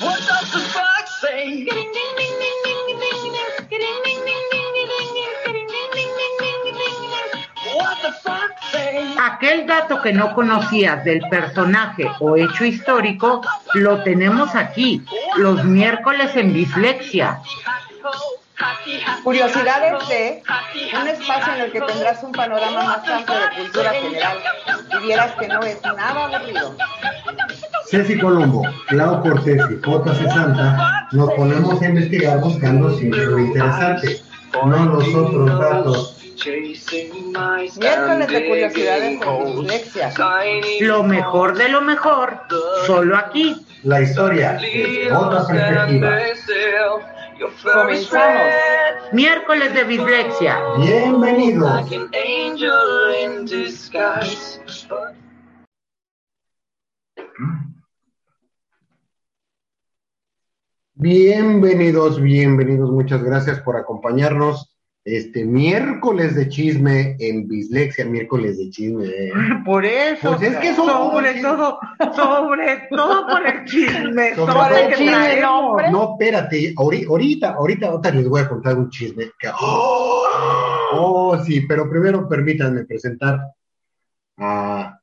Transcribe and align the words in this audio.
What 0.00 0.18
does 0.26 0.50
the 0.50 0.60
fox 0.60 1.20
say? 1.20 1.66
What 7.76 8.02
the 8.02 8.12
fox 8.24 8.52
say? 8.72 9.14
Aquel 9.18 9.66
dato 9.66 10.00
que 10.00 10.12
no 10.12 10.34
conocías 10.34 11.04
del 11.04 11.20
personaje 11.28 12.10
o 12.20 12.36
hecho 12.36 12.64
histórico, 12.64 13.42
lo 13.74 14.02
tenemos 14.02 14.54
aquí, 14.54 15.02
los 15.36 15.64
miércoles 15.64 16.34
en 16.34 16.54
Dislexia. 16.54 17.40
Curiosidades 19.22 20.08
de 20.08 20.42
un 21.00 21.08
espacio 21.08 21.54
en 21.54 21.60
el 21.60 21.72
que 21.72 21.80
tendrás 21.80 22.22
un 22.22 22.32
panorama 22.32 22.82
más 22.84 23.08
amplio 23.08 23.38
de 23.38 23.56
cultura 23.56 23.90
general 23.92 24.38
y 24.92 25.06
vieras 25.06 25.32
que 25.38 25.48
no 25.48 25.60
es 25.60 25.82
nada 25.82 26.24
aburrido. 26.24 26.76
Ceci 27.90 28.16
Colombo, 28.20 28.62
Clau 28.86 29.20
Cortés 29.20 29.60
y 29.68 29.84
J.C. 29.84 30.24
Santa 30.30 31.08
nos 31.10 31.32
ponemos 31.32 31.82
a 31.82 31.88
investigar 31.88 32.40
buscando 32.40 32.96
siempre 32.96 33.26
lo 33.26 33.40
interesante, 33.40 34.20
no 34.64 34.84
los 34.94 35.12
otros 35.12 35.58
datos. 35.58 36.16
Miércoles 37.80 38.28
de 38.28 38.46
curiosidades 38.46 39.20
en 39.20 39.56
dislexia. 39.56 40.12
Lo 40.80 41.02
mejor 41.02 41.58
de 41.58 41.68
lo 41.68 41.80
mejor, 41.80 42.38
solo 42.86 43.16
aquí. 43.16 43.56
La 43.82 44.02
historia 44.02 44.52
desde 44.52 45.12
otra 45.12 45.46
perspectiva. 45.48 46.16
Comenzamos. 47.72 48.42
Miércoles 49.12 49.74
de 49.74 49.84
Dislexia. 49.84 50.58
Bienvenidos. 50.78 51.90
Bienvenidos, 61.00 62.20
bienvenidos. 62.20 62.90
Muchas 62.90 63.22
gracias 63.22 63.58
por 63.60 63.74
acompañarnos 63.74 64.76
este 65.02 65.46
miércoles 65.46 66.34
de 66.34 66.46
chisme 66.50 67.16
en 67.18 67.48
Bislexia, 67.48 68.04
miércoles 68.04 68.58
de 68.58 68.68
chisme. 68.68 69.06
¿eh? 69.06 69.32
Por 69.64 69.86
eso, 69.86 70.36
Pues 70.36 70.42
es 70.52 70.58
que 70.58 70.74
son- 70.74 70.88
sobre 70.90 71.40
todo, 71.40 71.78
sobre 72.14 72.82
todo 72.90 73.26
por 73.26 73.46
el 73.46 73.64
chisme, 73.64 74.34
Sobre 74.34 74.84
el 74.88 74.94
chisme, 74.94 75.40
no. 75.40 75.76
No, 75.90 76.16
espérate, 76.18 76.74
ahori- 76.74 77.06
ahorita, 77.08 77.54
ahorita, 77.54 77.86
ahorita 77.86 78.10
les 78.10 78.28
voy 78.28 78.42
a 78.42 78.48
contar 78.50 78.76
un 78.76 78.90
chisme. 78.90 79.30
que- 79.38 79.48
¡Oh! 79.58 80.24
Oh, 80.92 81.38
sí, 81.42 81.62
pero 81.62 81.88
primero 81.88 82.28
permítanme 82.28 82.84
presentar 82.84 83.40
a 84.36 84.98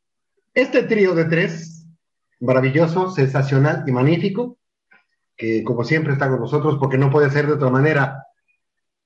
este 0.54 0.84
trío 0.84 1.16
de 1.16 1.26
tres, 1.26 1.88
maravilloso, 2.40 3.10
sensacional 3.10 3.84
y 3.88 3.92
magnífico, 3.92 4.57
que 5.38 5.64
como 5.64 5.84
siempre 5.84 6.14
está 6.14 6.30
con 6.30 6.40
nosotros 6.40 6.78
porque 6.80 6.98
no 6.98 7.12
puede 7.12 7.30
ser 7.30 7.46
de 7.48 7.54
otra 7.54 7.70
manera. 7.70 8.24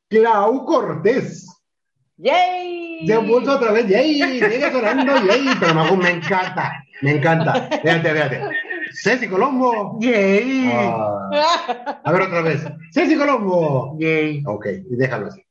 Clau 0.10 0.66
Cortés. 0.66 1.48
¡Yay! 2.18 3.08
Se 3.08 3.20
puso 3.22 3.54
otra 3.54 3.72
vez, 3.72 3.88
yay, 3.88 4.22
sigue 4.40 4.72
sonando, 4.72 5.16
yay, 5.26 5.46
pero 5.60 5.74
no, 5.74 5.96
me 5.98 6.12
encanta, 6.12 6.72
me 7.02 7.12
encanta. 7.18 7.54
Fíjate, 7.82 8.12
fíjate. 8.14 8.42
Ceci 8.94 9.28
Colombo. 9.28 9.98
Yay, 10.02 10.70
Ah, 10.72 12.00
a 12.04 12.12
ver 12.12 12.22
otra 12.24 12.42
vez. 12.42 12.64
Ceci 12.94 13.16
Colombo. 13.18 13.96
yay, 14.00 14.44
Ok, 14.46 14.68
y 14.90 14.96
déjalo 14.98 15.28
así. 15.28 15.42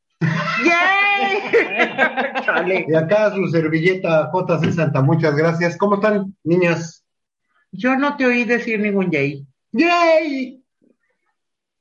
yay. 0.64 2.84
Y 2.88 2.94
acá 2.94 3.34
su 3.34 3.46
servilleta 3.48 4.30
JC 4.32 4.72
Santa, 4.72 5.02
muchas 5.02 5.34
gracias. 5.34 5.76
¿Cómo 5.76 5.96
están, 5.96 6.36
niñas? 6.44 7.04
Yo 7.72 7.96
no 7.96 8.16
te 8.16 8.26
oí 8.26 8.44
decir 8.44 8.78
ningún 8.80 9.10
yay. 9.10 9.44
¡Yay! 9.72 10.59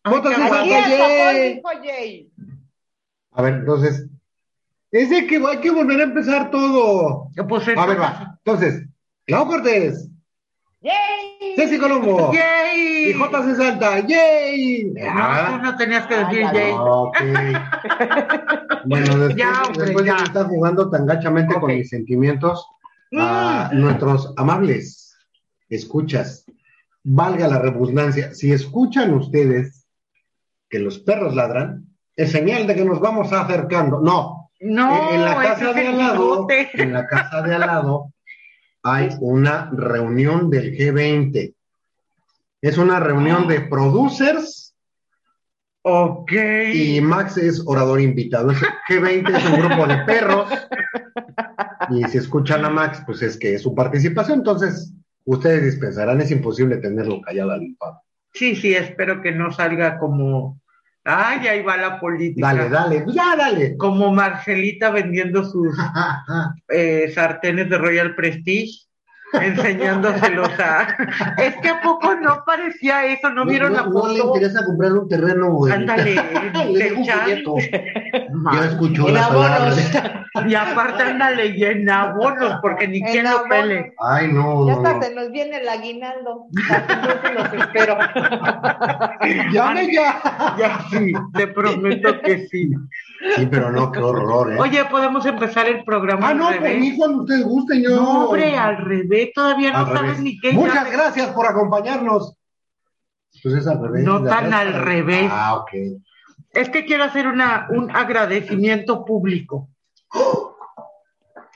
Ay, 0.09 0.21
JC 0.21 0.29
qué 0.29 0.35
Santa, 0.35 0.59
Aquí 0.59 0.69
guapo. 0.69 0.85
el 0.85 0.97
tapón 0.97 1.33
yay. 1.33 1.53
dijo 1.55 1.69
yay. 1.83 2.31
A 3.31 3.41
ver, 3.41 3.53
entonces. 3.55 4.05
Es 4.91 5.09
de 5.11 5.27
que 5.27 5.35
hay 5.37 5.57
que 5.59 5.69
volver 5.71 5.99
a 5.99 6.03
empezar 6.03 6.49
todo. 6.49 7.27
Pues 7.47 7.67
A 7.77 7.85
ver, 7.85 8.01
va. 8.01 8.37
Entonces, 8.43 8.87
Clau 9.27 9.45
Cortés, 9.47 10.09
¡Yay! 10.81 11.55
Ceci 11.57 11.77
Colombo 11.77 12.31
y 12.33 12.37
Yay. 12.37 13.13
JC 13.13 13.55
Santa, 13.55 13.99
¡yay! 13.99 14.85
No, 14.95 15.57
tú 15.57 15.63
no 15.63 15.75
tenías 15.77 16.07
que 16.07 16.15
decir 16.17 16.43
Ah, 16.45 16.53
yay. 16.53 16.73
Bueno, 18.85 19.17
después, 19.17 19.35
Ya, 19.35 19.63
hombre, 19.67 19.85
después 19.85 20.05
de 20.05 20.11
ya. 20.11 20.43
jugando 20.45 20.89
tan 20.89 21.05
gachamente 21.05 21.55
con 21.59 21.73
mis 21.75 21.89
sentimientos, 21.89 22.65
a 23.17 23.69
Mm. 23.73 23.79
nuestros 23.81 24.33
amables 24.37 25.15
escuchas, 25.69 26.45
valga 27.03 27.47
la 27.47 27.59
redundancia, 27.59 28.33
si 28.33 28.51
escuchan 28.51 29.13
ustedes 29.13 29.78
que 30.69 30.79
los 30.79 30.99
perros 30.99 31.35
ladran, 31.35 31.85
es 32.15 32.31
señal 32.31 32.67
de 32.67 32.75
que 32.75 32.85
nos 32.85 32.99
vamos 32.99 33.31
acercando. 33.33 33.99
No, 34.01 34.51
No, 34.59 35.11
en, 35.11 35.23
la 35.23 35.35
casa 35.41 35.73
de 35.73 35.87
al 35.87 35.97
lado, 35.97 36.47
en 36.73 36.93
la 36.93 37.07
casa 37.07 37.41
de 37.41 37.55
al 37.55 37.61
lado, 37.61 38.13
hay 38.83 39.09
una 39.21 39.69
reunión 39.73 40.49
del 40.49 40.73
G20. 40.77 41.53
Es 42.61 42.77
una 42.77 42.99
reunión 42.99 43.47
de 43.47 43.61
producers 43.61 44.75
Ok. 45.81 46.31
y 46.73 46.99
Max 47.01 47.37
es 47.37 47.63
orador 47.65 48.01
invitado. 48.01 48.51
Es- 48.51 48.61
G20 48.89 49.35
es 49.37 49.45
un 49.49 49.59
grupo 49.59 49.87
de 49.87 49.97
perros. 49.99 50.49
Y 51.89 52.03
si 52.05 52.17
escuchan 52.17 52.65
a 52.65 52.69
Max, 52.69 53.01
pues 53.05 53.21
es 53.21 53.37
que 53.37 53.55
es 53.55 53.61
su 53.61 53.73
participación. 53.73 54.39
Entonces, 54.39 54.93
ustedes 55.25 55.63
dispensarán, 55.63 56.19
es 56.21 56.31
imposible 56.31 56.77
tenerlo 56.77 57.21
callado 57.21 57.51
al 57.51 57.63
infame. 57.63 57.97
Sí, 58.33 58.55
sí, 58.55 58.73
espero 58.73 59.21
que 59.21 59.31
no 59.31 59.51
salga 59.51 59.97
como. 59.97 60.59
Ay, 61.03 61.47
ahí 61.47 61.61
va 61.61 61.77
la 61.77 61.99
política. 61.99 62.53
Dale, 62.53 62.69
dale, 62.69 63.05
ya 63.07 63.35
dale. 63.35 63.77
Como 63.77 64.13
Marcelita 64.13 64.91
vendiendo 64.91 65.43
sus 65.43 65.75
eh, 66.69 67.11
sartenes 67.13 67.69
de 67.69 67.77
Royal 67.77 68.15
Prestige, 68.15 68.88
enseñándoselos 69.33 70.49
a. 70.59 70.87
Es 71.37 71.55
que 71.57 71.69
a 71.69 71.81
poco 71.81 72.15
no 72.15 72.43
parecía 72.45 73.05
eso, 73.05 73.29
¿no 73.29 73.45
vieron 73.45 73.73
la 73.73 73.83
no 73.83 74.07
le 74.07 74.19
foto? 74.19 74.27
interesa 74.35 74.65
comprar 74.65 74.93
un 74.93 75.07
terreno, 75.09 75.51
güey. 75.53 75.73
Ándale, 75.73 76.15
Le. 76.73 76.89
Yo 78.53 78.63
escucho 78.63 79.07
En 79.09 79.17
abonos. 79.17 79.49
palabras. 79.49 80.03
Y 80.47 80.55
aparte 80.55 81.03
ándale 81.03 81.47
y 81.57 81.63
en 81.63 81.89
abonos, 81.89 82.55
porque 82.61 82.87
ni 82.87 82.99
En 82.99 83.05
quien 83.05 83.23
lo 83.29 83.43
pele. 83.43 83.93
Ay, 83.99 84.27
no, 84.31 84.67
Ya 84.67 84.73
no, 84.73 84.77
hasta 84.77 84.93
no. 84.93 85.01
se 85.03 85.15
nos 85.15 85.31
viene 85.31 85.57
el 85.57 85.67
aguinaldo. 85.69 86.47
Entonces 86.55 87.33
los 87.35 87.53
espero. 87.65 87.97
Llame 89.51 89.93
ya. 89.93 90.55
Ya 90.57 90.79
sí, 90.91 91.13
te 91.33 91.47
prometo 91.47 92.21
que 92.21 92.47
sí. 92.47 92.69
Sí, 93.35 93.47
pero 93.51 93.69
no, 93.71 93.91
qué 93.91 93.99
horror, 93.99 94.53
¿eh? 94.53 94.57
Oye, 94.59 94.85
podemos 94.85 95.25
empezar 95.25 95.67
el 95.67 95.83
programa 95.83 96.27
ah, 96.27 96.29
al 96.31 96.37
no, 96.37 96.45
por 96.45 96.53
revés. 96.61 96.79
mí 96.79 96.95
cuando 96.97 97.23
ustedes 97.23 97.43
gusten, 97.43 97.83
yo. 97.83 97.89
No, 97.91 98.25
hombre, 98.27 98.55
al 98.55 98.77
revés, 98.77 99.31
todavía 99.33 99.71
no 99.71 99.79
Al 99.79 99.85
sabes 99.87 100.01
revés. 100.01 100.19
ni 100.21 100.39
qué. 100.39 100.53
Muchas 100.53 100.85
ya- 100.85 100.89
gracias 100.91 101.27
por 101.31 101.45
acompañarnos. 101.45 102.33
Pues 103.43 103.55
es 103.55 103.67
al 103.67 103.81
revés. 103.81 104.03
No 104.05 104.23
tan 104.23 104.53
al 104.53 104.73
revés. 104.73 105.29
Ah, 105.31 105.55
ok. 105.57 105.69
Es 106.51 106.69
que 106.69 106.85
quiero 106.85 107.03
hacer 107.03 107.27
una, 107.27 107.67
un 107.71 107.93
agradecimiento 107.95 109.03
público 109.05 109.69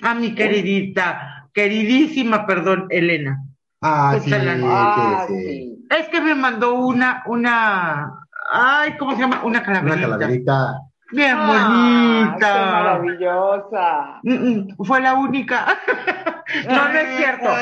a 0.01 0.13
mi 0.13 0.35
queridita, 0.35 1.47
queridísima, 1.53 2.45
perdón, 2.45 2.87
Elena. 2.89 3.41
Ah, 3.81 4.17
sí, 4.21 4.31
Ah, 4.33 5.25
sí. 5.27 5.33
sí. 5.45 5.85
Es 5.89 6.07
que 6.09 6.21
me 6.21 6.35
mandó 6.35 6.75
una, 6.75 7.23
una, 7.27 8.27
ay, 8.51 8.97
¿cómo 8.97 9.13
se 9.13 9.19
llama? 9.19 9.41
Una 9.43 9.59
Una 9.59 9.63
calaverita. 9.99 10.79
Bien 11.13 11.35
Ah, 11.37 12.29
bonita. 12.31 12.53
qué 12.53 12.71
maravillosa. 12.71 14.19
Mm, 14.23 14.33
mm, 14.33 14.85
Fue 14.85 15.01
la 15.01 15.13
única. 15.13 15.65
no, 16.69 16.89
no 16.89 16.99
es 16.99 17.17
cierto. 17.17 17.45
No, 17.45 17.53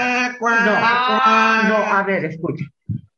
Ah. 0.50 1.64
no, 1.70 1.98
a 1.98 2.04
ver, 2.04 2.26
escucha. 2.26 2.66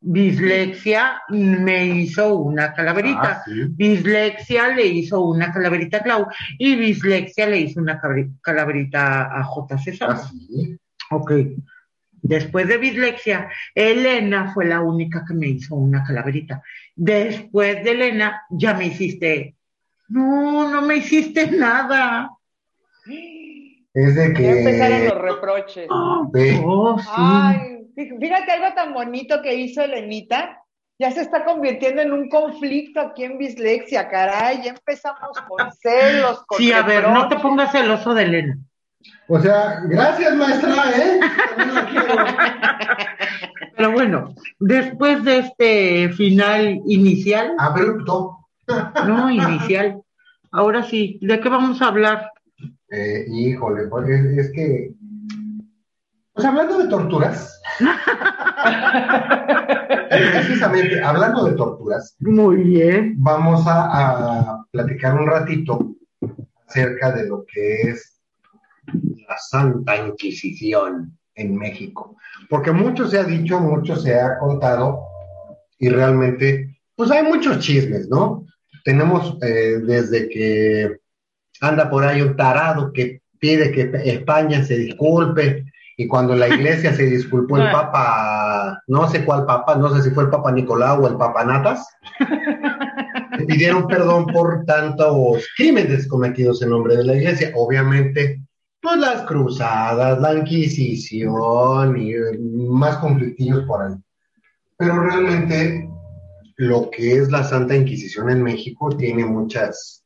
Dislexia 0.06 1.22
me 1.30 1.86
hizo 1.86 2.36
una 2.36 2.74
calaverita. 2.74 3.22
Ah, 3.24 3.42
sí. 3.46 3.68
Dislexia 3.70 4.68
le 4.70 4.86
hizo 4.86 5.22
una 5.22 5.52
calaverita 5.54 5.98
a 5.98 6.02
Clau 6.02 6.28
y 6.58 6.76
Dislexia 6.76 7.48
le 7.48 7.60
hizo 7.60 7.80
una 7.80 8.02
calaverita 8.42 9.24
a 9.40 9.44
J. 9.44 9.78
César. 9.78 10.10
Ah, 10.12 10.18
sí. 10.18 10.78
Ok. 11.10 11.32
Después 12.22 12.68
de 12.68 12.78
Dislexia, 12.78 13.50
Elena 13.76 14.52
fue 14.54 14.66
la 14.66 14.82
única 14.82 15.24
que 15.28 15.34
me 15.34 15.48
hizo 15.48 15.76
una 15.76 16.04
calaverita. 16.04 16.62
Después 16.96 17.84
de 17.84 17.92
Elena, 17.92 18.42
ya 18.50 18.74
me 18.74 18.88
hiciste. 18.88 19.56
No, 20.10 20.70
no 20.70 20.82
me 20.82 20.98
hiciste 20.98 21.48
nada. 21.52 22.30
Es 23.94 24.16
de 24.16 24.34
Ya 24.40 24.52
empezaron 24.52 25.00
que. 25.00 25.10
los 25.10 25.22
reproches. 25.22 25.88
Ve. 26.32 26.62
Oh, 26.66 26.98
sí. 27.00 27.08
Ay, 27.16 27.58
fí- 27.96 28.20
fíjate 28.20 28.52
algo 28.52 28.74
tan 28.76 28.94
bonito 28.94 29.42
que 29.42 29.54
hizo 29.56 29.82
Elenita. 29.82 30.60
Ya 31.00 31.12
se 31.12 31.22
está 31.22 31.44
convirtiendo 31.44 32.02
en 32.02 32.14
un 32.14 32.30
conflicto 32.30 33.02
aquí 33.02 33.24
en 33.24 33.38
Bislexia, 33.38 34.08
caray. 34.10 34.62
Ya 34.64 34.72
empezamos 34.72 35.38
con 35.48 35.72
celos, 35.82 36.44
con 36.46 36.58
Sí, 36.60 36.72
a 36.72 36.82
ver, 36.84 37.08
no 37.10 37.28
te 37.28 37.38
pongas 37.38 37.72
celoso 37.72 38.14
de 38.14 38.24
Elena. 38.24 38.58
O 39.28 39.40
sea, 39.40 39.82
gracias, 39.86 40.36
maestra, 40.36 40.76
¿eh? 40.96 41.20
También 41.56 41.76
la 41.76 41.86
quiero. 41.88 42.26
Pero 43.76 43.92
bueno, 43.92 44.36
después 44.60 45.24
de 45.24 45.40
este 45.40 46.10
final 46.10 46.80
inicial, 46.86 47.54
Abrupto. 47.60 48.38
no 48.40 48.43
inicial, 49.32 50.02
ahora 50.52 50.84
sí, 50.84 51.20
¿de 51.22 51.40
qué 51.40 51.50
vamos 51.50 51.82
a 51.82 51.88
hablar? 51.88 52.32
Eh, 52.90 53.26
híjole, 53.28 53.88
pues 53.88 54.10
es, 54.10 54.38
es 54.38 54.52
que. 54.54 54.94
Pues 56.34 56.46
hablando 56.46 56.78
de 56.80 56.88
torturas. 56.88 57.62
precisamente, 60.10 61.02
hablando 61.02 61.46
de 61.46 61.56
torturas, 61.56 62.16
Muy 62.20 62.58
bien. 62.58 63.16
vamos 63.18 63.66
a, 63.68 64.40
a 64.40 64.66
platicar 64.72 65.20
un 65.20 65.28
ratito 65.28 65.96
acerca 66.68 67.12
de 67.12 67.28
lo 67.28 67.46
que 67.46 67.90
es 67.90 68.20
la 69.28 69.38
Santa 69.38 70.08
Inquisición 70.08 71.18
en 71.36 71.56
México. 71.56 72.18
Porque 72.50 72.72
mucho 72.72 73.08
se 73.08 73.20
ha 73.20 73.24
dicho, 73.24 73.60
mucho 73.60 73.96
se 73.96 74.20
ha 74.20 74.40
contado 74.40 75.04
y 75.78 75.90
realmente, 75.90 76.80
pues 76.96 77.12
hay 77.12 77.24
muchos 77.24 77.60
chismes, 77.60 78.10
¿no? 78.10 78.43
Tenemos 78.84 79.38
eh, 79.42 79.80
desde 79.82 80.30
que 80.30 80.98
anda 81.62 81.90
por 81.90 82.04
ahí 82.04 82.22
un 82.22 82.36
tarado 82.36 82.92
que 82.92 83.22
pide 83.40 83.72
que 83.72 83.92
España 84.10 84.64
se 84.64 84.78
disculpe 84.78 85.66
y 85.98 86.08
cuando 86.08 86.36
la 86.36 86.48
iglesia 86.48 86.94
se 86.94 87.04
disculpó 87.04 87.58
el 87.58 87.64
papa, 87.72 88.82
no 88.88 89.10
sé 89.10 89.24
cuál 89.26 89.46
papa, 89.46 89.76
no 89.76 89.94
sé 89.96 90.02
si 90.02 90.12
fue 90.12 90.24
el 90.24 90.30
papa 90.30 90.52
Nicolau 90.52 91.04
o 91.04 91.08
el 91.08 91.18
papa 91.18 91.46
Natas, 91.46 91.88
pidieron 93.48 93.88
perdón 93.88 94.26
por 94.28 94.66
tantos 94.66 95.46
crímenes 95.56 96.08
cometidos 96.08 96.62
en 96.62 96.70
nombre 96.70 96.98
de 96.98 97.04
la 97.04 97.16
iglesia. 97.16 97.52
Obviamente, 97.56 98.42
pues 98.82 98.98
las 98.98 99.22
cruzadas, 99.24 100.20
la 100.20 100.34
Inquisición 100.34 101.98
y 101.98 102.14
eh, 102.14 102.40
más 102.70 102.98
conflictillos 102.98 103.64
por 103.66 103.84
ahí. 103.84 103.96
Pero 104.78 105.00
realmente 105.02 105.90
lo 106.56 106.90
que 106.90 107.18
es 107.18 107.30
la 107.30 107.44
Santa 107.44 107.76
Inquisición 107.76 108.30
en 108.30 108.44
México 108.44 108.90
tiene 108.96 109.26
muchas, 109.26 110.04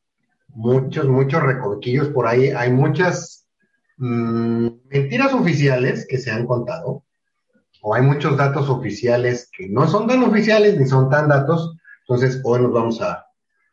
muchos, 0.48 1.06
muchos 1.06 1.42
recorquillos 1.42 2.08
por 2.08 2.26
ahí. 2.26 2.48
Hay 2.48 2.72
muchas 2.72 3.46
mm, 3.98 4.68
mentiras 4.88 5.34
oficiales 5.34 6.06
que 6.08 6.18
se 6.18 6.30
han 6.30 6.46
contado, 6.46 7.04
o 7.80 7.94
hay 7.94 8.02
muchos 8.02 8.36
datos 8.36 8.68
oficiales 8.68 9.50
que 9.56 9.68
no 9.68 9.86
son 9.86 10.06
tan 10.06 10.22
oficiales 10.22 10.78
ni 10.78 10.86
son 10.86 11.10
tan 11.10 11.28
datos. 11.28 11.76
Entonces, 12.00 12.40
hoy 12.44 12.62
nos 12.62 12.72
vamos 12.72 13.00
a, 13.02 13.26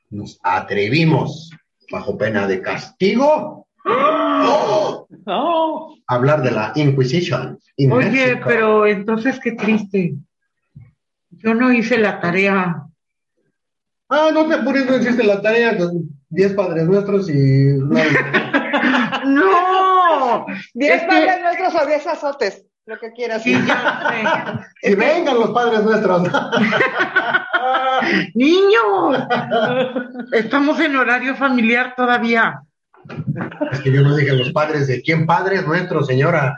nos 0.10 0.40
atrevimos, 0.44 1.52
bajo 1.92 2.18
pena 2.18 2.48
de 2.48 2.62
castigo, 2.62 3.68
¡oh! 3.86 5.08
Hablar 6.08 6.44
de 6.44 6.52
la 6.52 6.72
Inquisition. 6.76 7.58
in 7.78 7.92
Oye, 7.92 8.40
pero 8.46 8.86
entonces 8.86 9.40
qué 9.40 9.54
triste. 9.54 10.16
Yo 11.44 11.54
no 11.54 11.72
hice 11.72 11.98
la 11.98 12.20
tarea. 12.20 12.84
Ah, 14.10 14.30
no 14.34 14.46
te 14.48 14.56
apures, 14.56 14.86
no 14.90 14.98
hiciste 14.98 15.24
la 15.24 15.42
tarea, 15.42 15.78
con 15.78 16.10
10 16.30 16.54
padres 16.54 16.86
nuestros 16.86 17.30
y... 17.30 17.34
¡No! 19.26 20.46
Diez 20.74 20.96
Es 20.96 21.02
que- 21.02 21.08
padres 21.08 21.42
nuestros 21.42 21.76
o 21.82 21.86
diez 21.88 22.06
azotes, 22.08 22.66
lo 22.86 23.00
que 23.00 23.12
quieras. 23.14 23.42
Sí, 23.44 23.54
ya 23.66 24.10
sé. 24.10 24.24
y 24.92 24.96
vengan 24.96 25.36
los 25.40 25.52
padres 25.52 25.84
nuestros. 25.84 26.24
Niños, 28.36 29.18
estamos 30.32 30.80
en 30.80 30.96
horario 30.96 31.36
familiar 31.36 31.94
todavía. 31.96 32.62
Es 33.72 33.80
que 33.82 33.92
yo 33.92 34.02
no 34.02 34.16
dije 34.16 34.34
los 34.34 34.52
padres 34.52 34.88
de 34.88 35.02
quién 35.02 35.26
padres 35.26 35.66
nuestros, 35.66 36.08
señora. 36.08 36.58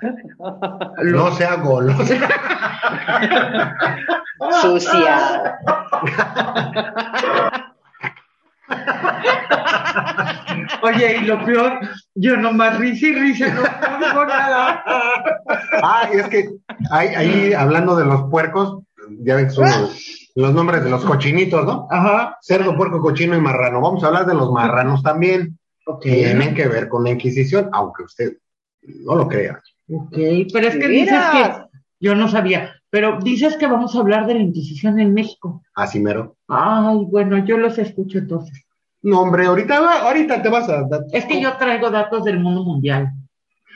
No 1.03 1.31
sea 1.31 1.55
golosa. 1.55 2.29
Sucia. 4.61 5.55
Oye, 10.81 11.17
y 11.17 11.25
lo 11.25 11.43
peor, 11.45 11.79
yo 12.15 12.37
nomás 12.37 12.77
risa 12.77 13.07
y 13.07 13.13
risa, 13.13 13.47
no 13.53 13.61
digo 14.05 14.25
nada. 14.25 14.83
Ah, 15.83 16.09
es 16.11 16.27
que 16.27 16.49
ahí, 16.91 17.07
ahí 17.09 17.53
hablando 17.53 17.95
de 17.95 18.05
los 18.05 18.29
puercos, 18.29 18.83
ya 19.21 19.35
ven 19.35 19.45
que 19.45 19.51
son 19.51 19.65
los, 19.65 20.31
los 20.35 20.53
nombres 20.53 20.83
de 20.83 20.89
los 20.89 21.03
cochinitos, 21.03 21.65
¿no? 21.65 21.87
Ajá. 21.89 22.37
Cerdo, 22.41 22.75
puerco, 22.75 23.01
cochino 23.01 23.35
y 23.35 23.41
marrano. 23.41 23.81
Vamos 23.81 24.03
a 24.03 24.07
hablar 24.07 24.25
de 24.25 24.35
los 24.35 24.51
marranos 24.51 25.01
también. 25.01 25.57
Ok. 25.87 26.01
Tienen 26.03 26.53
que 26.53 26.67
ver 26.67 26.87
con 26.89 27.03
la 27.05 27.11
Inquisición, 27.11 27.69
aunque 27.71 28.03
usted 28.03 28.37
no 28.81 29.15
lo 29.15 29.27
crea. 29.27 29.61
Ok, 29.89 30.15
pero 30.53 30.67
es 30.67 30.75
que 30.75 30.87
dices 30.87 31.19
que 31.31 31.51
yo 31.99 32.13
no 32.13 32.27
sabía, 32.27 32.75
pero 32.89 33.19
dices 33.21 33.55
que 33.57 33.67
vamos 33.67 33.95
a 33.95 33.99
hablar 33.99 34.27
de 34.27 34.33
la 34.35 34.41
Inquisición 34.41 34.99
en 34.99 35.13
México. 35.13 35.63
Así 35.75 35.99
mero. 35.99 36.35
Ay, 36.47 36.97
bueno, 37.09 37.43
yo 37.45 37.57
los 37.57 37.77
escucho 37.77 38.17
entonces. 38.17 38.63
No, 39.01 39.21
hombre, 39.21 39.45
ahorita, 39.45 39.79
va- 39.79 40.01
ahorita 40.01 40.41
te 40.41 40.49
vas 40.49 40.67
a... 40.69 40.85
Es 41.13 41.25
que 41.25 41.39
yo 41.41 41.55
traigo 41.57 41.89
datos 41.89 42.25
del 42.25 42.39
mundo 42.39 42.63
mundial. 42.63 43.11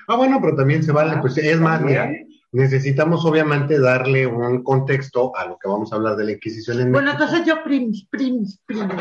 Ah, 0.08 0.18
bueno, 0.18 0.40
pero 0.42 0.56
también 0.56 0.84
se 0.84 0.92
vale. 0.92 1.16
Pues 1.22 1.38
es 1.38 1.60
más, 1.60 1.82
mira, 1.82 2.08
Bien. 2.08 2.28
necesitamos 2.52 3.24
obviamente 3.24 3.80
darle 3.80 4.28
un 4.28 4.64
contexto 4.64 5.34
a 5.38 5.46
lo 5.46 5.58
que 5.58 5.70
vamos 5.70 5.94
a 5.94 5.96
hablar 5.96 6.18
de 6.18 6.26
la 6.26 6.32
Inquisición 6.34 6.82
en 6.82 6.92
Bueno, 6.92 7.14
México. 7.14 7.24
entonces 7.24 7.48
yo 7.48 7.64
prims, 7.64 8.06
prims, 8.10 8.60
prims. 8.66 8.92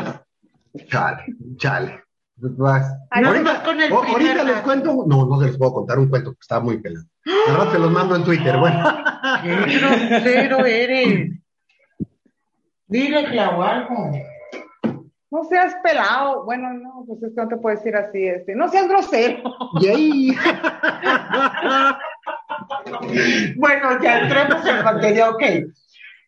Chale, 0.87 1.23
chale. 1.57 2.01
Pues 2.41 2.57
vas. 2.57 2.97
Con 3.63 3.79
el 3.79 3.89
primer 3.89 4.09
ahorita 4.09 4.43
les 4.43 4.61
cuento. 4.61 5.05
No, 5.07 5.27
no 5.27 5.39
se 5.39 5.47
les 5.47 5.57
puedo 5.57 5.73
contar 5.73 5.99
un 5.99 6.09
cuento, 6.09 6.31
que 6.31 6.39
está 6.41 6.59
muy 6.59 6.79
pelado. 6.79 7.05
Ahora 7.49 7.71
te 7.71 7.77
los 7.77 7.91
mando 7.91 8.15
en 8.15 8.23
Twitter. 8.23 8.57
Bueno, 8.57 8.83
¡Qué 9.43 9.77
grosero 9.77 10.65
eres! 10.65 11.39
Dile, 12.87 13.25
Clau, 13.29 13.61
algo. 13.61 14.11
No 15.29 15.43
seas 15.43 15.75
pelado. 15.83 16.43
Bueno, 16.45 16.73
no, 16.73 17.05
pues 17.07 17.21
es 17.21 17.35
que 17.35 17.41
no 17.41 17.47
te 17.47 17.57
puedo 17.57 17.75
decir 17.77 17.95
así. 17.95 18.25
Este. 18.25 18.55
No 18.55 18.67
seas 18.69 18.87
grosero. 18.87 19.43
y 19.79 19.87
ahí. 19.87 20.35
Bueno, 23.57 24.01
ya 24.01 24.19
entremos 24.19 24.65
en 24.65 24.83
materia, 24.83 25.29
ok. 25.29 25.43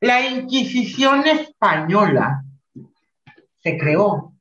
La 0.02 0.26
Inquisición 0.26 1.26
española 1.26 2.44
se 3.60 3.78
creó 3.78 4.33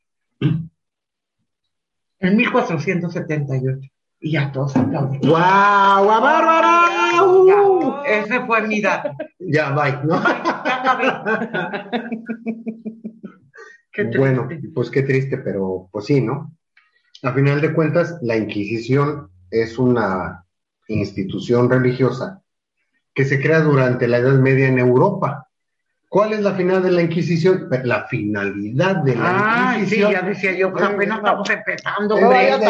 en 2.23 2.37
1478 2.37 3.89
y 4.21 4.33
ya 4.33 4.53
todos 4.53 4.77
aplauden. 4.77 5.21
¡Guau! 5.21 6.11
¡A 6.11 6.21
Bárbara! 6.21 7.25
¡Uh! 7.25 8.03
ese 8.07 8.41
fue 8.47 8.67
mi 8.67 8.81
dato. 8.81 9.11
Ya, 9.41 9.71
bye. 9.71 9.99
¿no? 10.05 10.23
Ya. 10.23 11.91
Qué 13.93 14.05
triste. 14.05 14.19
Bueno, 14.19 14.49
pues 14.75 14.89
qué 14.89 15.03
triste, 15.03 15.37
pero 15.37 15.91
pues 15.93 16.07
sí, 16.07 16.23
¿no? 16.23 16.57
A 17.23 17.33
final 17.33 17.61
de 17.61 17.75
cuentas, 17.75 18.19
la 18.23 18.39
Inquisición 18.39 19.29
es 19.51 19.79
una 19.79 20.47
institución 20.89 21.69
religiosa 21.69 22.43
que 23.15 23.27
se 23.27 23.41
crea 23.41 23.61
durante 23.61 24.09
la 24.09 24.17
Edad 24.19 24.39
Media 24.39 24.69
en 24.69 24.79
Europa. 24.79 25.49
¿Cuál 26.13 26.35
es 26.35 26.43
la 26.43 26.53
final 26.53 26.83
de 26.83 26.91
la 26.91 27.01
Inquisición? 27.01 27.69
La 27.85 28.05
finalidad 28.07 28.97
de 28.97 29.17
la 29.17 29.23
Ah, 29.25 29.73
sí, 29.77 29.79
Inquisición 29.79 30.13
ya 30.13 30.21
decía 30.21 30.53
yo, 30.53 30.71
pues 30.71 30.85
apenas 30.85 31.17
estamos 31.21 31.49
empezando. 31.49 32.15
Vaya 32.21 32.57
es, 32.57 32.61
de 32.61 32.67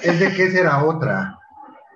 que, 0.00 0.08
es 0.08 0.20
de 0.20 0.32
que 0.32 0.44
esa 0.44 0.60
era 0.60 0.84
otra. 0.84 1.38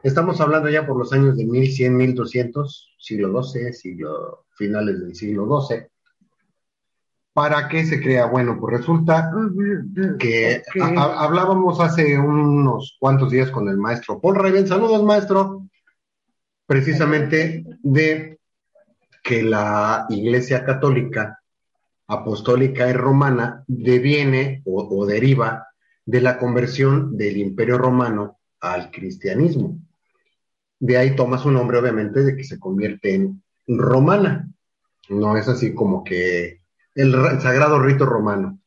Estamos 0.03 0.41
hablando 0.41 0.69
ya 0.69 0.85
por 0.85 0.99
los 0.99 1.13
años 1.13 1.37
de 1.37 1.45
1100, 1.47 1.97
1200, 1.97 2.97
siglo 2.99 3.45
XII, 3.45 3.73
siglo, 3.75 4.47
finales 4.57 4.99
del 5.03 5.15
siglo 5.15 5.47
XII. 5.69 5.87
¿Para 7.33 7.69
qué 7.69 7.85
se 7.85 8.01
crea? 8.03 8.27
Bueno, 8.27 8.57
pues 8.59 8.79
resulta 8.79 9.31
que 10.19 10.63
Ok. 10.75 10.83
a- 10.83 11.01
a- 11.01 11.25
hablábamos 11.27 11.79
hace 11.79 12.19
unos 12.19 12.97
cuantos 12.99 13.31
días 13.31 13.53
con 13.53 13.69
el 13.69 13.77
maestro 13.77 14.19
Paul 14.21 14.35
Raven, 14.35 14.67
saludos 14.67 15.05
maestro, 15.05 15.63
precisamente 16.67 17.65
de 17.85 18.41
que 19.27 19.43
la 19.43 20.07
Iglesia 20.09 20.65
Católica, 20.65 21.41
Apostólica 22.07 22.89
y 22.89 22.93
Romana 22.93 23.65
deviene 23.67 24.63
o, 24.65 25.05
deriva 25.05 25.67
de 26.05 26.21
la 26.21 26.39
conversión 26.39 27.17
del 27.17 27.37
Imperio 27.39 27.77
Romano 27.77 28.39
al 28.61 28.93
cristianismo. 28.93 29.79
De 30.79 30.97
ahí 30.97 31.17
toma 31.17 31.39
su 31.39 31.51
nombre, 31.51 31.79
obviamente, 31.79 32.23
de 32.23 32.37
que 32.37 32.45
se 32.45 32.61
convierte 32.61 33.15
en 33.15 33.43
romana. 33.67 34.49
No 35.09 35.37
es 35.37 35.49
así 35.49 35.75
como 35.75 36.05
que 36.05 36.61
el, 36.95 37.13
ra- 37.13 37.33
el 37.33 37.41
sagrado 37.41 37.81
rito 37.81 38.07
romano 38.07 38.61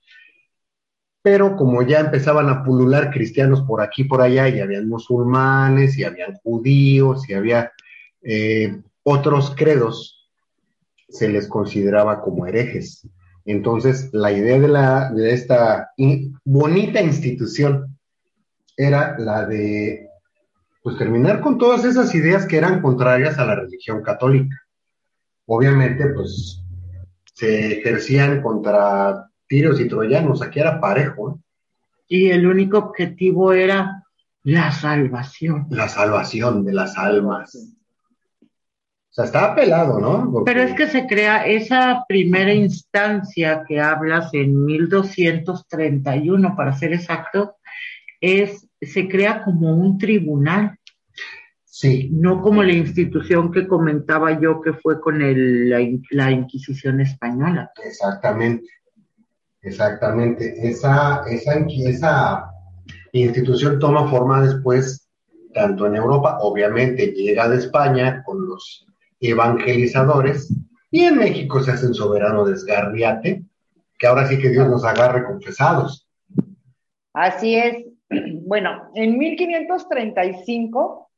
pero 1.22 1.58
como 1.58 1.82
ya 1.84 2.00
empezaban 2.00 2.50
a 2.50 2.64
pulular 2.64 3.12
cristianos 3.12 3.62
por 3.64 3.82
aquí 3.82 4.06
por 4.06 4.22
allá, 4.22 4.48
y 4.48 4.62
habían 4.62 4.88
musulmanes, 4.88 5.98
y 5.98 6.06
habían 6.06 6.34
judíos, 6.36 7.30
y 7.30 7.34
había 7.34 7.72
eh, 8.22 8.82
otros 9.04 9.54
credos, 9.56 10.19
se 11.10 11.28
les 11.30 11.48
consideraba 11.48 12.22
como 12.22 12.46
herejes. 12.48 13.08
Entonces, 13.46 14.10
la 14.14 14.32
idea 14.32 14.60
de, 14.60 14.68
la, 14.68 15.12
de 15.12 15.34
esta 15.34 15.90
in- 15.98 16.38
bonita 16.46 17.02
institución 17.02 17.98
era 18.78 19.18
la 19.18 19.46
de 19.46 20.08
pues, 20.84 20.98
terminar 20.98 21.42
con 21.42 21.58
todas 21.58 21.84
esas 21.84 22.14
ideas 22.16 22.46
que 22.46 22.58
eran 22.58 22.82
contrarias 22.82 23.38
a 23.40 23.46
la 23.46 23.56
religión 23.56 24.02
católica. 24.04 24.56
obviamente, 25.46 26.06
pues 26.14 26.62
se 27.34 27.80
ejercían 27.80 28.42
contra 28.42 29.30
tiros 29.48 29.80
y 29.80 29.88
troyanos. 29.88 30.42
Aquí 30.42 30.60
era 30.60 30.80
parejo. 30.80 31.32
¿eh? 31.32 31.42
Y 32.08 32.30
el 32.30 32.46
único 32.46 32.78
objetivo 32.78 33.54
era 33.54 34.04
la 34.44 34.72
salvación. 34.72 35.66
La 35.70 35.90
salvación 35.90 36.64
de 36.66 36.74
las 36.74 36.98
almas. 36.98 37.58
O 39.10 39.14
sea, 39.14 39.26
estaba 39.26 39.56
pelado, 39.56 40.00
¿no? 40.00 40.30
Porque- 40.32 40.52
Pero 40.52 40.64
es 40.64 40.76
que 40.76 40.88
se 40.88 41.08
crea 41.08 41.46
esa 41.48 42.06
primera 42.08 42.54
instancia 42.54 43.64
que 43.68 43.80
hablas 43.82 44.32
en 44.34 44.66
1231, 44.66 46.56
para 46.56 46.74
ser 46.74 46.94
exacto, 46.94 47.56
es, 48.22 48.68
se 48.82 49.08
crea 49.08 49.44
como 49.44 49.76
un 49.76 49.98
tribunal, 49.98 50.76
Sí, 51.66 52.10
no 52.12 52.42
como 52.42 52.62
la 52.62 52.74
institución 52.74 53.52
que 53.54 53.66
comentaba 53.66 54.38
yo 54.40 54.60
que 54.62 54.74
fue 54.74 55.00
con 55.00 55.22
el- 55.22 55.70
la, 55.70 55.80
la 56.12 56.30
Inquisición 56.32 57.00
española. 57.00 57.72
exactamente. 57.86 58.68
Exactamente. 59.62 60.56
Esa, 60.70 61.24
esa, 61.30 61.60
esa 61.86 62.52
institución 63.14 63.80
toma 63.80 64.10
forma 64.10 64.42
después, 64.42 65.10
tanto 65.54 65.86
en 65.88 65.96
Europa, 65.96 66.40
obviamente 66.42 67.08
llega 67.08 67.48
de 67.50 67.58
España 67.58 68.24
con 68.26 68.46
los 68.46 68.86
evangelizadores, 69.20 70.54
y 70.92 71.04
en 71.06 71.18
México 71.18 71.62
se 71.62 71.72
hacen 71.72 71.94
soberano 71.94 72.46
desgarriate, 72.46 73.44
que 73.98 74.08
ahora 74.08 74.28
sí 74.28 74.40
que 74.40 74.50
Dios 74.50 74.68
nos 74.70 74.84
agarre 74.86 75.26
confesados. 75.26 76.08
Así 77.14 77.56
es. 77.56 77.86
Bueno, 78.50 78.90
en 78.96 79.20
1535, 79.20 81.12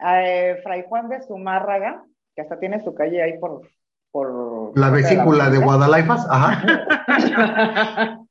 eh, 0.00 0.60
Fray 0.62 0.84
Juan 0.88 1.08
de 1.08 1.20
Zumárraga, 1.22 2.04
que 2.36 2.42
hasta 2.42 2.60
tiene 2.60 2.84
su 2.84 2.94
calle 2.94 3.20
ahí 3.20 3.36
por... 3.38 3.68
por 4.12 4.78
La 4.78 4.90
vesícula 4.90 5.50
de 5.50 5.58
Guadalaifas, 5.58 6.24
ajá. 6.30 6.62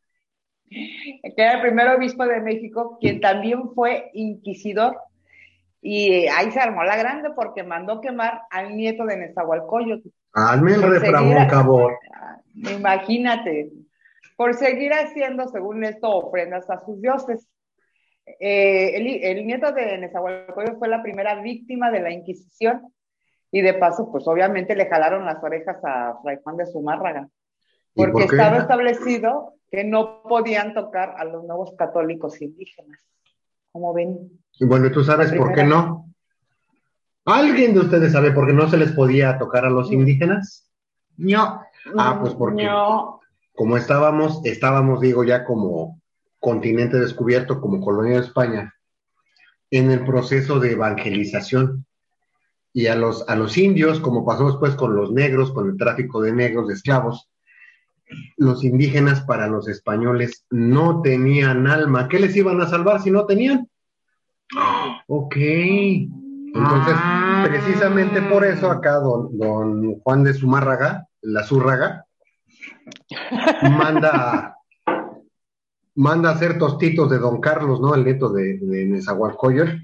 que 0.69 1.33
era 1.35 1.55
el 1.55 1.61
primer 1.61 1.89
obispo 1.89 2.25
de 2.25 2.39
México, 2.39 2.97
quien 3.01 3.19
también 3.19 3.73
fue 3.73 4.09
inquisidor. 4.13 4.97
Y 5.81 6.27
ahí 6.27 6.51
se 6.51 6.59
armó 6.59 6.83
la 6.83 6.97
grande 6.97 7.29
porque 7.35 7.63
mandó 7.63 8.01
quemar 8.01 8.41
al 8.49 8.75
nieto 8.75 9.05
de 9.05 9.17
Nezahualcóyotl. 9.17 10.09
Hazme 10.33 10.73
el 10.73 10.81
refrán, 10.81 11.49
favor. 11.49 11.97
Ah, 12.13 12.39
Imagínate, 12.53 13.71
por 14.35 14.55
seguir 14.55 14.91
haciendo, 14.93 15.47
según 15.47 15.83
esto, 15.83 16.09
ofrendas 16.09 16.69
a 16.69 16.83
sus 16.83 17.01
dioses. 17.01 17.47
Eh, 18.39 18.97
el, 18.97 19.23
el 19.23 19.47
nieto 19.47 19.71
de 19.71 19.97
Nezahualcóyotl 19.99 20.77
fue 20.77 20.87
la 20.87 21.01
primera 21.01 21.41
víctima 21.41 21.91
de 21.91 22.01
la 22.01 22.11
Inquisición 22.11 22.93
y 23.51 23.61
de 23.61 23.73
paso, 23.75 24.11
pues 24.11 24.27
obviamente 24.27 24.75
le 24.75 24.87
jalaron 24.87 25.25
las 25.25 25.41
orejas 25.43 25.77
a 25.83 26.19
Fray 26.21 26.37
Juan 26.43 26.57
de 26.57 26.65
Zumárraga, 26.65 27.29
¿Y 27.95 28.01
porque 28.01 28.25
por 28.25 28.33
estaba 28.33 28.57
establecido 28.57 29.57
que 29.69 29.83
no 29.83 30.23
podían 30.23 30.73
tocar 30.73 31.15
a 31.17 31.25
los 31.25 31.43
nuevos 31.43 31.73
católicos 31.75 32.41
indígenas. 32.41 32.99
¿Cómo 33.71 33.93
ven? 33.93 34.31
Y 34.59 34.65
bueno, 34.65 34.87
¿y 34.87 34.91
tú 34.91 35.03
sabes 35.03 35.31
por 35.33 35.53
qué 35.53 35.63
no? 35.63 36.13
¿Alguien 37.25 37.73
de 37.73 37.81
ustedes 37.81 38.13
sabe 38.13 38.31
por 38.31 38.47
qué 38.47 38.53
no 38.53 38.69
se 38.69 38.77
les 38.77 38.91
podía 38.91 39.37
tocar 39.37 39.65
a 39.65 39.69
los 39.69 39.91
indígenas? 39.91 40.69
No, 41.17 41.61
Ah, 41.97 42.17
pues 42.19 42.33
porque 42.33 42.65
No, 42.65 43.21
como 43.55 43.77
estábamos, 43.77 44.41
estábamos, 44.45 45.01
digo, 45.01 45.23
ya 45.23 45.43
como 45.43 46.01
continente 46.39 46.99
descubierto, 46.99 47.59
como 47.61 47.81
colonia 47.81 48.19
de 48.19 48.25
España, 48.25 48.73
en 49.71 49.91
el 49.91 50.05
proceso 50.05 50.59
de 50.59 50.73
evangelización. 50.73 51.85
Y 52.73 52.87
a 52.87 52.95
los, 52.95 53.27
a 53.27 53.35
los 53.35 53.57
indios, 53.57 53.99
como 53.99 54.25
pasó 54.25 54.47
después 54.47 54.75
con 54.75 54.95
los 54.95 55.11
negros, 55.11 55.51
con 55.51 55.69
el 55.69 55.77
tráfico 55.77 56.21
de 56.21 56.31
negros, 56.31 56.67
de 56.67 56.75
esclavos, 56.75 57.29
los 58.37 58.63
indígenas 58.63 59.21
para 59.21 59.47
los 59.47 59.67
españoles 59.67 60.45
no 60.49 61.01
tenían 61.01 61.67
alma. 61.67 62.07
¿Qué 62.07 62.19
les 62.19 62.35
iban 62.35 62.61
a 62.61 62.67
salvar 62.67 63.01
si 63.01 63.09
no 63.11 63.25
tenían? 63.25 63.67
Ok. 65.07 65.35
Entonces, 65.35 66.95
Ah. 66.97 67.45
precisamente 67.47 68.21
por 68.21 68.45
eso 68.45 68.71
acá 68.71 68.93
don, 68.95 69.37
don 69.37 69.99
Juan 69.99 70.23
de 70.23 70.33
Zumárraga, 70.33 71.07
la 71.21 71.43
Zúrraga, 71.43 72.05
manda, 73.63 74.55
manda 75.95 76.29
a 76.29 76.33
hacer 76.33 76.57
tostitos 76.57 77.09
de 77.09 77.19
don 77.19 77.39
Carlos, 77.41 77.79
¿no? 77.81 77.93
El 77.93 78.05
nieto 78.05 78.29
de, 78.29 78.57
de 78.59 78.85
Nezahualcóyotl, 78.85 79.75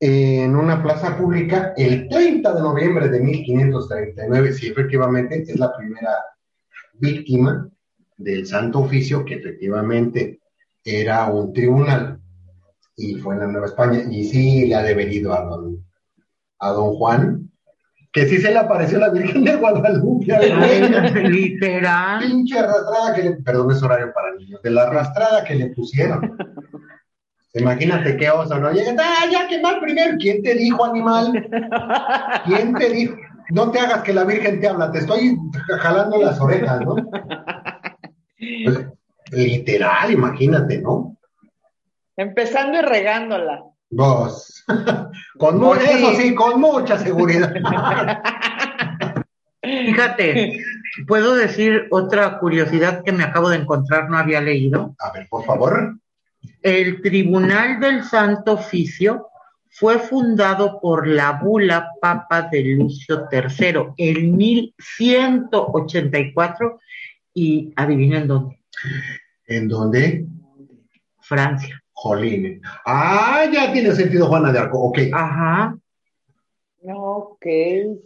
en 0.00 0.56
una 0.56 0.82
plaza 0.82 1.16
pública 1.16 1.72
el 1.76 2.08
30 2.08 2.52
de 2.54 2.60
noviembre 2.60 3.08
de 3.08 3.20
1539. 3.20 4.52
Sí, 4.52 4.68
efectivamente, 4.68 5.42
es 5.42 5.58
la 5.58 5.74
primera 5.74 6.12
víctima 6.94 7.68
del 8.18 8.46
Santo 8.46 8.80
Oficio, 8.80 9.24
que 9.24 9.34
efectivamente 9.34 10.40
era 10.84 11.26
un 11.26 11.52
tribunal 11.52 12.20
y 12.96 13.14
fue 13.16 13.34
en 13.34 13.40
la 13.40 13.46
Nueva 13.46 13.66
España, 13.66 14.00
y 14.10 14.24
sí 14.24 14.66
le 14.66 14.74
ha 14.74 14.82
deberido 14.82 15.34
a 15.34 15.44
don, 15.44 15.84
a 16.58 16.70
don 16.70 16.94
Juan, 16.94 17.50
que 18.12 18.26
sí 18.26 18.38
se 18.38 18.50
le 18.50 18.58
apareció 18.58 18.98
la 18.98 19.10
Virgen 19.10 19.44
de 19.44 19.56
Guadalupe. 19.56 20.26
literal. 21.28 22.20
pinche 22.20 22.58
arrastrada 22.58 23.14
que 23.14 23.22
le, 23.22 23.32
perdón, 23.42 23.70
es 23.70 23.82
horario 23.82 24.10
para 24.14 24.34
niños, 24.36 24.62
de 24.62 24.70
la 24.70 24.84
arrastrada 24.84 25.44
que 25.44 25.54
le 25.54 25.66
pusieron. 25.68 26.36
Imagínate 27.52 28.16
qué 28.16 28.30
oso, 28.30 28.58
¿no? 28.58 28.70
Llega, 28.70 28.94
ah, 28.98 29.24
ya 29.30 29.48
quemar 29.48 29.80
primero. 29.80 30.16
¿Quién 30.18 30.42
te 30.42 30.54
dijo, 30.54 30.84
animal? 30.84 31.48
¿Quién 32.46 32.74
te 32.74 32.90
dijo? 32.90 33.16
No 33.50 33.70
te 33.70 33.78
hagas 33.78 34.02
que 34.02 34.12
la 34.12 34.24
Virgen 34.24 34.60
te 34.60 34.68
habla, 34.68 34.90
te 34.90 34.98
estoy 34.98 35.38
jalando 35.80 36.20
las 36.20 36.40
orejas, 36.40 36.80
¿no? 36.82 36.96
Pues, 38.38 38.86
literal, 39.32 40.12
imagínate, 40.12 40.82
¿no? 40.82 41.15
Empezando 42.16 42.78
y 42.78 42.82
regándola. 42.82 43.62
Vos. 43.90 44.64
con 45.38 45.58
mu- 45.58 45.74
sí. 45.76 45.86
eso 45.90 46.14
sí, 46.14 46.34
con 46.34 46.60
mucha 46.60 46.98
seguridad. 46.98 47.52
Fíjate, 49.62 50.60
puedo 51.08 51.34
decir 51.34 51.88
otra 51.90 52.38
curiosidad 52.38 53.02
que 53.04 53.10
me 53.12 53.24
acabo 53.24 53.48
de 53.50 53.56
encontrar, 53.58 54.08
no 54.08 54.16
había 54.16 54.40
leído. 54.40 54.94
A 55.00 55.10
ver, 55.12 55.26
por 55.28 55.44
favor. 55.44 55.98
El 56.62 57.02
Tribunal 57.02 57.80
del 57.80 58.04
Santo 58.04 58.52
Oficio 58.54 59.26
fue 59.70 59.98
fundado 59.98 60.78
por 60.80 61.06
la 61.08 61.32
bula 61.32 61.90
Papa 62.00 62.42
de 62.42 62.62
Lucio 62.62 63.24
III 63.30 63.88
en 63.96 64.36
1184 64.36 66.78
y 67.34 67.72
adivinen 67.76 68.26
dónde, 68.28 68.60
¿En 69.46 69.68
dónde? 69.68 70.26
Francia. 71.20 71.82
Jolín. 71.98 72.60
Ah, 72.84 73.46
ya 73.50 73.72
tiene 73.72 73.92
sentido 73.92 74.26
Juana 74.26 74.52
de 74.52 74.58
Arco. 74.58 74.78
Ok. 74.80 74.98
Ajá, 75.12 75.76
Ok, 76.88 77.44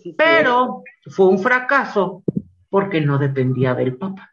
sí. 0.03 0.15
pero 0.17 0.83
fue 1.11 1.27
un 1.27 1.39
fracaso 1.41 2.23
porque 2.71 3.01
no 3.01 3.19
dependía 3.19 3.75
del 3.75 3.97
Papa. 3.97 4.31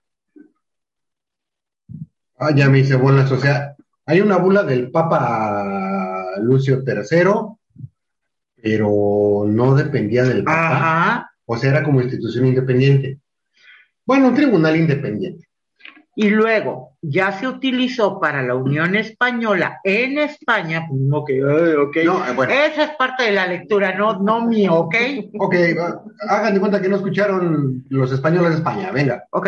Ah, 2.37 2.51
ya 2.55 2.69
me 2.69 2.79
hice 2.79 2.95
bolas. 2.95 3.31
O 3.31 3.37
sea, 3.37 3.75
hay 4.05 4.21
una 4.21 4.37
bula 4.37 4.63
del 4.63 4.91
Papa 4.91 6.35
Lucio 6.39 6.83
III, 6.85 7.57
pero 8.61 9.45
no 9.47 9.75
dependía 9.75 10.23
del 10.23 10.43
Papa. 10.43 10.67
Ajá, 10.77 11.31
O 11.45 11.57
sea, 11.57 11.71
era 11.71 11.83
como 11.83 11.99
institución 12.01 12.45
independiente. 12.45 13.19
Bueno, 14.05 14.27
un 14.27 14.35
tribunal 14.35 14.75
independiente. 14.77 15.47
Y 16.19 16.31
luego 16.31 16.97
ya 17.00 17.31
se 17.31 17.47
utilizó 17.47 18.19
para 18.19 18.41
la 18.41 18.55
Unión 18.55 18.95
Española 18.95 19.79
en 19.83 20.17
España, 20.17 20.88
pues, 20.89 21.43
ay, 21.47 21.74
ok. 21.75 21.97
No, 22.05 22.27
eh, 22.27 22.33
bueno. 22.33 22.51
Esa 22.51 22.86
es 22.86 22.89
parte 22.97 23.25
de 23.25 23.33
la 23.33 23.45
lectura, 23.45 23.93
no, 23.93 24.17
no 24.17 24.47
mío, 24.47 24.74
¿ok? 24.74 24.95
Ok, 25.38 25.55
hagan 26.27 26.55
de 26.55 26.59
cuenta 26.59 26.81
que 26.81 26.89
no 26.89 26.95
escucharon 26.95 27.86
los 27.89 28.12
españoles 28.12 28.50
de 28.50 28.55
España. 28.55 28.89
Venga. 28.91 29.25
Ok. 29.29 29.47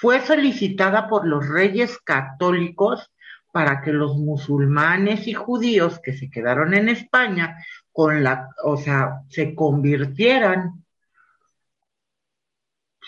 Fue 0.00 0.20
solicitada 0.22 1.06
por 1.06 1.28
los 1.28 1.48
reyes 1.48 1.96
católicos 1.98 3.12
para 3.52 3.82
que 3.82 3.92
los 3.92 4.16
musulmanes 4.16 5.28
y 5.28 5.32
judíos 5.32 6.00
que 6.02 6.12
se 6.12 6.28
quedaron 6.28 6.74
en 6.74 6.88
España 6.88 7.56
con 7.92 8.24
la, 8.24 8.48
o 8.64 8.76
sea, 8.76 9.20
se 9.28 9.54
convirtieran 9.54 10.81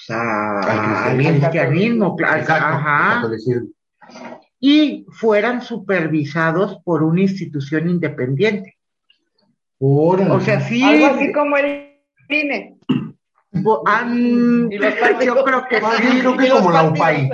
pues, 0.07 0.19
a- 0.19 1.05
Al 1.11 1.17
cristianismo. 1.19 2.17
Exacto. 2.19 2.53
ajá, 2.53 3.23
y 4.61 5.05
fueran 5.11 5.61
supervisados 5.63 6.79
por 6.85 7.03
una 7.03 7.21
institución 7.23 7.89
independiente. 7.89 8.77
Órale. 9.79 10.31
O 10.31 10.41
sea, 10.41 10.61
sí, 10.61 10.83
Algo 10.83 11.07
así 11.07 11.33
como 11.33 11.57
el 11.59 11.91
INE. 12.29 12.77
bo- 13.53 13.83
han- 13.87 14.71
Y 14.73 14.79
los 14.79 14.95
partidos. 14.95 15.37
yo 15.37 15.45
creo 15.45 15.65
que 15.69 15.81
sí. 15.81 16.03
bien 16.03 16.19
creo 16.21 16.37
que 16.37 16.49
como 16.49 16.71
la. 16.71 16.85
UPAI. 16.85 17.31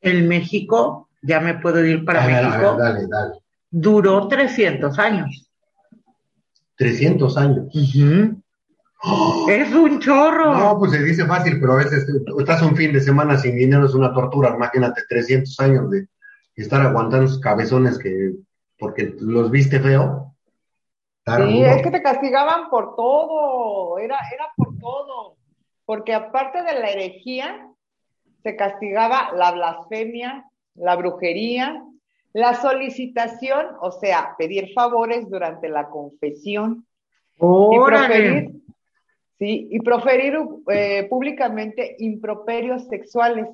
En 0.00 0.28
México, 0.28 1.08
ya 1.22 1.40
me 1.40 1.54
puedo 1.54 1.84
ir 1.84 2.04
para 2.04 2.24
A 2.24 2.26
ver, 2.26 2.36
a 2.36 2.40
ver, 2.40 2.50
México. 2.50 2.76
dale, 2.78 3.06
dale. 3.08 3.34
duró 3.70 4.28
300 4.28 4.98
años. 4.98 5.50
300 6.82 7.36
años. 7.36 7.66
Es 9.48 9.74
un 9.74 10.00
chorro. 10.00 10.54
No, 10.54 10.78
pues 10.78 10.92
se 10.92 11.02
dice 11.02 11.24
fácil, 11.26 11.58
pero 11.60 11.74
a 11.74 11.76
veces 11.76 12.06
estás 12.38 12.62
un 12.62 12.76
fin 12.76 12.92
de 12.92 13.00
semana 13.00 13.38
sin 13.38 13.56
dinero, 13.56 13.86
es 13.86 13.94
una 13.94 14.12
tortura. 14.12 14.54
Imagínate 14.54 15.02
300 15.08 15.60
años 15.60 15.90
de 15.90 16.08
estar 16.56 16.80
aguantando 16.80 17.26
esos 17.26 17.40
cabezones 17.40 17.98
que, 17.98 18.32
porque 18.78 19.14
los 19.20 19.50
viste 19.50 19.78
feo. 19.80 20.34
Sí, 21.24 21.62
es 21.62 21.82
que 21.82 21.90
te 21.92 22.02
castigaban 22.02 22.68
por 22.68 22.96
todo, 22.96 23.96
era, 23.98 24.18
era 24.34 24.46
por 24.56 24.76
todo, 24.78 25.36
porque 25.84 26.14
aparte 26.14 26.64
de 26.64 26.80
la 26.80 26.90
herejía, 26.90 27.68
se 28.42 28.56
castigaba 28.56 29.30
la 29.36 29.52
blasfemia, 29.52 30.46
la 30.74 30.96
brujería, 30.96 31.80
la 32.32 32.54
solicitación, 32.54 33.66
o 33.80 33.90
sea, 33.92 34.34
pedir 34.38 34.72
favores 34.72 35.28
durante 35.28 35.68
la 35.68 35.88
confesión 35.88 36.86
y 37.36 37.78
proferir, 37.78 38.50
sí, 39.38 39.68
y 39.70 39.80
proferir 39.80 40.38
eh, 40.68 41.06
públicamente 41.10 41.96
improperios 41.98 42.86
sexuales. 42.88 43.46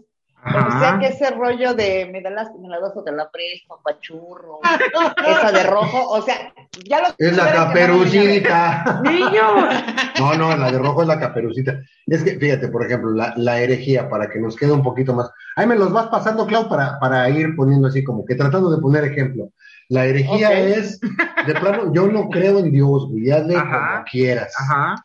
O 0.45 0.79
sea 0.79 0.99
que 1.01 1.09
ese 1.09 1.31
rollo 1.31 1.75
de 1.75 2.09
me 2.13 2.23
da 2.23 2.31
las, 2.31 2.55
me 2.55 2.69
la 2.69 2.79
das 2.79 2.97
o 2.97 3.03
te 3.03 3.11
la 3.11 3.29
presto, 3.29 3.81
pachurro, 3.83 4.61
esa 5.27 5.53
de 5.53 5.65
rojo, 5.65 6.09
o 6.11 6.23
sea, 6.23 6.53
ya 6.89 7.01
lo 7.01 7.09
Es 7.19 7.37
la 7.37 7.53
caperucita. 7.53 9.01
Niños. 9.05 9.75
No, 10.19 10.35
no, 10.35 10.57
la 10.57 10.71
de 10.71 10.79
rojo 10.79 11.03
es 11.03 11.09
la 11.09 11.19
caperucita. 11.19 11.81
Es 12.07 12.23
que, 12.23 12.39
fíjate, 12.39 12.69
por 12.69 12.87
ejemplo, 12.87 13.11
la, 13.11 13.35
la 13.37 13.61
herejía, 13.61 14.09
para 14.09 14.31
que 14.31 14.39
nos 14.39 14.57
quede 14.57 14.73
un 14.73 14.83
poquito 14.83 15.13
más. 15.13 15.31
Ahí 15.57 15.67
me 15.67 15.77
los 15.77 15.93
vas 15.93 16.07
pasando, 16.07 16.47
Clau, 16.47 16.69
para, 16.69 16.99
para 17.01 17.29
ir 17.31 17.57
poniendo 17.57 17.89
así, 17.89 18.05
como 18.05 18.25
que 18.25 18.37
tratando 18.37 18.71
de 18.71 18.81
poner 18.81 19.05
ejemplo. 19.05 19.51
La 19.89 20.05
herejía 20.07 20.53
es, 20.53 21.01
de 21.01 21.55
plano, 21.55 21.93
yo 21.93 22.07
no 22.07 22.29
creo 22.29 22.59
en 22.59 22.71
Dios, 22.71 23.09
güey, 23.11 23.31
hazle 23.31 23.57
Ajá. 23.57 23.93
como 23.93 24.05
quieras. 24.05 24.55
Ajá. 24.59 25.05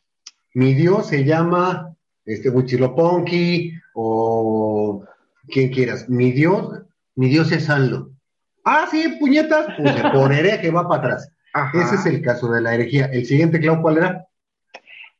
Mi 0.54 0.74
Dios 0.74 1.08
se 1.08 1.24
llama, 1.24 1.96
este, 2.26 2.50
Huitzilopochtli, 2.50 3.74
o 3.96 5.04
quien 5.48 5.72
quieras. 5.72 6.10
Mi 6.10 6.32
Dios, 6.32 6.82
mi 7.16 7.30
Dios 7.30 7.52
es 7.52 7.66
Sanlo. 7.66 8.12
Ah, 8.64 8.88
sí, 8.90 9.18
puñetas, 9.20 9.68
pues 9.78 9.96
por 10.14 10.32
hereje 10.32 10.72
va 10.72 10.88
para 10.88 11.02
atrás. 11.02 11.30
Ajá. 11.54 11.84
Ese 11.84 11.96
es 11.96 12.06
el 12.06 12.22
caso 12.22 12.52
de 12.52 12.62
la 12.62 12.74
herejía. 12.74 13.06
El 13.06 13.26
siguiente, 13.26 13.60
Clau, 13.60 13.82
¿cuál 13.82 13.98
era? 13.98 14.28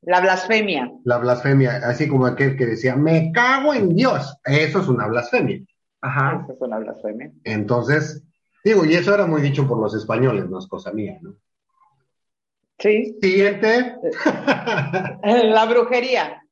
La 0.02 0.20
blasfemia. 0.20 0.92
La 1.06 1.18
blasfemia, 1.18 1.78
así 1.86 2.08
como 2.08 2.26
aquel 2.26 2.58
que 2.58 2.66
decía, 2.66 2.96
me 2.96 3.32
cago 3.32 3.74
en 3.74 3.96
Dios. 3.96 4.38
Eso 4.44 4.80
es 4.82 4.88
una 4.88 5.08
blasfemia. 5.08 5.62
Ajá. 6.02 6.42
Esa 6.44 6.54
es 6.54 6.62
una 6.62 6.80
blasfemia. 6.80 7.32
Entonces, 7.44 8.24
digo, 8.64 8.86
y 8.86 8.96
eso 8.96 9.14
era 9.14 9.26
muy 9.26 9.42
dicho 9.42 9.68
por 9.68 9.80
los 9.80 9.94
españoles, 9.96 10.50
no 10.50 10.60
es 10.60 10.68
cosa 10.68 10.92
mía, 10.92 11.18
¿no? 11.22 11.36
Sí. 12.80 13.18
Siguiente, 13.22 13.96
La 15.24 15.66
brujería. 15.66 16.43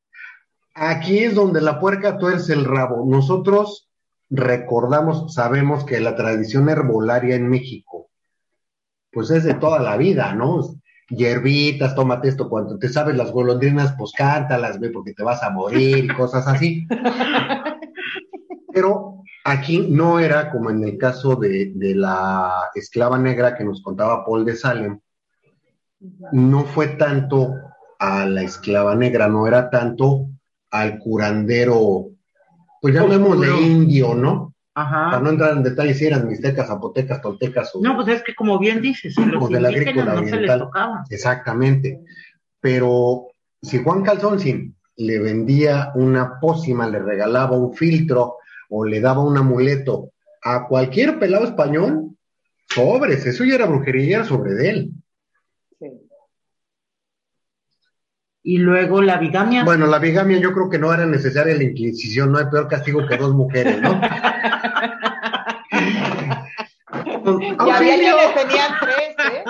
Aquí 0.73 1.19
es 1.19 1.35
donde 1.35 1.61
la 1.61 1.79
puerca 1.79 2.17
tuerce 2.17 2.53
el 2.53 2.65
rabo. 2.65 3.05
Nosotros 3.05 3.89
recordamos, 4.29 5.33
sabemos 5.33 5.83
que 5.85 5.99
la 5.99 6.15
tradición 6.15 6.69
herbolaria 6.69 7.35
en 7.35 7.49
México, 7.49 8.09
pues 9.11 9.29
es 9.29 9.43
de 9.43 9.55
toda 9.55 9.79
la 9.79 9.97
vida, 9.97 10.33
¿no? 10.33 10.61
Hierbitas, 11.09 11.93
tómate 11.95 12.29
esto, 12.29 12.49
cuando 12.49 12.77
te 12.77 12.87
sabes 12.87 13.17
las 13.17 13.31
golondrinas, 13.31 13.93
pues 13.97 14.13
cántalas, 14.15 14.79
ve, 14.79 14.89
porque 14.89 15.13
te 15.13 15.23
vas 15.23 15.43
a 15.43 15.49
morir 15.49 16.05
y 16.05 16.07
cosas 16.07 16.47
así. 16.47 16.87
Pero 18.73 19.23
aquí 19.43 19.85
no 19.89 20.19
era 20.19 20.49
como 20.49 20.69
en 20.69 20.81
el 20.85 20.97
caso 20.97 21.35
de, 21.35 21.73
de 21.75 21.95
la 21.95 22.69
esclava 22.73 23.17
negra 23.17 23.57
que 23.57 23.65
nos 23.65 23.81
contaba 23.81 24.23
Paul 24.23 24.45
de 24.45 24.55
Salem, 24.55 24.99
no 26.31 26.63
fue 26.63 26.87
tanto 26.87 27.55
a 27.99 28.25
la 28.25 28.43
esclava 28.43 28.95
negra, 28.95 29.27
no 29.27 29.45
era 29.45 29.69
tanto 29.69 30.30
al 30.71 30.97
curandero, 30.99 32.07
pues 32.81 32.95
llamémosle 32.95 33.49
Oscuro. 33.49 33.67
indio, 33.67 34.15
¿no? 34.15 34.55
Para 34.73 35.11
Ajá. 35.11 35.19
no 35.19 35.29
entrar 35.29 35.51
en 35.57 35.63
detalles 35.63 35.97
si 35.97 36.05
eran 36.05 36.27
mixtecas, 36.27 36.67
zapotecas, 36.67 37.21
toltecas 37.21 37.75
o... 37.75 37.81
No, 37.81 37.95
pues 37.95 38.07
es 38.07 38.23
que 38.23 38.33
como 38.33 38.57
bien 38.57 38.81
dices, 38.81 39.17
a 39.17 39.25
los 39.25 39.49
de 39.49 39.59
la 39.59 39.67
agrícola 39.67 40.15
no 40.15 40.25
se 40.25 40.37
les 40.37 40.57
tocaba. 40.57 41.03
Exactamente. 41.09 41.99
Pero 42.61 43.27
si 43.61 43.83
Juan 43.83 44.01
Calzoncin 44.01 44.75
le 44.95 45.19
vendía 45.19 45.91
una 45.95 46.39
pócima, 46.39 46.87
le 46.87 46.99
regalaba 46.99 47.57
un 47.57 47.73
filtro 47.73 48.37
o 48.69 48.85
le 48.85 49.01
daba 49.01 49.21
un 49.23 49.37
amuleto 49.37 50.11
a 50.43 50.67
cualquier 50.67 51.19
pelado 51.19 51.45
español, 51.45 52.15
sobres, 52.69 53.25
eso 53.25 53.43
ya 53.43 53.55
era 53.55 53.65
brujería 53.65 54.23
sobre 54.23 54.53
de 54.53 54.69
él. 54.69 54.91
Sí. 55.77 55.87
Y 58.43 58.57
luego 58.57 59.01
la 59.01 59.17
bigamia. 59.17 59.63
Bueno, 59.63 59.85
la 59.85 59.99
bigamia 59.99 60.39
yo 60.39 60.51
creo 60.51 60.69
que 60.69 60.79
no 60.79 60.93
era 60.93 61.05
necesaria 61.05 61.55
la 61.55 61.63
Inquisición, 61.63 62.31
no 62.31 62.39
hay 62.39 62.45
peor 62.45 62.67
castigo 62.67 63.05
que 63.07 63.17
dos 63.17 63.33
mujeres, 63.33 63.81
¿no? 63.81 64.01
Y 67.23 67.69
había 67.69 67.95
quienes 67.95 68.33
tenían 68.33 68.71
tres, 68.81 69.15
¿eh? 69.31 69.43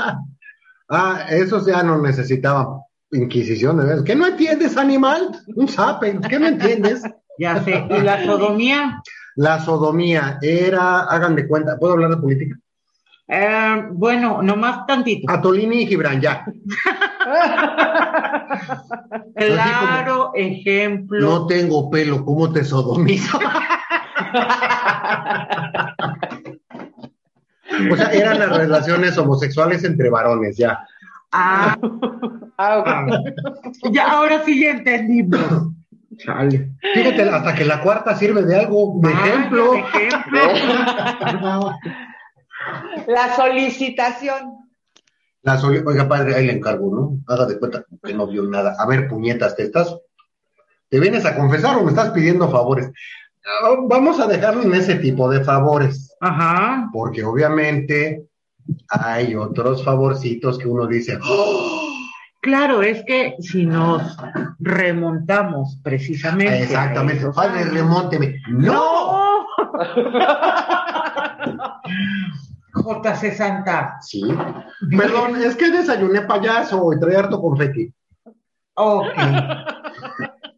Ah, 0.89 1.25
esos 1.29 1.65
ya 1.65 1.81
no 1.83 2.01
necesitaban 2.01 2.81
Inquisición, 3.11 3.77
de. 3.77 4.03
¿Qué 4.03 4.15
no 4.15 4.27
entiendes, 4.27 4.77
animal? 4.77 5.37
Un 5.55 5.67
sape, 5.67 6.17
¿qué 6.29 6.39
no 6.39 6.47
entiendes? 6.47 7.03
Ya 7.37 7.61
sé. 7.63 7.85
Y 7.89 8.01
la 8.01 8.23
sodomía. 8.25 9.01
La 9.35 9.59
sodomía 9.59 10.37
era, 10.41 11.01
hagan 11.01 11.35
de 11.35 11.47
cuenta, 11.47 11.77
¿puedo 11.77 11.93
hablar 11.93 12.11
de 12.11 12.17
política? 12.17 12.57
Eh, 13.27 13.83
bueno, 13.91 14.41
nomás 14.41 14.85
tantito. 14.85 15.31
Atolini 15.31 15.83
y 15.83 15.87
Gibran, 15.87 16.19
ya. 16.21 16.43
Claro 19.35 20.31
ejemplo. 20.35 21.19
No 21.19 21.47
tengo 21.47 21.89
pelo, 21.89 22.23
¿cómo 22.25 22.51
te 22.51 22.63
sodomizo? 22.65 23.39
o 27.91 27.95
sea, 27.95 28.11
eran 28.11 28.39
las 28.39 28.55
relaciones 28.57 29.17
homosexuales 29.17 29.83
entre 29.83 30.09
varones, 30.09 30.57
ya. 30.57 30.79
Ah, 31.31 31.77
Ah, 32.57 32.77
ok. 32.79 32.87
ya, 33.91 34.11
ahora 34.11 34.43
sí 34.45 34.61
ya 34.61 34.71
entendimos. 34.71 35.39
Chale. 36.17 36.69
Fíjate, 36.93 37.23
hasta 37.29 37.55
que 37.55 37.65
la 37.65 37.81
cuarta 37.81 38.15
sirve 38.15 38.43
de 38.43 38.55
algo, 38.59 38.99
de 39.01 39.13
Vaya, 39.13 39.25
ejemplo. 39.33 39.71
de 39.71 39.79
ejemplo. 39.79 41.71
La 43.07 43.35
solicitación. 43.35 44.57
La 45.43 45.57
soli- 45.57 45.81
Oiga, 45.85 46.07
padre, 46.07 46.35
ahí 46.35 46.45
le 46.45 46.53
encargo, 46.53 46.93
¿no? 46.93 47.33
Haga 47.33 47.45
de 47.47 47.57
cuenta 47.59 47.83
que 48.03 48.13
no 48.13 48.27
vio 48.27 48.43
nada. 48.43 48.75
A 48.77 48.85
ver, 48.85 49.07
puñetas, 49.07 49.55
¿te 49.55 49.63
estás? 49.63 49.95
¿Te 50.89 50.99
vienes 50.99 51.25
a 51.25 51.35
confesar 51.35 51.77
o 51.77 51.83
me 51.83 51.89
estás 51.91 52.11
pidiendo 52.11 52.49
favores? 52.49 52.91
Ah, 53.43 53.69
Vamos 53.87 54.19
a 54.19 54.27
dejarlo 54.27 54.61
en 54.63 54.73
ese 54.75 54.95
tipo 54.95 55.29
de 55.29 55.43
favores, 55.43 56.15
Ajá. 56.21 56.89
porque 56.93 57.23
obviamente 57.23 58.27
hay 58.89 59.35
otros 59.35 59.83
favorcitos 59.83 60.59
que 60.59 60.67
uno 60.67 60.85
dice, 60.85 61.17
¡Oh! 61.23 61.79
Claro, 62.41 62.81
es 62.83 63.03
que 63.05 63.35
si 63.39 63.65
nos 63.65 64.15
remontamos 64.59 65.79
precisamente. 65.83 66.63
exactamente, 66.63 67.27
padre, 67.31 67.63
remónteme. 67.65 68.35
¡No! 68.49 69.45
JC 72.73 73.33
Santa. 73.35 73.97
Sí. 74.01 74.23
Perdón, 74.97 75.35
es 75.41 75.55
que 75.55 75.69
desayuné 75.71 76.21
payaso 76.21 76.91
y 76.93 76.99
traía 76.99 77.19
harto 77.19 77.41
confeti. 77.41 77.93
Ok. 78.75 79.05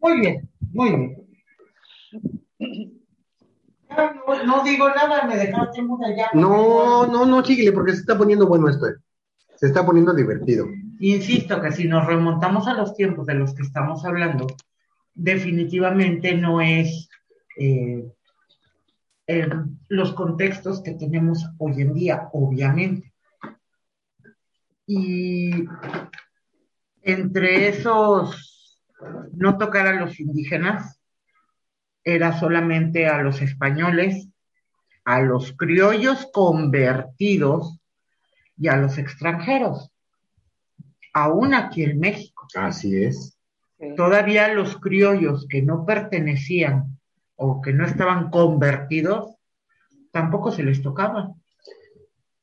Muy 0.02 0.20
bien, 0.20 0.50
muy 0.74 0.90
bien. 0.90 1.18
No 4.46 4.64
digo 4.64 4.90
nada, 4.90 5.26
me 5.28 5.38
dejaste 5.38 5.82
muda 5.82 6.08
ya. 6.16 6.30
No, 6.34 7.06
no, 7.08 7.26
no, 7.26 7.44
síguele, 7.46 7.72
porque 7.72 7.94
se 7.94 8.00
está 8.00 8.18
poniendo 8.18 8.48
bueno 8.48 8.70
esto. 8.70 8.88
eh. 8.88 8.96
Se 9.56 9.68
está 9.68 9.86
poniendo 9.86 10.14
divertido. 10.14 10.68
Insisto 11.00 11.62
que 11.62 11.72
si 11.72 11.88
nos 11.88 12.06
remontamos 12.06 12.68
a 12.68 12.74
los 12.74 12.96
tiempos 12.96 13.26
de 13.28 13.36
los 13.36 13.54
que 13.54 13.62
estamos 13.64 14.04
hablando, 14.04 14.48
definitivamente 15.14 16.34
no 16.36 16.60
es 16.60 17.10
eh, 17.58 18.04
en 19.28 19.80
los 19.88 20.14
contextos 20.14 20.82
que 20.82 20.94
tenemos 20.94 21.50
hoy 21.58 21.82
en 21.82 21.94
día, 21.94 22.30
obviamente. 22.34 23.14
Y 24.86 25.66
entre 27.02 27.70
esos, 27.70 28.82
no 29.34 29.58
tocar 29.58 29.88
a 29.88 30.00
los 30.00 30.20
indígenas, 30.20 31.00
era 32.04 32.38
solamente 32.38 33.08
a 33.08 33.22
los 33.22 33.42
españoles, 33.42 34.28
a 35.06 35.22
los 35.22 35.54
criollos 35.56 36.28
convertidos 36.34 37.80
y 38.58 38.68
a 38.68 38.76
los 38.78 38.98
extranjeros, 38.98 39.92
aún 41.14 41.54
aquí 41.54 41.84
en 41.84 42.00
México. 42.00 42.48
Así 42.56 43.04
es. 43.04 43.38
Todavía 43.98 44.54
los 44.54 44.78
criollos 44.78 45.46
que 45.50 45.62
no 45.62 45.86
pertenecían 45.86 46.93
o 47.36 47.62
que 47.62 47.74
no 47.74 47.86
estaban 47.86 48.30
convertidos, 48.30 49.36
tampoco 50.12 50.52
se 50.52 50.64
les 50.64 50.82
tocaba. 50.82 51.34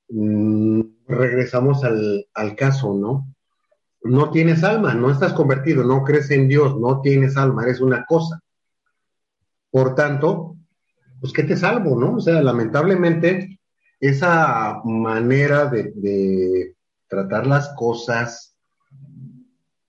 mm, 0.08 0.80
regresamos 1.08 1.84
al, 1.84 2.26
al 2.34 2.56
caso, 2.56 2.94
¿no? 2.94 3.26
No 4.02 4.30
tienes 4.30 4.64
alma, 4.64 4.94
no 4.94 5.10
estás 5.10 5.32
convertido, 5.34 5.84
no 5.84 6.04
crees 6.04 6.30
en 6.30 6.48
Dios, 6.48 6.78
no 6.78 7.00
tienes 7.02 7.36
alma, 7.36 7.64
eres 7.64 7.80
una 7.80 8.04
cosa. 8.06 8.40
Por 9.70 9.94
tanto, 9.94 10.56
pues 11.20 11.32
¿qué 11.32 11.44
te 11.44 11.56
salvo, 11.56 11.98
no? 12.00 12.16
O 12.16 12.20
sea, 12.20 12.42
lamentablemente, 12.42 13.60
esa 14.00 14.80
manera 14.84 15.66
de, 15.66 15.92
de 15.94 16.76
tratar 17.08 17.46
las 17.46 17.68
cosas, 17.76 18.56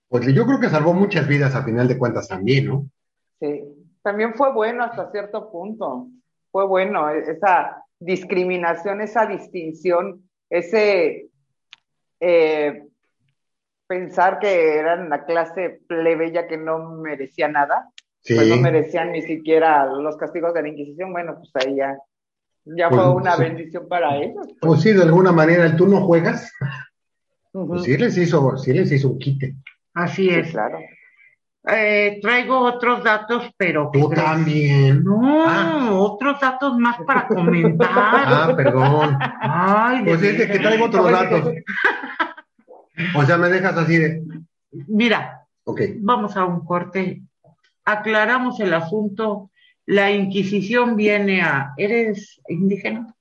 pues 0.09 0.25
yo 0.33 0.45
creo 0.45 0.59
que 0.59 0.69
salvó 0.69 0.93
muchas 0.93 1.27
vidas 1.27 1.55
a 1.55 1.63
final 1.63 1.87
de 1.87 1.97
cuentas 1.97 2.27
también, 2.27 2.65
¿no? 2.67 2.89
Sí, 3.39 3.80
también 4.03 4.33
fue 4.35 4.51
bueno 4.53 4.83
hasta 4.83 5.11
cierto 5.11 5.51
punto. 5.51 6.07
Fue 6.51 6.65
bueno 6.67 7.09
e- 7.09 7.31
esa 7.31 7.83
discriminación, 7.99 9.01
esa 9.01 9.25
distinción, 9.25 10.29
ese 10.49 11.27
eh, 12.19 12.83
pensar 13.87 14.39
que 14.39 14.77
eran 14.77 15.09
la 15.09 15.25
clase 15.25 15.81
plebeya 15.87 16.47
que 16.47 16.57
no 16.57 16.79
merecía 16.95 17.47
nada, 17.47 17.89
Sí. 18.23 18.35
pues 18.35 18.47
no 18.49 18.57
merecían 18.57 19.11
ni 19.11 19.21
siquiera 19.23 19.85
los 19.85 20.15
castigos 20.17 20.53
de 20.53 20.61
la 20.61 20.67
Inquisición. 20.69 21.11
Bueno, 21.11 21.37
pues 21.37 21.51
ahí 21.65 21.75
ya, 21.75 21.97
ya 22.65 22.89
Pues, 22.89 23.01
fue 23.01 23.11
una 23.15 23.35
sí. 23.35 23.41
bendición 23.43 23.87
para 23.87 24.15
ellos. 24.17 24.47
Pues 24.61 24.81
sí, 24.81 24.93
de 24.93 25.01
alguna 25.03 25.31
manera, 25.31 25.65
el 25.65 25.75
tú 25.75 25.87
no 25.87 26.01
juegas, 26.05 26.51
Ujú. 27.53 27.67
pues 27.69 27.83
sí 27.83 27.97
les 27.97 28.15
hizo, 28.17 28.57
sí 28.57 28.73
les 28.73 28.91
hizo 28.91 29.09
un 29.09 29.17
quite. 29.19 29.55
Así 29.95 30.29
Sí, 30.29 30.35
es. 30.35 30.51
claro. 30.51 30.77
Eh, 31.67 32.17
traigo 32.21 32.57
otros 32.59 33.03
datos, 33.03 33.51
pero 33.55 33.91
¿qué 33.91 33.99
Tú 33.99 34.09
también. 34.09 35.03
No, 35.03 35.43
Ah. 35.47 35.89
otros 35.91 36.39
datos 36.39 36.75
más 36.77 36.97
para 37.07 37.27
comentar. 37.27 37.89
Ah, 37.93 38.53
perdón. 38.55 39.17
Ay, 39.41 40.03
Pues 40.03 40.23
es 40.23 40.47
que 40.49 40.59
traigo 40.59 40.85
otros 40.85 41.11
datos. 41.11 41.53
O 43.15 43.23
sea, 43.25 43.37
me 43.37 43.49
dejas 43.49 43.77
así 43.77 43.97
de. 43.97 44.23
Mira, 44.87 45.41
Ok. 45.63 45.81
vamos 45.99 46.35
a 46.35 46.45
un 46.45 46.65
corte. 46.65 47.21
Aclaramos 47.85 48.59
el 48.59 48.73
asunto. 48.73 49.51
La 49.85 50.11
Inquisición 50.11 50.95
viene 50.95 51.41
a. 51.41 51.73
¿Eres 51.77 52.41
indígena? 52.47 53.13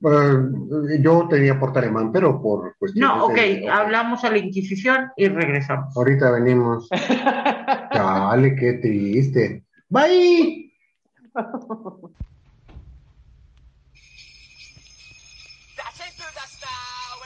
Eh, 0.00 0.98
yo 1.00 1.26
tenía 1.28 1.58
porte 1.58 1.80
alemán, 1.80 2.12
pero 2.12 2.40
por 2.40 2.76
cuestiones. 2.78 3.16
No, 3.16 3.24
ok, 3.26 3.34
de- 3.34 3.68
hablamos 3.68 4.22
a 4.24 4.30
la 4.30 4.38
Inquisición 4.38 5.10
y 5.16 5.28
regresamos. 5.28 5.96
Ahorita 5.96 6.30
venimos. 6.30 6.88
Dale, 7.92 8.54
qué 8.54 8.74
triste. 8.74 9.64
Bye. 9.88 10.72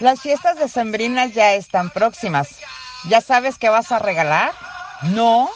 Las 0.00 0.20
fiestas 0.20 0.58
decembrinas 0.58 1.32
ya 1.34 1.54
están 1.54 1.90
próximas. 1.90 2.58
¿Ya 3.08 3.20
sabes 3.20 3.58
qué 3.58 3.68
vas 3.68 3.92
a 3.92 3.98
regalar? 3.98 4.52
¿No? 5.14 5.48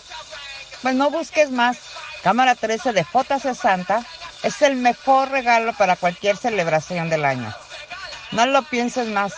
Pues 0.83 0.95
no 0.95 1.11
busques 1.11 1.51
más. 1.51 1.79
Cámara 2.23 2.55
13 2.55 2.93
de 2.93 3.03
JC 3.05 3.55
Santa 3.55 4.05
es 4.43 4.63
el 4.63 4.77
mejor 4.77 5.31
regalo 5.31 5.73
para 5.75 5.97
cualquier 5.97 6.37
celebración 6.37 7.09
del 7.11 7.25
año. 7.25 7.53
No 8.33 8.47
lo 8.47 8.63
pienses 8.63 9.09
más. 9.09 9.35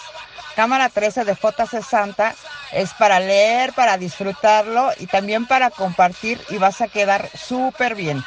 Cámara 0.57 0.89
13 0.89 1.25
de 1.25 1.35
JC 1.35 1.83
Santa 1.83 2.35
es 2.73 2.93
para 2.95 3.21
leer, 3.21 3.73
para 3.73 3.97
disfrutarlo 3.97 4.91
y 4.99 5.07
también 5.07 5.47
para 5.47 5.71
compartir 5.71 6.41
y 6.51 6.59
vas 6.59 6.81
a 6.81 6.89
quedar 6.89 7.29
súper 7.37 7.95
bien. 7.95 8.23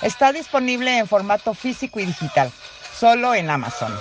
Está 0.00 0.32
disponible 0.32 0.98
en 0.98 1.06
formato 1.06 1.54
físico 1.54 2.00
y 2.00 2.06
digital, 2.06 2.50
solo 2.92 3.34
en 3.34 3.50
Amazon. 3.50 3.92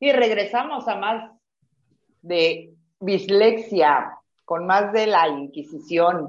Y 0.00 0.12
regresamos 0.12 0.88
a 0.88 0.96
más 0.96 1.30
de 2.22 2.72
dislexia, 2.98 4.18
con 4.52 4.66
más 4.66 4.92
de 4.92 5.06
la 5.06 5.28
Inquisición. 5.28 6.28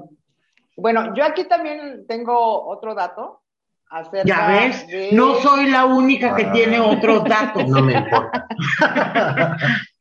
Bueno, 0.78 1.14
yo 1.14 1.26
aquí 1.26 1.44
también 1.44 2.06
tengo 2.08 2.66
otro 2.66 2.94
dato 2.94 3.42
acerca 3.90 4.24
Ya 4.26 4.46
ves, 4.48 4.86
de- 4.86 5.10
no 5.12 5.34
soy 5.34 5.68
la 5.68 5.84
única 5.84 6.34
que 6.34 6.44
Ah. 6.46 6.52
tiene 6.52 6.80
otros 6.80 7.22
datos. 7.24 7.64
No 7.68 7.82
me 7.82 7.92
importa. 7.92 8.46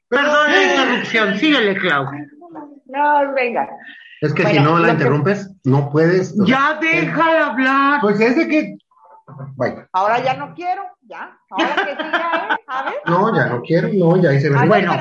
Perdón 0.07 0.51
la 0.53 0.63
interrupción, 0.63 1.37
síguele, 1.37 1.75
Clau. 1.75 2.05
No, 2.85 3.33
venga. 3.35 3.67
Es 4.21 4.33
que 4.33 4.45
si 4.45 4.59
no 4.59 4.79
la 4.79 4.85
que- 4.87 4.93
interrumpes, 4.93 5.51
no 5.65 5.89
puedes. 5.91 6.33
Ya 6.45 6.79
deja 6.79 7.33
de 7.33 7.37
hablar. 7.39 7.99
Pues 7.99 8.21
es 8.21 8.37
de 8.37 8.47
que. 8.47 8.77
Vaya. 9.55 9.87
Ahora 9.91 10.23
ya 10.23 10.35
no 10.35 10.53
quiero, 10.53 10.83
ya. 11.01 11.37
Ahora 11.49 11.75
que 11.75 11.95
siga, 11.95 12.49
¿eh? 12.49 12.63
A 12.67 12.83
ver. 12.83 13.01
No, 13.05 13.35
ya 13.35 13.45
no 13.47 13.61
quiero, 13.61 13.89
no, 13.93 14.17
ya 14.21 14.33
hice 14.33 14.49
Bueno, 14.49 14.93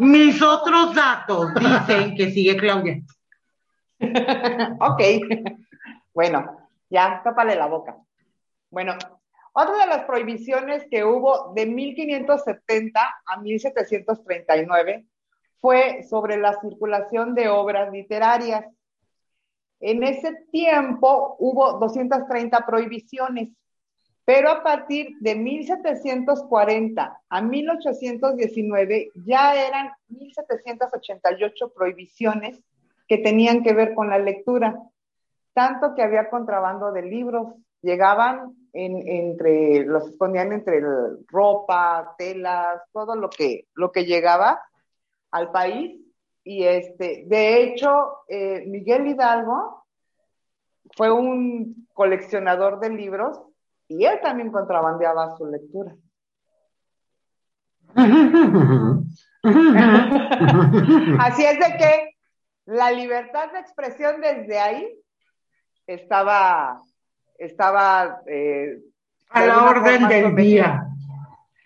Mis 0.00 0.42
otros 0.42 0.94
datos 0.94 1.54
dicen 1.54 2.14
que 2.16 2.30
sigue 2.30 2.56
Claudia. 2.56 3.00
Ok. 4.80 5.02
Bueno, 6.14 6.68
ya, 6.88 7.20
tápale 7.22 7.54
la 7.54 7.66
boca. 7.66 7.96
Bueno, 8.70 8.94
otra 9.52 9.78
de 9.78 9.86
las 9.86 10.04
prohibiciones 10.04 10.86
que 10.90 11.04
hubo 11.04 11.52
de 11.54 11.66
1570 11.66 13.00
a 13.26 13.36
1739 13.40 15.06
fue 15.60 16.02
sobre 16.08 16.36
la 16.38 16.58
circulación 16.60 17.34
de 17.34 17.48
obras 17.48 17.92
literarias. 17.92 18.64
En 19.80 20.02
ese 20.02 20.34
tiempo 20.52 21.36
hubo 21.38 21.78
230 21.78 22.64
prohibiciones, 22.64 23.50
pero 24.30 24.48
a 24.48 24.62
partir 24.62 25.16
de 25.18 25.34
1740 25.34 27.20
a 27.28 27.42
1819 27.42 29.10
ya 29.26 29.56
eran 29.56 29.90
1788 30.06 31.72
prohibiciones 31.74 32.60
que 33.08 33.18
tenían 33.18 33.64
que 33.64 33.72
ver 33.72 33.92
con 33.92 34.08
la 34.08 34.20
lectura, 34.20 34.78
tanto 35.52 35.96
que 35.96 36.02
había 36.04 36.30
contrabando 36.30 36.92
de 36.92 37.02
libros, 37.02 37.54
llegaban 37.82 38.54
en- 38.72 39.02
entre, 39.08 39.84
los 39.84 40.06
escondían 40.10 40.52
entre 40.52 40.78
el- 40.78 41.26
ropa, 41.26 42.14
telas, 42.16 42.82
todo 42.92 43.16
lo 43.16 43.30
que, 43.30 43.66
lo 43.74 43.90
que 43.90 44.04
llegaba 44.04 44.62
al 45.32 45.50
país. 45.50 46.00
Y 46.44 46.62
este, 46.62 47.24
de 47.26 47.64
hecho, 47.64 48.18
eh, 48.28 48.62
Miguel 48.64 49.08
Hidalgo 49.08 49.82
fue 50.96 51.10
un 51.10 51.88
coleccionador 51.94 52.78
de 52.78 52.90
libros 52.90 53.40
y 53.90 54.04
él 54.04 54.20
también 54.22 54.52
contrabandeaba 54.52 55.36
su 55.36 55.46
lectura. 55.46 55.92
Así 61.18 61.44
es 61.44 61.58
de 61.58 61.76
que 61.76 62.14
la 62.66 62.92
libertad 62.92 63.50
de 63.52 63.58
expresión 63.58 64.20
desde 64.20 64.60
ahí 64.60 64.88
estaba, 65.88 66.80
estaba 67.36 68.20
eh, 68.26 68.78
A 69.30 69.46
la 69.46 69.64
orden 69.64 70.06
del 70.06 70.36
día. 70.36 70.86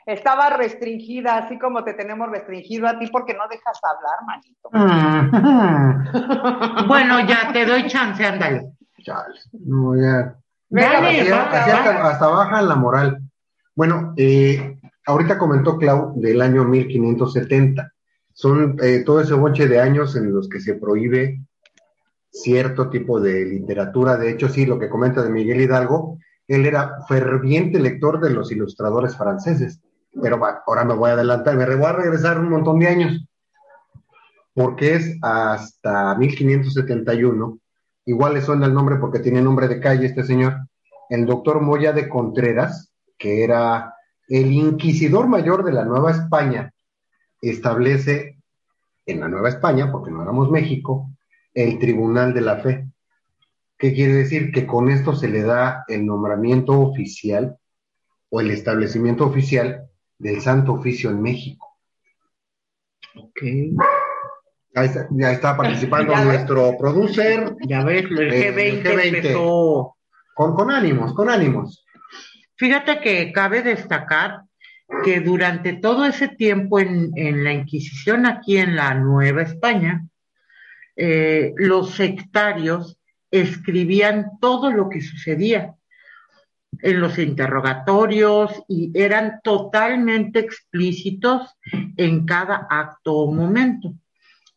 Estaba 0.07 0.49
restringida, 0.51 1.37
así 1.37 1.59
como 1.59 1.85
te 1.85 1.93
tenemos 1.93 2.31
restringido 2.31 2.87
a 2.87 2.99
ti 2.99 3.09
porque 3.09 3.35
no 3.35 3.47
dejas 3.49 3.79
hablar, 3.83 4.23
manito. 4.27 4.71
Mm. 4.73 6.85
Bueno, 6.89 7.21
ya 7.27 7.53
te 7.53 7.67
doy 7.67 7.87
chance, 7.87 8.25
ándale. 8.25 8.73
No, 9.53 9.95
ya. 9.97 10.39
Venga, 10.75 11.01
Dale, 11.01 11.21
Así, 11.21 11.31
va, 11.31 11.43
así 11.53 11.71
va. 11.71 11.79
hasta, 11.79 12.09
hasta 12.09 12.27
baja 12.27 12.63
la 12.63 12.75
moral. 12.75 13.23
Bueno, 13.77 14.13
eh, 14.17 14.77
ahorita 15.07 15.39
comentó 15.39 15.79
Clau 15.79 16.15
del 16.17 16.43
año 16.43 16.65
1570. 16.65 17.93
Son 18.33 18.77
eh, 18.83 19.05
todo 19.07 19.21
ese 19.21 19.35
bonche 19.35 19.69
de 19.69 19.81
años 19.81 20.17
en 20.17 20.35
los 20.35 20.49
que 20.49 20.59
se 20.59 20.75
prohíbe 20.75 21.41
cierto 22.29 22.91
tipo 22.91 23.21
de 23.21 23.45
literatura. 23.45 24.17
De 24.17 24.31
hecho, 24.31 24.49
sí, 24.49 24.67
lo 24.67 24.81
que 24.81 24.89
comenta 24.89 25.23
de 25.23 25.31
Miguel 25.31 25.61
Hidalgo, 25.61 26.19
él 26.49 26.67
era 26.67 27.05
ferviente 27.07 27.79
lector 27.79 28.19
de 28.21 28.31
los 28.31 28.51
ilustradores 28.51 29.17
franceses. 29.17 29.81
Pero 30.21 30.41
va, 30.41 30.65
ahora 30.67 30.85
me 30.85 30.95
voy 30.95 31.11
a 31.11 31.13
adelantar, 31.13 31.57
me 31.57 31.73
voy 31.77 31.87
a 31.87 31.93
regresar 31.93 32.41
un 32.41 32.51
montón 32.51 32.81
de 32.81 32.89
años, 32.89 33.29
porque 34.55 34.97
es 34.97 35.17
hasta 35.23 36.17
1571 36.17 37.61
igual 38.07 38.35
le 38.35 38.43
suena 38.43 38.67
el 38.67 38.75
nombre 38.75 38.97
porque 38.97 39.19
tiene 39.19 39.41
nombre 39.41 39.69
de 39.69 39.81
calle 39.81 40.07
este 40.07 40.25
señor, 40.25 40.69
el 41.09 41.27
doctor 41.27 41.61
Moya 41.61 41.93
de 41.93 42.09
Contreras, 42.09 42.93
que 43.19 43.45
era 43.45 43.95
el 44.29 44.53
inquisidor 44.53 45.29
mayor 45.29 45.65
de 45.65 45.73
la 45.73 45.85
Nueva 45.85 46.11
España, 46.11 46.73
establece 47.41 48.39
en 49.07 49.21
la 49.21 49.29
Nueva 49.29 49.51
España, 49.51 49.93
porque 49.93 50.11
no 50.11 50.23
éramos 50.23 50.51
México, 50.51 51.11
el 51.53 51.79
Tribunal 51.79 52.33
de 52.33 52.41
la 52.41 52.57
Fe. 52.57 52.89
¿Qué 53.77 53.93
quiere 53.93 54.15
decir? 54.15 54.51
Que 54.51 54.67
con 54.67 54.89
esto 54.89 55.15
se 55.15 55.29
le 55.29 55.43
da 55.43 55.85
el 55.89 56.07
nombramiento 56.07 56.81
oficial 56.81 57.59
o 58.31 58.41
el 58.41 58.51
establecimiento 58.51 59.27
oficial 59.27 59.91
del 60.19 60.41
Santo 60.41 60.73
Oficio 60.73 61.11
en 61.11 61.21
México. 61.21 61.77
Ok. 63.17 63.43
Ahí 64.75 64.87
está, 64.87 65.07
ya 65.11 65.33
está 65.33 65.57
participando 65.57 66.13
Ya 66.13 66.19
ves. 66.19 66.27
nuestro 66.29 66.77
producer, 66.79 67.55
Ya 67.67 67.85
ves, 67.85 68.05
el 68.05 68.33
Eh, 68.33 68.53
G20, 68.53 68.87
el 68.87 68.99
G20. 68.99 69.17
empezó 69.17 69.97
Con, 70.35 70.55
con 70.55 70.71
ánimos, 70.71 71.15
con 71.15 71.29
ánimos. 71.31 71.85
Fíjate 72.57 73.01
que 73.01 73.33
cabe 73.33 73.63
destacar 73.63 74.41
que 75.05 75.21
durante 75.21 75.75
todo 75.75 76.05
ese 76.05 76.29
tiempo 76.29 76.79
en, 76.81 77.11
en 77.17 77.45
la 77.45 77.53
Inquisición 77.53 78.27
aquí 78.27 78.59
en 78.59 78.75
la 78.77 78.95
Nueva 78.95 79.43
España, 79.43 80.05
eh, 80.97 81.53
los 81.57 81.93
sectarios 81.95 82.99
escribían 83.31 84.33
todo 84.41 84.71
lo 84.71 84.89
que 84.89 85.01
sucedía 85.01 85.75
en 86.83 87.01
los 87.01 87.19
interrogatorios 87.19 88.63
y 88.69 88.91
eran 88.95 89.41
totalmente 89.43 90.41
explícitos 90.41 91.57
en 91.97 92.27
cada 92.27 92.67
acto 92.69 93.13
o 93.15 93.33
momento. 93.33 93.95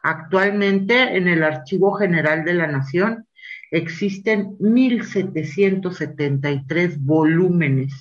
Actualmente 0.10 1.18
en 1.18 1.28
el 1.28 1.44
Archivo 1.44 1.92
General 1.96 2.46
de 2.46 2.54
la 2.54 2.68
Nación 2.68 3.28
existen 3.72 4.58
1.773 4.60 6.96
volúmenes 7.00 7.92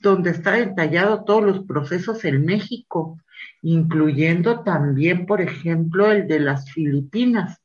donde 0.00 0.32
está 0.32 0.52
detallado 0.52 1.24
todos 1.24 1.42
los 1.42 1.64
procesos 1.64 2.26
en 2.26 2.44
México, 2.44 3.18
incluyendo 3.62 4.60
también, 4.60 5.24
por 5.24 5.40
ejemplo, 5.40 6.12
el 6.12 6.28
de 6.28 6.40
las 6.40 6.70
Filipinas, 6.72 7.56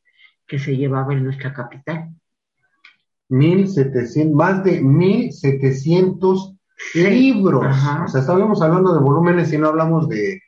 que 0.48 0.58
se 0.58 0.78
llevaba 0.78 1.12
en 1.12 1.26
nuestra 1.26 1.54
capital. 1.54 2.12
1700, 3.28 4.34
más 4.38 4.64
de 4.64 4.80
1700 4.82 6.54
Sí, 6.94 7.10
libros. 7.10 7.66
ajá. 7.66 8.06
O 8.06 8.08
sea, 8.08 8.22
estábamos 8.22 8.62
hablando 8.62 8.94
de 8.94 9.02
volúmenes 9.02 9.52
y 9.52 9.58
no 9.58 9.68
hablamos 9.68 10.08
de. 10.08 10.40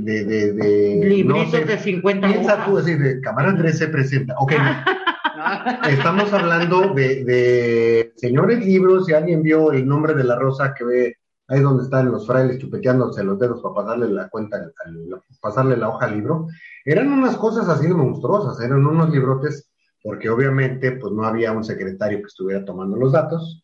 De, 0.00 0.24
de, 0.24 0.52
de 0.52 0.96
Libritos 1.06 1.44
no 1.46 1.50
sé, 1.50 1.64
de 1.64 1.78
50 1.78 2.26
Piensa 2.28 2.64
tú, 2.64 2.78
así 2.78 2.94
de 2.94 3.20
Cámara 3.20 3.50
Andrés 3.50 3.78
se 3.78 3.88
presenta. 3.88 4.34
Ok, 4.38 4.52
no. 5.36 5.88
Estamos 5.88 6.32
hablando 6.32 6.94
de, 6.94 7.24
de 7.24 8.12
señores 8.16 8.64
libros. 8.64 9.06
Si 9.06 9.12
alguien 9.14 9.42
vio 9.42 9.72
el 9.72 9.86
nombre 9.86 10.14
de 10.14 10.24
la 10.24 10.36
rosa 10.38 10.74
que 10.74 10.84
ve 10.84 11.16
ahí 11.48 11.60
donde 11.60 11.84
están 11.84 12.10
los 12.10 12.26
frailes 12.26 12.58
chupeteándose 12.58 13.22
los 13.22 13.38
dedos 13.38 13.60
para 13.60 13.74
pasarle 13.74 14.08
la 14.10 14.28
cuenta, 14.28 14.56
al- 14.56 14.72
al- 14.86 15.20
pasarle 15.40 15.76
la 15.76 15.88
hoja 15.90 16.06
al 16.06 16.14
libro, 16.14 16.46
eran 16.84 17.12
unas 17.12 17.36
cosas 17.36 17.68
así 17.68 17.86
monstruosas, 17.88 18.64
eran 18.64 18.86
unos 18.86 19.10
librotes, 19.10 19.70
porque 20.02 20.30
obviamente 20.30 20.92
pues 20.92 21.12
no 21.12 21.24
había 21.24 21.52
un 21.52 21.62
secretario 21.64 22.18
que 22.18 22.26
estuviera 22.28 22.64
tomando 22.64 22.96
los 22.96 23.12
datos, 23.12 23.62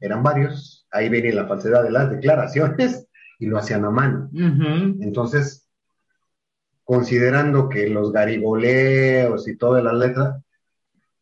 eran 0.00 0.22
varios, 0.22 0.86
ahí 0.90 1.08
viene 1.08 1.32
la 1.32 1.46
falsedad 1.46 1.82
de 1.84 1.90
las 1.92 2.10
declaraciones 2.10 3.05
y 3.38 3.46
lo 3.46 3.58
hacían 3.58 3.84
a 3.84 3.90
mano. 3.90 4.30
Entonces, 5.00 5.68
considerando 6.84 7.68
que 7.68 7.88
los 7.88 8.12
garigoleos 8.12 9.48
y 9.48 9.56
toda 9.56 9.82
la 9.82 9.92
letra, 9.92 10.40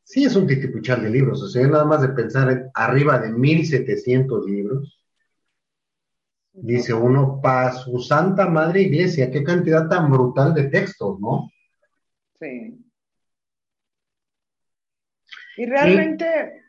sí 0.03 0.25
es 0.25 0.37
un 0.37 0.47
titipuchal 0.47 1.03
de 1.03 1.11
libros. 1.11 1.43
O 1.43 1.49
sea, 1.49 1.67
nada 1.67 1.85
más 1.85 2.03
de 2.03 2.11
pensar 2.11 2.51
en 2.51 2.71
arriba 2.75 3.19
de 3.19 3.33
1700 3.33 4.47
libros, 4.47 5.01
dice 6.53 6.95
uno, 6.95 7.41
para 7.43 7.73
su 7.73 7.99
santa 7.99 8.47
madre 8.47 8.83
iglesia, 8.83 9.31
qué 9.31 9.43
cantidad 9.43 9.89
tan 9.89 10.11
brutal 10.11 10.55
de 10.55 10.65
textos, 10.65 11.19
¿no? 11.19 11.51
Sí. 12.39 12.79
Y 15.57 15.67
realmente, 15.67 16.63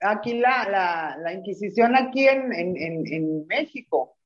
aquí 0.00 0.38
la, 0.38 0.68
la, 0.68 1.16
la 1.18 1.32
Inquisición 1.34 1.94
aquí 1.96 2.26
en, 2.26 2.52
en, 2.52 2.76
en, 2.76 3.12
en 3.12 3.46
México, 3.46 4.16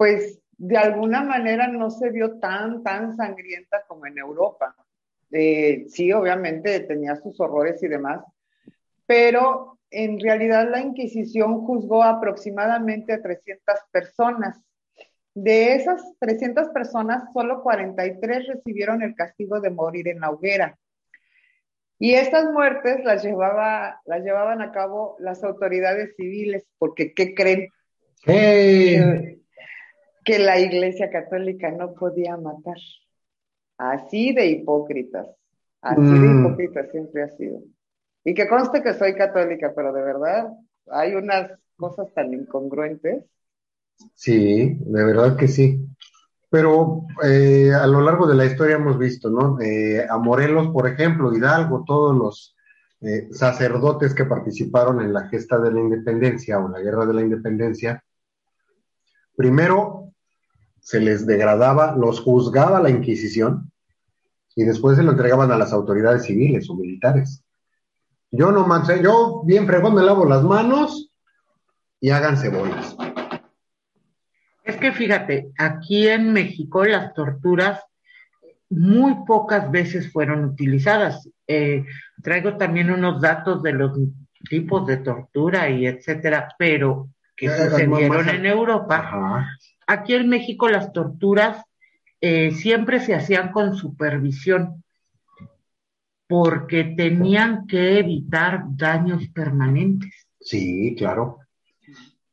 pues 0.00 0.40
de 0.56 0.78
alguna 0.78 1.22
manera 1.22 1.66
no 1.66 1.90
se 1.90 2.08
vio 2.08 2.38
tan, 2.38 2.82
tan 2.82 3.14
sangrienta 3.18 3.84
como 3.86 4.06
en 4.06 4.16
Europa. 4.16 4.74
Eh, 5.30 5.84
sí, 5.90 6.10
obviamente 6.10 6.80
tenía 6.80 7.16
sus 7.16 7.38
horrores 7.38 7.82
y 7.82 7.88
demás, 7.88 8.24
pero 9.04 9.78
en 9.90 10.18
realidad 10.18 10.70
la 10.70 10.80
Inquisición 10.80 11.66
juzgó 11.66 12.02
aproximadamente 12.02 13.12
a 13.12 13.20
300 13.20 13.76
personas. 13.92 14.58
De 15.34 15.74
esas 15.74 16.02
300 16.18 16.70
personas, 16.70 17.24
solo 17.34 17.62
43 17.62 18.46
recibieron 18.46 19.02
el 19.02 19.14
castigo 19.14 19.60
de 19.60 19.68
morir 19.68 20.08
en 20.08 20.20
la 20.20 20.30
hoguera. 20.30 20.78
Y 21.98 22.14
estas 22.14 22.50
muertes 22.50 23.04
las, 23.04 23.22
llevaba, 23.22 24.00
las 24.06 24.24
llevaban 24.24 24.62
a 24.62 24.72
cabo 24.72 25.16
las 25.18 25.44
autoridades 25.44 26.16
civiles, 26.16 26.64
porque 26.78 27.12
¿qué 27.12 27.34
creen? 27.34 27.68
¡Hey! 28.24 29.39
Que, 30.30 30.38
la 30.38 30.58
Iglesia 30.58 31.10
Católica 31.10 31.70
no 31.70 31.94
podía 31.94 32.36
matar. 32.36 32.76
Así 33.78 34.32
de 34.32 34.46
hipócritas. 34.46 35.26
Así 35.80 36.02
de 36.02 36.28
Mm. 36.28 36.46
hipócritas 36.46 36.90
siempre 36.90 37.22
ha 37.22 37.28
sido. 37.30 37.60
Y 38.24 38.34
que 38.34 38.48
conste 38.48 38.82
que 38.82 38.94
soy 38.94 39.14
católica, 39.14 39.72
pero 39.74 39.92
de 39.92 40.02
verdad 40.02 40.50
hay 40.90 41.14
unas 41.14 41.52
cosas 41.76 42.12
tan 42.14 42.32
incongruentes. 42.34 43.24
Sí, 44.14 44.76
de 44.78 45.04
verdad 45.04 45.36
que 45.36 45.48
sí. 45.48 45.86
Pero 46.50 47.06
eh, 47.24 47.72
a 47.72 47.86
lo 47.86 48.00
largo 48.00 48.26
de 48.26 48.34
la 48.34 48.44
historia 48.44 48.76
hemos 48.76 48.98
visto, 48.98 49.30
¿no? 49.30 49.60
Eh, 49.60 50.06
a 50.08 50.18
Morelos, 50.18 50.68
por 50.68 50.88
ejemplo, 50.88 51.32
Hidalgo, 51.32 51.84
todos 51.86 52.16
los 52.16 52.56
eh, 53.00 53.28
sacerdotes 53.30 54.14
que 54.14 54.26
participaron 54.26 55.00
en 55.00 55.12
la 55.12 55.28
gesta 55.28 55.58
de 55.58 55.72
la 55.72 55.80
independencia 55.80 56.58
o 56.58 56.68
la 56.68 56.80
guerra 56.80 57.06
de 57.06 57.14
la 57.14 57.22
independencia, 57.22 58.04
primero 59.34 60.09
se 60.80 61.00
les 61.00 61.26
degradaba, 61.26 61.94
los 61.96 62.20
juzgaba 62.20 62.80
la 62.80 62.90
Inquisición 62.90 63.70
y 64.56 64.64
después 64.64 64.96
se 64.96 65.02
lo 65.02 65.12
entregaban 65.12 65.50
a 65.52 65.58
las 65.58 65.72
autoridades 65.72 66.24
civiles 66.24 66.68
o 66.70 66.74
militares. 66.74 67.42
Yo 68.30 68.50
no 68.52 68.66
manché, 68.66 69.02
yo 69.02 69.42
bien 69.44 69.66
fregón 69.66 69.94
me 69.94 70.02
lavo 70.02 70.24
las 70.24 70.42
manos 70.42 71.10
y 72.00 72.10
háganse 72.10 72.48
bolas. 72.48 72.96
Es 74.64 74.76
que 74.76 74.92
fíjate, 74.92 75.50
aquí 75.58 76.06
en 76.08 76.32
México 76.32 76.84
las 76.84 77.12
torturas 77.14 77.80
muy 78.68 79.24
pocas 79.26 79.70
veces 79.70 80.12
fueron 80.12 80.44
utilizadas. 80.44 81.28
Eh, 81.46 81.84
traigo 82.22 82.56
también 82.56 82.90
unos 82.90 83.20
datos 83.20 83.62
de 83.62 83.72
los 83.72 83.98
tipos 84.48 84.86
de 84.86 84.98
tortura 84.98 85.68
y 85.68 85.86
etcétera, 85.86 86.54
pero 86.56 87.08
que 87.36 87.46
Eh, 87.46 87.50
sucedieron 87.70 88.24
más- 88.26 88.34
en 88.34 88.46
Europa. 88.46 88.96
Ajá. 88.98 89.48
Aquí 89.92 90.14
en 90.14 90.28
México 90.28 90.68
las 90.68 90.92
torturas 90.92 91.64
eh, 92.20 92.52
siempre 92.52 93.00
se 93.00 93.12
hacían 93.12 93.50
con 93.50 93.74
supervisión 93.74 94.84
porque 96.28 96.84
tenían 96.96 97.66
que 97.66 97.98
evitar 97.98 98.62
daños 98.68 99.26
permanentes. 99.34 100.28
Sí, 100.38 100.94
claro. 100.96 101.38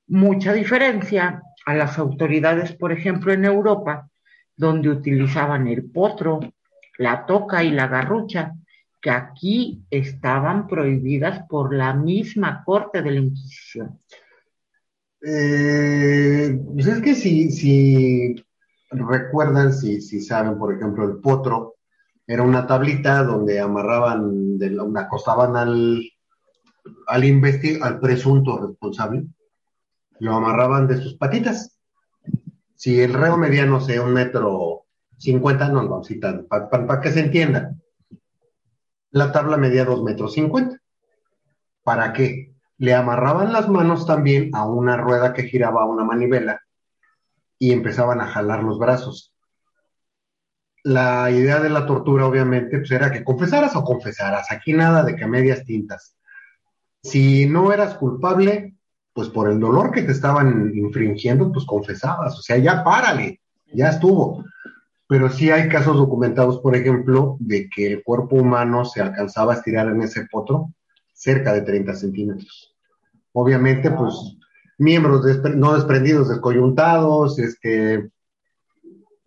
Mucha 0.05 0.53
diferencia 0.53 1.41
a 1.65 1.73
las 1.73 1.97
autoridades, 1.97 2.73
por 2.73 2.91
ejemplo, 2.91 3.33
en 3.33 3.45
Europa, 3.45 4.07
donde 4.55 4.89
utilizaban 4.89 5.67
el 5.67 5.89
potro, 5.89 6.39
la 6.99 7.25
toca 7.25 7.63
y 7.63 7.71
la 7.71 7.87
garrucha, 7.87 8.53
que 9.01 9.09
aquí 9.09 9.81
estaban 9.89 10.67
prohibidas 10.67 11.41
por 11.49 11.73
la 11.73 11.95
misma 11.95 12.63
corte 12.63 13.01
de 13.01 13.11
la 13.11 13.19
Inquisición. 13.19 13.99
Eh, 15.29 16.57
pues 16.73 16.87
es 16.87 17.01
que 17.01 17.13
si, 17.13 17.51
si 17.51 18.35
recuerdan, 18.91 19.73
si, 19.73 19.99
si 19.99 20.21
saben, 20.21 20.57
por 20.57 20.73
ejemplo, 20.73 21.03
el 21.03 21.17
potro 21.17 21.75
era 22.25 22.43
una 22.43 22.65
tablita 22.65 23.23
donde 23.23 23.59
amarraban, 23.59 24.57
de 24.57 24.69
la- 24.71 25.01
acostaban 25.01 25.57
al, 25.57 26.01
al, 27.07 27.23
investi- 27.23 27.81
al 27.81 27.99
presunto 27.99 28.57
responsable, 28.65 29.25
lo 30.19 30.33
amarraban 30.35 30.87
de 30.87 31.01
sus 31.01 31.15
patitas. 31.17 31.77
Si 32.75 33.01
el 33.01 33.13
reo 33.13 33.37
mediano 33.37 33.81
sea 33.81 34.03
un 34.03 34.13
metro 34.13 34.85
cincuenta, 35.17 35.67
no 35.67 35.83
lo 35.83 35.89
vamos 35.89 36.07
citando, 36.07 36.47
para 36.47 37.01
que 37.01 37.11
se 37.11 37.19
entienda. 37.19 37.75
La 39.11 39.33
tabla 39.33 39.57
medía 39.57 39.83
dos 39.83 40.03
metros 40.03 40.33
cincuenta. 40.33 40.77
¿Para 41.83 42.13
qué? 42.13 42.46
Le 42.79 42.93
amarraban 42.93 43.51
las 43.51 43.67
manos 43.69 44.05
también 44.05 44.51
a 44.53 44.65
una 44.65 44.97
rueda 44.97 45.33
que 45.33 45.43
giraba 45.43 45.83
a 45.83 45.87
una 45.87 46.03
manivela 46.03 46.61
y 47.59 47.71
empezaban 47.71 48.21
a 48.21 48.27
jalar 48.27 48.63
los 48.63 48.77
brazos. 48.77 49.33
La 50.83 51.31
idea 51.31 51.59
de 51.59 51.69
la 51.69 51.85
tortura, 51.85 52.27
obviamente, 52.27 52.77
pues 52.77 52.91
era 52.91 53.11
que 53.11 53.23
confesaras 53.23 53.75
o 53.75 53.83
confesaras. 53.83 54.51
Aquí 54.51 54.73
nada 54.73 55.03
de 55.03 55.15
que 55.15 55.25
medias 55.25 55.65
tintas. 55.65 56.15
Si 57.01 57.47
no 57.47 57.73
eras 57.73 57.95
culpable, 57.95 58.75
pues 59.11 59.29
por 59.29 59.49
el 59.49 59.59
dolor 59.59 59.91
que 59.91 60.03
te 60.03 60.11
estaban 60.11 60.71
infringiendo, 60.75 61.51
pues 61.51 61.65
confesabas. 61.65 62.37
O 62.37 62.41
sea, 62.41 62.57
ya 62.57 62.83
párale, 62.83 63.41
ya 63.73 63.89
estuvo. 63.89 64.45
Pero 65.07 65.29
sí 65.29 65.49
hay 65.49 65.67
casos 65.67 65.97
documentados, 65.97 66.59
por 66.59 66.75
ejemplo, 66.75 67.37
de 67.39 67.69
que 67.69 67.87
el 67.87 68.03
cuerpo 68.03 68.35
humano 68.35 68.85
se 68.85 69.01
alcanzaba 69.01 69.53
a 69.53 69.55
estirar 69.55 69.87
en 69.87 70.01
ese 70.01 70.27
potro 70.29 70.73
cerca 71.17 71.51
de 71.53 71.61
30 71.61 71.95
centímetros. 71.95 72.75
Obviamente, 73.33 73.89
pues, 73.91 74.37
miembros 74.77 75.25
despre- 75.25 75.55
no 75.55 75.73
desprendidos, 75.73 76.29
descoyuntados, 76.29 77.39
este, 77.39 78.09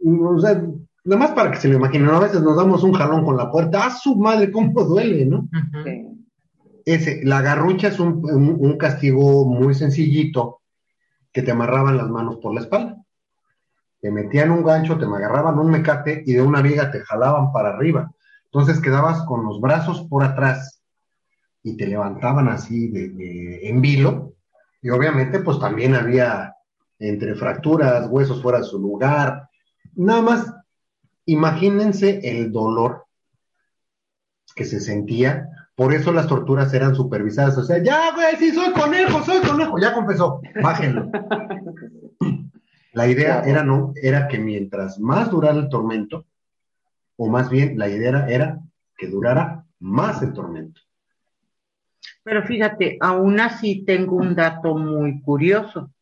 o 0.05 0.39
sea, 0.41 0.63
nada 1.05 1.19
más 1.19 1.31
para 1.33 1.51
que 1.51 1.59
se 1.59 1.69
lo 1.69 1.77
imaginen, 1.77 2.09
a 2.11 2.21
veces 2.21 2.43
nos 2.43 2.57
damos 2.57 2.83
un 2.85 2.93
jalón 2.93 3.25
con 3.25 3.37
la 3.37 3.51
puerta, 3.51 3.87
¡ah, 3.87 3.91
su 3.91 4.15
madre, 4.17 4.51
cómo 4.53 4.85
duele, 4.85 5.27
¿no? 5.27 5.49
Ese, 6.85 7.21
la 7.25 7.43
garrucha 7.43 7.89
es 7.89 7.99
un, 8.01 8.25
un- 8.25 8.57
un 8.59 8.79
castigo 8.79 9.45
muy 9.45 9.75
sencillito 9.75 10.61
que 11.33 11.43
te 11.43 11.51
amarraban 11.51 11.97
las 11.97 12.09
manos 12.09 12.39
por 12.39 12.55
la 12.55 12.61
espalda. 12.61 12.97
Te 14.01 14.11
metían 14.11 14.51
un 14.51 14.65
gancho, 14.65 14.97
te 14.99 15.05
agarraban 15.05 15.59
un 15.59 15.71
mecate 15.71 16.23
y 16.25 16.33
de 16.33 16.43
una 16.43 16.63
viga 16.63 16.91
te 16.91 17.01
jalaban 17.01 17.53
para 17.53 17.71
arriba. 17.71 18.11
Entonces 18.45 18.81
quedabas 18.81 19.23
con 19.25 19.45
los 19.45 19.61
brazos 19.61 20.07
por 20.09 20.25
atrás 20.25 20.80
y 21.63 21.77
te 21.77 21.87
levantaban 21.87 22.49
así 22.49 22.89
de, 22.89 23.09
de- 23.11 23.69
en 23.69 23.81
vilo. 23.81 24.35
Y 24.83 24.91
obviamente, 24.91 25.41
pues 25.41 25.59
también 25.59 25.95
había 25.95 26.55
entre 26.99 27.35
fracturas, 27.35 28.09
huesos 28.09 28.41
fuera 28.43 28.59
de 28.59 28.65
su 28.65 28.79
lugar. 28.79 29.49
Nada 29.95 30.23
más, 30.23 30.55
imagínense 31.27 32.21
el 32.23 32.51
dolor 32.53 33.05
que 34.55 34.65
se 34.65 34.81
sentía. 34.81 35.49
Por 35.75 35.95
eso 35.95 36.13
las 36.13 36.27
torturas 36.27 36.73
eran 36.75 36.95
supervisadas. 36.95 37.57
O 37.59 37.63
sea, 37.65 37.83
ya, 37.83 38.15
güey, 38.15 38.37
sí, 38.39 38.53
soy 38.53 38.73
conejo, 38.73 39.23
soy 39.23 39.41
conejo. 39.47 39.79
Ya 39.79 39.95
confesó, 39.95 40.41
bájenlo. 40.63 41.11
La 42.93 43.07
idea 43.07 43.43
era, 43.43 43.63
no, 43.63 43.93
era 44.03 44.27
que 44.27 44.39
mientras 44.39 44.99
más 44.99 45.31
durara 45.31 45.57
el 45.59 45.69
tormento, 45.69 46.27
o 47.17 47.29
más 47.29 47.49
bien 47.49 47.79
la 47.79 47.89
idea 47.89 48.09
era, 48.09 48.29
era 48.29 48.61
que 48.97 49.07
durara 49.07 49.65
más 49.79 50.21
el 50.23 50.33
tormento. 50.33 50.81
Pero 52.23 52.43
fíjate, 52.43 52.99
aún 53.01 53.41
así 53.41 53.85
tengo 53.85 54.17
un 54.17 54.35
dato 54.35 54.77
muy 54.77 55.21
curioso. 55.23 55.93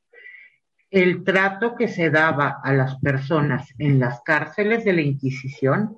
El 0.91 1.23
trato 1.23 1.75
que 1.77 1.87
se 1.87 2.11
daba 2.11 2.61
a 2.63 2.73
las 2.73 2.99
personas 3.01 3.69
en 3.79 3.99
las 4.01 4.21
cárceles 4.23 4.85
de 4.85 4.95
la 4.95 5.03
Inquisición 5.03 5.97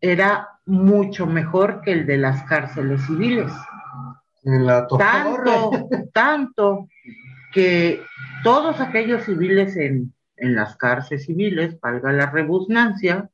era 0.00 0.48
mucho 0.66 1.26
mejor 1.26 1.80
que 1.80 1.92
el 1.92 2.06
de 2.06 2.18
las 2.18 2.42
cárceles 2.44 3.02
civiles. 3.06 3.50
La 4.42 4.86
Tanto, 4.86 5.88
tanto 6.12 6.88
que 7.52 8.02
todos 8.42 8.80
aquellos 8.80 9.24
civiles 9.24 9.76
en, 9.76 10.12
en 10.36 10.54
las 10.54 10.76
cárceles 10.76 11.24
civiles, 11.24 11.80
valga 11.80 12.12
la 12.12 12.30
rebusnancia, 12.30 13.30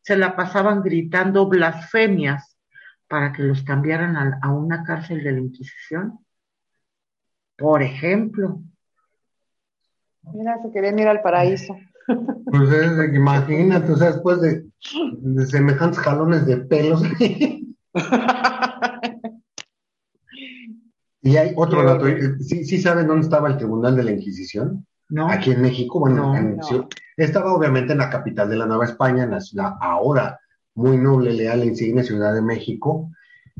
se 0.00 0.16
la 0.16 0.36
pasaban 0.36 0.82
gritando 0.82 1.48
blasfemias 1.48 2.57
para 3.08 3.32
que 3.32 3.42
los 3.42 3.62
cambiaran 3.62 4.16
a, 4.16 4.38
a 4.42 4.52
una 4.52 4.84
cárcel 4.84 5.24
de 5.24 5.32
la 5.32 5.38
Inquisición. 5.40 6.18
Por 7.56 7.82
ejemplo, 7.82 8.60
Mira, 10.34 10.60
se 10.62 10.70
querían 10.70 10.98
ir 10.98 11.08
al 11.08 11.22
paraíso. 11.22 11.74
Pues 12.50 12.70
es 12.70 13.14
imagínate, 13.14 13.92
o 13.92 13.96
sea, 13.96 14.12
después 14.12 14.40
de, 14.42 14.64
de 15.20 15.46
semejantes 15.46 15.98
jalones 15.98 16.44
de 16.46 16.58
pelos. 16.58 17.02
y 21.22 21.36
hay 21.36 21.52
otro 21.56 21.82
dato. 21.84 22.04
horror. 22.04 22.40
¿Sí, 22.40 22.64
sí 22.64 22.78
saben 22.78 23.06
dónde 23.06 23.24
estaba 23.24 23.48
el 23.48 23.56
Tribunal 23.56 23.96
de 23.96 24.04
la 24.04 24.10
Inquisición? 24.12 24.86
¿no? 25.08 25.28
Aquí 25.30 25.52
en 25.52 25.62
México, 25.62 26.00
bueno, 26.00 26.16
No, 26.32 26.36
en- 26.36 26.56
no. 26.58 26.62
sí, 26.62 26.80
estaba 27.16 27.54
obviamente 27.54 27.92
en 27.92 27.98
la 27.98 28.10
capital 28.10 28.48
de 28.50 28.56
la 28.56 28.66
Nueva 28.66 28.84
España, 28.84 29.24
en 29.24 29.30
la 29.30 29.40
ciudad 29.40 29.72
ahora 29.80 30.38
muy 30.78 30.96
noble, 30.96 31.32
leal 31.32 31.62
e 31.62 31.66
insignia 31.66 32.04
Ciudad 32.04 32.32
de 32.32 32.40
México, 32.42 33.10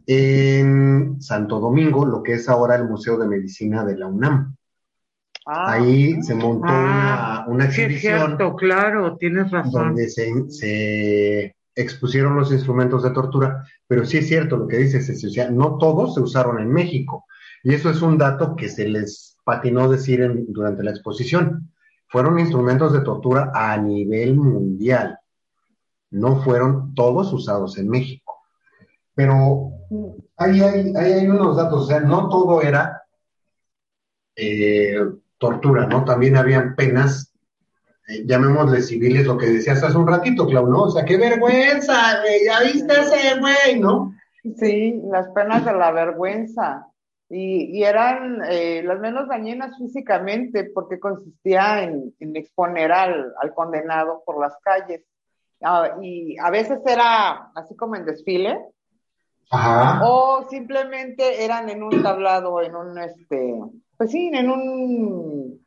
en 0.06 1.20
Santo 1.20 1.60
Domingo, 1.60 2.06
lo 2.06 2.22
que 2.22 2.34
es 2.34 2.48
ahora 2.48 2.76
el 2.76 2.88
Museo 2.88 3.18
de 3.18 3.28
Medicina 3.28 3.84
de 3.84 3.98
la 3.98 4.06
UNAM. 4.06 4.54
Ah, 5.44 5.72
Ahí 5.72 6.22
se 6.22 6.34
montó 6.34 6.66
Ah, 6.68 7.44
una, 7.48 7.54
una 7.54 7.64
Sí, 7.72 7.82
es 7.82 7.86
exhibición 7.90 8.26
cierto, 8.36 8.54
claro, 8.56 9.16
tienes 9.16 9.50
razón. 9.50 9.72
donde 9.88 10.08
se, 10.08 10.32
se 10.50 11.56
expusieron 11.74 12.36
los 12.36 12.52
instrumentos 12.52 13.02
de 13.02 13.10
tortura, 13.10 13.64
pero 13.86 14.04
sí 14.04 14.18
es 14.18 14.28
cierto 14.28 14.56
lo 14.56 14.68
que 14.68 14.76
dices, 14.78 15.08
es, 15.08 15.24
o 15.24 15.30
sea, 15.30 15.50
no 15.50 15.76
todos 15.78 16.14
se 16.14 16.20
usaron 16.20 16.60
en 16.60 16.70
México. 16.72 17.24
Y 17.64 17.74
eso 17.74 17.90
es 17.90 18.00
un 18.02 18.16
dato 18.18 18.54
que 18.56 18.68
se 18.68 18.88
les 18.88 19.36
patinó 19.44 19.88
decir 19.90 20.20
en- 20.22 20.46
durante 20.52 20.82
la 20.84 20.90
exposición. 20.92 21.72
Fueron 22.06 22.38
instrumentos 22.38 22.92
de 22.92 23.00
tortura 23.00 23.50
a 23.54 23.76
nivel 23.76 24.36
mundial. 24.36 25.18
No 26.10 26.42
fueron 26.42 26.94
todos 26.94 27.32
usados 27.32 27.78
en 27.78 27.88
México. 27.88 28.42
Pero 29.14 29.72
ahí 30.36 30.60
hay, 30.60 30.92
ahí 30.96 31.26
unos 31.26 31.56
datos, 31.56 31.84
o 31.84 31.86
sea, 31.86 32.00
no 32.00 32.28
todo 32.28 32.62
era 32.62 33.02
eh, 34.36 34.98
tortura, 35.38 35.86
¿no? 35.86 36.04
También 36.04 36.36
habían 36.36 36.76
penas 36.76 37.32
eh, 38.08 38.24
llamémosle 38.24 38.80
civiles, 38.80 39.26
lo 39.26 39.36
que 39.36 39.46
decías 39.46 39.82
hace 39.82 39.98
un 39.98 40.06
ratito, 40.06 40.46
Clau, 40.46 40.66
¿no? 40.66 40.84
O 40.84 40.90
sea, 40.90 41.04
qué 41.04 41.18
vergüenza, 41.18 42.22
güey, 42.22 42.44
ya 42.46 42.60
viste 42.60 43.00
ese 43.00 43.38
güey, 43.38 43.78
¿no? 43.78 44.14
Sí, 44.56 44.98
las 45.10 45.28
penas 45.28 45.64
de 45.66 45.74
la 45.74 45.90
vergüenza. 45.90 46.86
Y, 47.28 47.76
y 47.76 47.84
eran 47.84 48.40
eh, 48.48 48.82
las 48.82 48.98
menos 49.00 49.28
dañinas 49.28 49.76
físicamente 49.76 50.64
porque 50.72 50.98
consistía 50.98 51.82
en, 51.82 52.14
exponer 52.34 52.92
al 52.92 53.54
condenado 53.54 54.22
por 54.24 54.40
las 54.40 54.56
calles. 54.62 55.02
Ah, 55.62 55.96
y 56.00 56.36
a 56.38 56.50
veces 56.50 56.78
era 56.86 57.50
así 57.54 57.74
como 57.76 57.96
en 57.96 58.04
desfile, 58.06 58.58
Ajá. 59.50 60.00
o 60.04 60.46
simplemente 60.48 61.44
eran 61.44 61.68
en 61.68 61.82
un 61.82 62.02
tablado, 62.02 62.60
en 62.62 62.76
un, 62.76 62.98
este, 62.98 63.54
pues 63.96 64.10
sí, 64.10 64.30
en 64.32 64.50
un... 64.50 65.66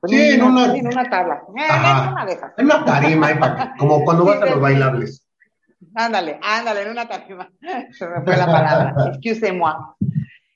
pues 0.00 0.12
Sí, 0.12 0.30
en 0.34 0.42
una- 0.42 0.72
sí, 0.72 0.78
en 0.78 0.86
una 0.86 1.10
tabla. 1.10 1.42
Eh, 1.56 1.60
Ajá. 1.68 2.04
en 2.06 2.12
una 2.12 2.24
de 2.26 2.32
esas. 2.34 2.52
En 2.58 2.64
una 2.66 2.84
tarima, 2.84 3.72
como 3.78 4.04
cuando 4.04 4.24
vas 4.24 4.40
a 4.42 4.46
los 4.46 4.60
bailables. 4.60 5.26
Ándale, 5.96 6.38
ándale, 6.42 6.82
en 6.82 6.90
una 6.90 7.08
tarima. 7.08 7.50
Se 7.92 8.06
me 8.06 8.22
fue 8.22 8.36
la 8.36 8.46
palabra. 8.46 8.94
Excusez-moi. 9.08 9.74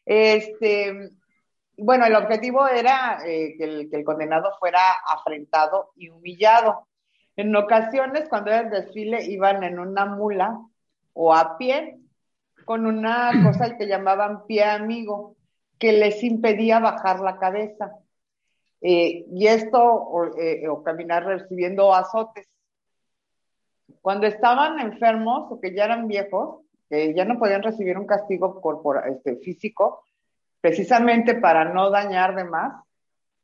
Este, 0.04 1.10
bueno, 1.76 2.06
el 2.06 2.14
objetivo 2.14 2.66
era 2.68 3.18
eh, 3.26 3.54
que, 3.58 3.64
el, 3.64 3.90
que 3.90 3.96
el 3.96 4.04
condenado 4.04 4.52
fuera 4.60 4.78
afrentado 5.08 5.90
y 5.96 6.08
humillado. 6.10 6.86
En 7.36 7.54
ocasiones, 7.54 8.28
cuando 8.28 8.50
era 8.50 8.60
el 8.60 8.70
desfile, 8.70 9.24
iban 9.24 9.62
en 9.62 9.78
una 9.78 10.06
mula 10.06 10.58
o 11.12 11.34
a 11.34 11.58
pie 11.58 11.98
con 12.64 12.86
una 12.86 13.30
cosa 13.44 13.76
que 13.76 13.86
llamaban 13.86 14.46
pie 14.46 14.64
amigo, 14.64 15.36
que 15.78 15.92
les 15.92 16.22
impedía 16.24 16.80
bajar 16.80 17.20
la 17.20 17.38
cabeza. 17.38 17.92
Eh, 18.80 19.24
y 19.30 19.46
esto, 19.46 19.82
o, 19.82 20.36
eh, 20.38 20.68
o 20.68 20.82
caminar 20.82 21.24
recibiendo 21.24 21.94
azotes. 21.94 22.48
Cuando 24.00 24.26
estaban 24.26 24.80
enfermos 24.80 25.50
o 25.50 25.60
que 25.60 25.74
ya 25.74 25.84
eran 25.84 26.08
viejos, 26.08 26.64
que 26.88 27.14
ya 27.14 27.24
no 27.24 27.38
podían 27.38 27.62
recibir 27.62 27.98
un 27.98 28.06
castigo 28.06 28.60
corporal, 28.60 29.12
este, 29.12 29.36
físico, 29.36 30.04
precisamente 30.60 31.34
para 31.34 31.66
no 31.66 31.90
dañar 31.90 32.34
de 32.34 32.44
más, 32.44 32.82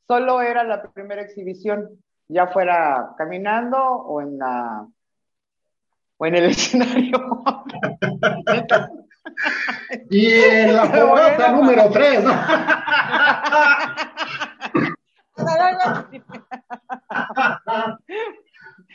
solo 0.06 0.42
era 0.42 0.64
la 0.64 0.82
primera 0.82 1.22
exhibición, 1.22 2.02
ya 2.32 2.46
fuera 2.48 3.14
caminando 3.16 3.78
o 3.78 4.20
en 4.20 4.38
la 4.38 4.86
o 6.16 6.26
en 6.26 6.34
el 6.34 6.44
escenario. 6.50 7.42
Y 10.10 10.32
en 10.32 10.76
la 10.76 10.86
fogata 10.86 11.52
Bueno, 11.52 11.56
número 11.56 11.90
3, 11.90 12.24
¿no? 12.24 12.32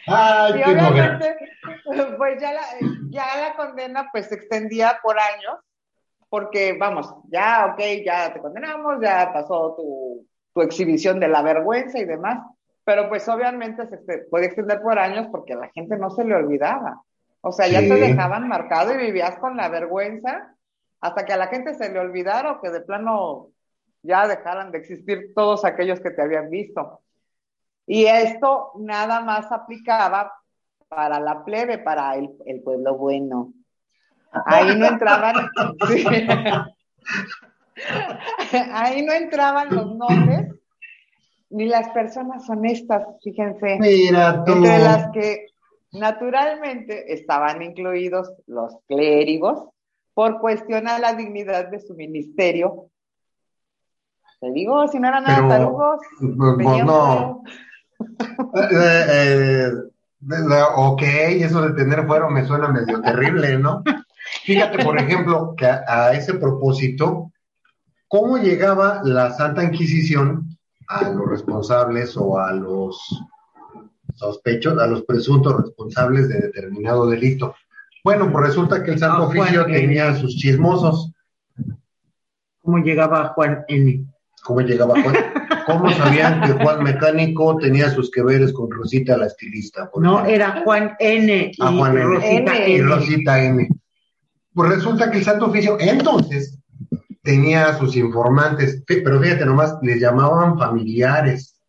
Ay, 0.08 0.60
Y 0.60 0.64
obviamente, 0.64 1.38
pues 2.18 2.42
ya 2.42 2.54
la, 2.54 2.62
ya 3.10 3.26
la 3.42 3.56
condena 3.56 4.10
pues 4.12 4.28
se 4.28 4.36
extendía 4.36 5.00
por 5.04 5.20
años, 5.20 5.60
porque 6.30 6.78
vamos, 6.80 7.14
ya, 7.30 7.74
ok, 7.74 7.80
ya 8.06 8.34
te 8.34 8.40
condenamos, 8.40 9.00
ya 9.02 9.32
pasó 9.34 9.76
tu, 9.76 10.26
tu 10.54 10.62
exhibición 10.62 11.20
de 11.20 11.28
la 11.28 11.42
vergüenza 11.42 12.00
y 12.00 12.06
demás, 12.06 12.40
pero 12.88 13.10
pues 13.10 13.28
obviamente 13.28 13.86
se 13.86 13.98
puede 14.30 14.46
extender 14.46 14.82
por 14.82 14.98
años 14.98 15.28
porque 15.30 15.52
a 15.52 15.58
la 15.58 15.68
gente 15.72 15.98
no 15.98 16.10
se 16.10 16.24
le 16.24 16.36
olvidaba. 16.36 17.02
O 17.42 17.52
sea, 17.52 17.68
ya 17.68 17.82
Sí. 17.82 17.90
te 17.90 17.96
dejaban 17.96 18.48
marcado 18.48 18.94
y 18.94 18.98
vivías 18.98 19.38
con 19.40 19.58
la 19.58 19.68
vergüenza 19.68 20.56
hasta 21.02 21.26
que 21.26 21.34
a 21.34 21.38
la 21.38 21.48
gente 21.48 21.74
se 21.74 21.92
le 21.92 22.00
olvidara 22.00 22.54
o 22.54 22.62
que 22.62 22.70
de 22.70 22.80
plano 22.80 23.50
ya 24.04 24.26
dejaran 24.26 24.72
de 24.72 24.78
existir 24.78 25.34
todos 25.36 25.66
aquellos 25.66 26.00
que 26.00 26.12
te 26.12 26.22
habían 26.22 26.50
visto. 26.50 27.02
Y 27.86 28.06
esto 28.06 28.72
nada 28.78 29.20
más 29.20 29.52
aplicaba 29.52 30.32
para 30.88 31.20
la 31.20 31.44
plebe, 31.44 31.80
para 31.80 32.16
el, 32.16 32.30
el 32.46 32.62
pueblo 32.62 32.96
bueno. 32.96 33.52
Ahí 34.46 34.78
no 34.78 34.86
entraban, 34.86 35.36
sí. 35.90 36.06
ahí 38.72 39.06
no 39.06 39.12
entraban 39.12 39.76
los 39.76 39.94
nobles 39.94 40.57
ni 41.50 41.66
las 41.66 41.90
personas 41.90 42.50
honestas, 42.50 43.04
fíjense, 43.24 43.78
Mira 43.80 44.44
tú. 44.44 44.54
entre 44.54 44.80
las 44.80 45.12
que 45.12 45.46
naturalmente 45.94 47.14
estaban 47.14 47.62
incluidos 47.62 48.32
los 48.48 48.76
clérigos 48.88 49.70
por 50.14 50.40
cuestionar 50.40 51.00
la 51.00 51.14
dignidad 51.14 51.70
de 51.70 51.80
su 51.80 51.94
ministerio. 51.96 52.90
Te 54.40 54.52
digo, 54.52 54.88
si 54.88 55.00
no 55.00 55.08
eran 55.08 55.24
nada 55.24 55.48
tarugos, 55.48 56.00
Pues, 56.20 56.56
pues, 56.62 56.86
no. 56.86 57.44
Eh, 58.72 59.06
eh, 59.10 59.72
eh, 60.30 60.64
ok, 60.76 61.02
eso 61.02 61.62
de 61.62 61.74
tener 61.74 62.06
fuero 62.06 62.30
me 62.30 62.46
suena 62.46 62.68
medio 62.68 63.02
terrible, 63.02 63.58
¿no? 63.58 63.84
Fíjate, 64.44 64.84
por 64.84 65.00
ejemplo, 65.00 65.56
que 65.56 65.66
a, 65.66 65.84
a 65.88 66.14
ese 66.14 66.36
propósito, 66.36 67.32
¿cómo 68.08 68.38
llegaba 68.38 69.02
la 69.04 69.32
Santa 69.32 69.64
Inquisición 69.64 70.57
a 70.88 71.10
los 71.10 71.28
responsables 71.30 72.16
o 72.18 72.38
a 72.40 72.52
los 72.54 72.98
sospechos, 74.16 74.78
a 74.80 74.88
los 74.88 75.04
presuntos 75.04 75.56
responsables 75.62 76.30
de 76.30 76.40
determinado 76.42 77.08
delito? 77.10 77.56
Bueno, 78.04 78.32
pues 78.32 78.48
resulta 78.48 78.84
que 78.84 78.92
el 78.92 79.00
Santo 79.00 79.24
Ah, 79.24 79.26
Juan 79.28 79.40
Oficio 79.40 79.68
N. 79.68 79.80
tenía 79.80 80.16
sus 80.16 80.36
chismosos. 80.38 81.12
¿Cómo 82.62 82.78
llegaba 82.80 83.30
Juan 83.30 83.64
N? 83.68 84.06
¿Cómo 84.44 84.62
llegaba 84.62 84.94
Juan? 85.02 85.16
¿Cómo 85.66 85.92
sabían 85.92 86.42
que 86.42 86.64
Juan 86.64 86.84
Mecánico 86.84 87.58
tenía 87.58 87.90
sus 87.90 88.10
que 88.10 88.24
veres 88.24 88.54
con 88.54 88.72
Rosita 88.72 89.18
la 89.18 89.26
estilista? 89.26 89.90
No, 89.96 90.20
ejemplo? 90.20 90.34
era 90.34 90.62
Juan 90.64 90.96
N 91.00 91.52
y 91.54 91.62
Ah, 91.62 91.74
Juan 91.78 91.98
N. 91.98 92.04
Rosita 92.06 92.58
N. 92.58 92.70
y. 92.70 92.82
Rosita 92.82 93.44
N. 93.44 93.70
Pues 94.54 94.70
resulta 94.70 95.12
que 95.12 95.18
el 95.18 95.24
Santo 95.26 95.48
Oficio 95.48 95.78
entonces 95.80 96.57
tenía 97.28 97.68
a 97.68 97.78
sus 97.78 97.98
informantes, 97.98 98.82
pero 98.88 99.20
fíjate 99.20 99.46
nomás, 99.46 99.78
les 99.82 100.00
llamaban 100.00 100.58
familiares. 100.58 101.60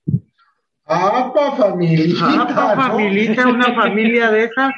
¡Apa, 0.87 1.57
familita! 1.57 2.55
Pa' 2.55 2.77
¿no? 2.77 2.83
familita, 2.83 3.49
una 3.49 3.75
familia 3.75 4.31
de 4.31 4.45
esas. 4.45 4.71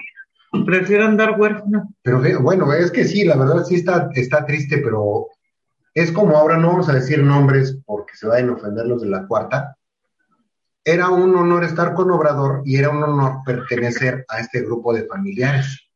Prefiero 0.65 1.05
andar 1.05 1.39
huérfano. 1.39 1.93
Pero 2.03 2.23
bueno, 2.41 2.73
es 2.73 2.91
que 2.91 3.05
sí, 3.05 3.25
la 3.25 3.37
verdad 3.37 3.63
sí 3.65 3.75
está, 3.75 4.09
está 4.15 4.47
triste, 4.47 4.79
pero 4.79 5.27
es 5.93 6.11
como 6.11 6.35
ahora 6.35 6.57
no 6.57 6.69
vamos 6.69 6.89
a 6.89 6.95
decir 6.95 7.23
nombres 7.23 7.79
porque 7.85 8.17
se 8.17 8.27
vayan 8.27 8.49
a 8.49 8.55
ofender 8.55 8.87
los 8.87 9.03
de 9.03 9.11
la 9.11 9.27
cuarta. 9.27 9.77
Era 10.83 11.11
un 11.11 11.37
honor 11.37 11.63
estar 11.63 11.93
con 11.93 12.11
Obrador 12.11 12.63
y 12.65 12.77
era 12.77 12.89
un 12.89 13.03
honor 13.03 13.41
pertenecer 13.45 14.25
a 14.29 14.41
este 14.41 14.63
grupo 14.63 14.95
de 14.95 15.05
familiares. 15.05 15.91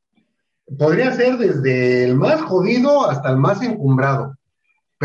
Podría 0.78 1.10
ser 1.12 1.38
desde 1.38 2.04
el 2.04 2.16
más 2.16 2.42
jodido 2.42 3.08
hasta 3.08 3.30
el 3.30 3.38
más 3.38 3.62
encumbrado, 3.62 4.36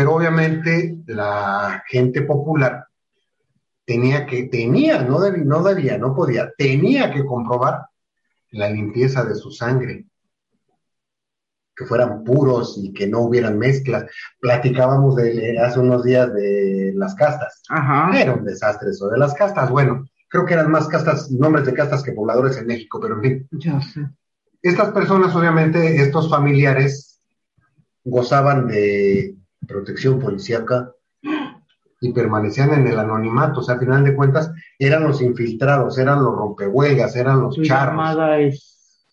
pero 0.00 0.14
obviamente 0.14 0.96
la 1.08 1.84
gente 1.86 2.22
popular 2.22 2.86
tenía 3.84 4.24
que, 4.24 4.44
tenía, 4.44 5.02
no 5.02 5.20
debía, 5.20 5.44
no 5.44 5.62
debía, 5.62 5.98
no 5.98 6.14
podía, 6.14 6.50
tenía 6.56 7.12
que 7.12 7.22
comprobar 7.22 7.82
la 8.52 8.70
limpieza 8.70 9.26
de 9.26 9.34
su 9.34 9.50
sangre 9.50 10.06
que 11.76 11.84
fueran 11.84 12.24
puros 12.24 12.80
y 12.82 12.94
que 12.94 13.08
no 13.08 13.20
hubieran 13.20 13.58
mezclas. 13.58 14.06
Platicábamos 14.40 15.16
de, 15.16 15.58
hace 15.58 15.78
unos 15.78 16.02
días 16.02 16.32
de 16.32 16.94
las 16.96 17.14
castas. 17.14 17.62
Ajá. 17.68 18.18
Era 18.18 18.32
un 18.32 18.44
desastre 18.46 18.92
eso 18.92 19.10
de 19.10 19.18
las 19.18 19.34
castas. 19.34 19.68
Bueno, 19.68 20.06
creo 20.30 20.46
que 20.46 20.54
eran 20.54 20.70
más 20.70 20.88
castas, 20.88 21.30
nombres 21.30 21.66
de 21.66 21.74
castas 21.74 22.02
que 22.02 22.12
pobladores 22.12 22.56
en 22.56 22.68
México, 22.68 22.98
pero 23.02 23.16
en 23.16 23.20
fin. 23.20 23.48
Sé. 23.60 24.08
Estas 24.62 24.92
personas, 24.92 25.36
obviamente, 25.36 25.96
estos 25.96 26.30
familiares, 26.30 27.20
gozaban 28.02 28.66
de 28.66 29.36
protección 29.66 30.18
policíaca 30.18 30.92
y 32.00 32.12
permanecían 32.12 32.72
en 32.72 32.86
el 32.86 32.98
anonimato. 32.98 33.60
O 33.60 33.62
sea, 33.62 33.76
a 33.76 33.78
final 33.78 34.04
de 34.04 34.14
cuentas, 34.14 34.50
eran 34.78 35.04
los 35.04 35.20
infiltrados, 35.20 35.98
eran 35.98 36.22
los 36.22 36.34
rompehuelgas, 36.34 37.14
eran 37.16 37.40
los 37.40 37.56
charros. 37.62 37.96
llamada 37.96 38.38
es 38.40 39.04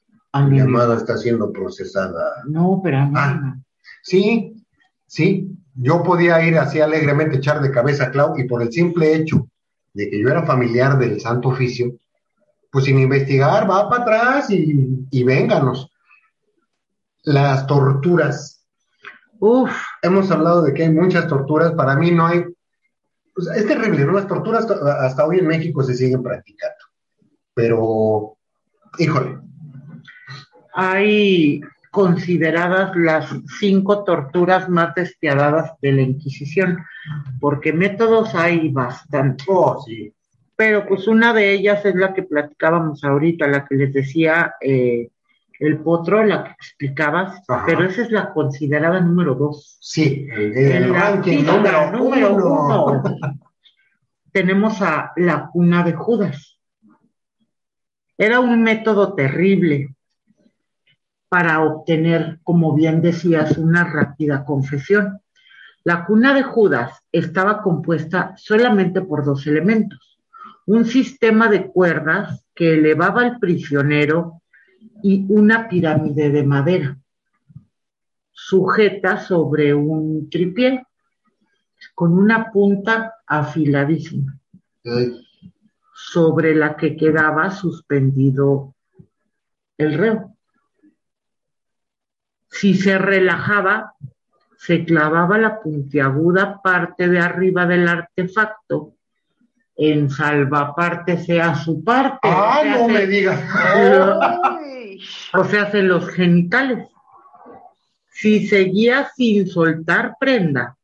Mi 0.50 0.60
llamada 0.60 0.96
está 0.96 1.18
siendo 1.18 1.52
procesada. 1.52 2.44
No, 2.48 2.80
pero. 2.84 2.98
Ah. 3.14 3.56
Sí, 4.02 4.56
sí. 5.06 5.52
Yo 5.80 6.02
podía 6.02 6.44
ir 6.44 6.58
así 6.58 6.80
alegremente 6.80 7.38
echar 7.38 7.62
de 7.62 7.72
cabeza 7.72 8.06
a 8.06 8.12
Clau 8.12 8.36
y 8.38 8.46
por 8.46 8.64
el 8.64 8.72
simple 8.72 9.14
hecho 9.14 9.48
de 9.94 10.10
que 10.10 10.20
yo 10.20 10.30
era 10.30 10.44
familiar 10.44 10.98
del 10.98 11.20
Santo 11.22 11.50
Oficio, 11.50 11.94
pues 12.72 12.86
sin 12.86 13.00
investigar, 13.00 13.70
va 13.70 13.88
para 13.90 14.04
atrás 14.04 14.50
y, 14.50 15.08
y 15.12 15.24
vénganos. 15.24 15.92
Las 17.24 17.68
torturas. 17.68 18.66
Uf, 19.40 19.72
Hemos 20.08 20.32
hablado 20.32 20.62
de 20.64 20.74
que 20.74 20.84
hay 20.84 20.90
muchas 20.92 21.28
torturas. 21.28 21.74
Para 21.74 21.96
mí 21.96 22.12
no 22.12 22.26
hay. 22.28 22.44
pues, 23.34 23.48
es 23.56 23.68
terrible, 23.68 24.06
¿no? 24.06 24.14
Las 24.14 24.28
torturas 24.28 24.66
to- 24.68 24.84
hasta 24.86 25.26
hoy 25.26 25.40
en 25.40 25.48
México 25.48 25.84
se 25.84 25.94
siguen 25.94 26.24
practicando. 26.24 26.76
Pero, 27.54 28.38
híjole, 28.98 29.38
hay 30.74 31.62
consideradas 31.92 32.96
las 32.96 33.30
cinco 33.60 34.04
torturas 34.04 34.70
más 34.70 34.94
despiadadas 34.94 35.72
de 35.82 35.92
la 35.94 36.02
Inquisición, 36.02 36.78
porque 37.40 37.74
métodos 37.74 38.36
hay 38.36 38.70
bastantes. 38.70 39.46
oh, 39.50 39.82
sí. 39.86 40.14
Pero 40.56 40.88
pues 40.88 41.08
una 41.08 41.34
de 41.34 41.52
ellas 41.54 41.86
es 41.86 41.94
la 41.96 42.14
que 42.14 42.24
platicábamos 42.24 43.04
ahorita, 43.04 43.48
la 43.48 43.66
que 43.66 43.76
les 43.76 43.94
decía 43.94 44.56
eh, 44.60 45.10
el 45.60 45.80
potro, 45.80 46.24
la 46.24 46.44
que 46.44 46.52
explicabas, 46.52 47.42
Ajá. 47.48 47.64
pero 47.66 47.84
esa 47.84 48.04
es 48.04 48.12
la 48.12 48.32
considerada 48.34 49.00
número 49.00 49.36
dos. 49.36 49.78
Sí, 49.80 50.28
el, 50.32 50.94
ranking 50.94 51.44
número, 51.44 51.92
número 51.92 52.36
uno. 52.36 52.86
uno 52.86 53.04
tenemos 54.38 54.84
a 54.84 55.14
la 55.16 55.50
cuna 55.52 55.84
de 55.84 55.94
Judas. 55.94 56.60
Era 58.20 58.40
un 58.40 58.62
método 58.62 59.16
terrible 59.16 59.96
para 61.28 61.64
obtener, 61.64 62.40
como 62.44 62.76
bien 62.76 63.02
decías, 63.02 63.58
una 63.58 63.84
rápida 63.84 64.46
confesión. 64.46 65.22
La 65.84 66.06
cuna 66.06 66.36
de 66.36 66.44
Judas 66.44 67.04
estaba 67.12 67.64
compuesta 67.64 68.36
solamente 68.38 69.02
por 69.02 69.26
dos 69.26 69.48
elementos. 69.48 70.20
Un 70.68 70.86
sistema 70.86 71.48
de 71.48 71.66
cuerdas 71.72 72.46
que 72.54 72.76
elevaba 72.76 73.22
al 73.22 73.40
prisionero 73.40 74.44
y 75.04 75.26
una 75.30 75.68
pirámide 75.68 76.30
de 76.30 76.44
madera 76.44 76.98
sujeta 78.32 79.20
sobre 79.20 79.74
un 79.74 80.30
tripié 80.30 80.86
con 81.94 82.14
una 82.14 82.52
punta 82.52 83.16
afiladísima 83.26 84.40
Ay, 84.86 85.14
sobre 85.94 86.54
la 86.54 86.76
que 86.78 86.96
quedaba 86.96 87.50
suspendido 87.50 88.76
el 89.78 89.98
reo. 89.98 90.36
Si 92.50 92.76
se 92.76 92.98
relajaba, 92.98 93.94
se 94.58 94.86
clavaba 94.86 95.38
la 95.38 95.60
puntiaguda 95.60 96.62
parte 96.62 97.08
de 97.08 97.20
arriba 97.20 97.66
del 97.66 97.88
artefacto 97.88 98.94
en 99.76 100.10
salvaparte 100.10 101.18
sea 101.18 101.56
su 101.56 101.84
parte. 101.84 102.20
Ah, 102.24 102.64
no 102.66 102.88
me 102.88 103.06
digas. 103.06 103.40
O 105.34 105.44
sea, 105.44 105.70
en 105.74 105.88
los 105.88 106.10
genitales. 106.10 106.90
Si 108.10 108.48
seguía 108.48 109.10
sin 109.16 109.48
soltar 109.48 110.16
prenda, 110.20 110.76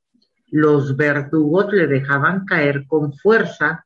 los 0.52 0.96
verdugos 0.96 1.74
le 1.74 1.88
dejaban 1.88 2.46
caer 2.46 2.86
con 2.86 3.14
fuerza, 3.14 3.86